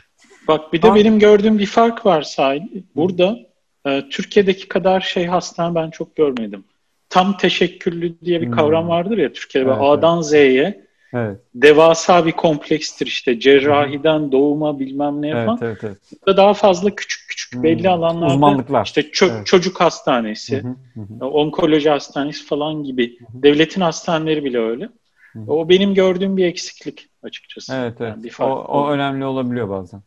[0.47, 0.95] Bak bir de Tamam.
[0.95, 2.63] benim gördüğüm bir fark var Salih.
[2.95, 3.37] Burada
[3.85, 6.63] e, Türkiye'deki kadar şey hastane ben çok görmedim.
[7.09, 8.55] Tam teşekküllü diye bir Hmm.
[8.55, 9.69] kavram vardır ya Türkiye'de.
[9.69, 11.39] Evet, A'dan Z'ye Evet.
[11.55, 13.39] devasa bir komplekstir işte.
[13.39, 15.59] Cerrahiden doğuma bilmem ne Evet, falan.
[15.61, 15.97] evet, evet.
[16.27, 17.63] Burada daha fazla küçük küçük Hmm.
[17.63, 18.85] belli alanlarda Uzmanlıklar.
[18.85, 19.45] işte ço- Evet.
[19.47, 21.25] çocuk hastanesi, Hı hı, hı hı.
[21.25, 23.17] onkoloji hastanesi falan gibi.
[23.33, 24.89] Devletin hastaneleri bile öyle.
[25.33, 25.51] Hı hı.
[25.51, 27.73] O benim gördüğüm bir eksiklik açıkçası.
[27.75, 28.13] Evet, evet.
[28.15, 28.69] Yani bir o, fark.
[28.69, 30.01] o önemli olabiliyor bazen.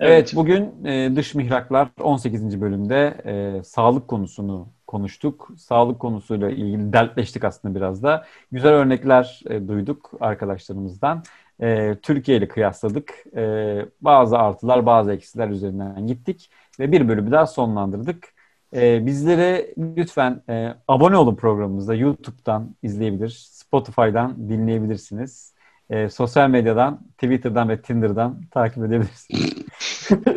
[0.00, 2.60] Evet, bugün e, Dış Mihraklar 18.
[2.60, 5.48] bölümde e, sağlık konusunu konuştuk.
[5.58, 8.24] Sağlık konusuyla ilgili dertleştik aslında biraz da.
[8.52, 11.22] Güzel örnekler e, duyduk arkadaşlarımızdan.
[11.60, 13.24] E, Türkiye ile kıyasladık.
[13.36, 16.50] E, bazı artılar, bazı eksiler üzerinden gittik
[16.80, 18.28] ve bir bölümü daha sonlandırdık.
[18.76, 21.94] E, bizlere lütfen e, abone olun programımıza.
[21.94, 25.54] YouTube'dan izleyebilir, Spotify'dan dinleyebilirsiniz.
[25.90, 29.52] E, sosyal medyadan, Twitter'dan ve Tinder'dan takip edebilirsiniz.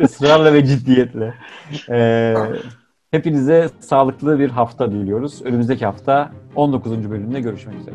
[0.00, 1.34] Israrla ve ciddiyetle.
[1.90, 2.34] E,
[3.12, 5.42] hepinize sağlıklı bir hafta diliyoruz.
[5.42, 7.10] Önümüzdeki hafta 19.
[7.10, 7.94] bölümde görüşmek üzere.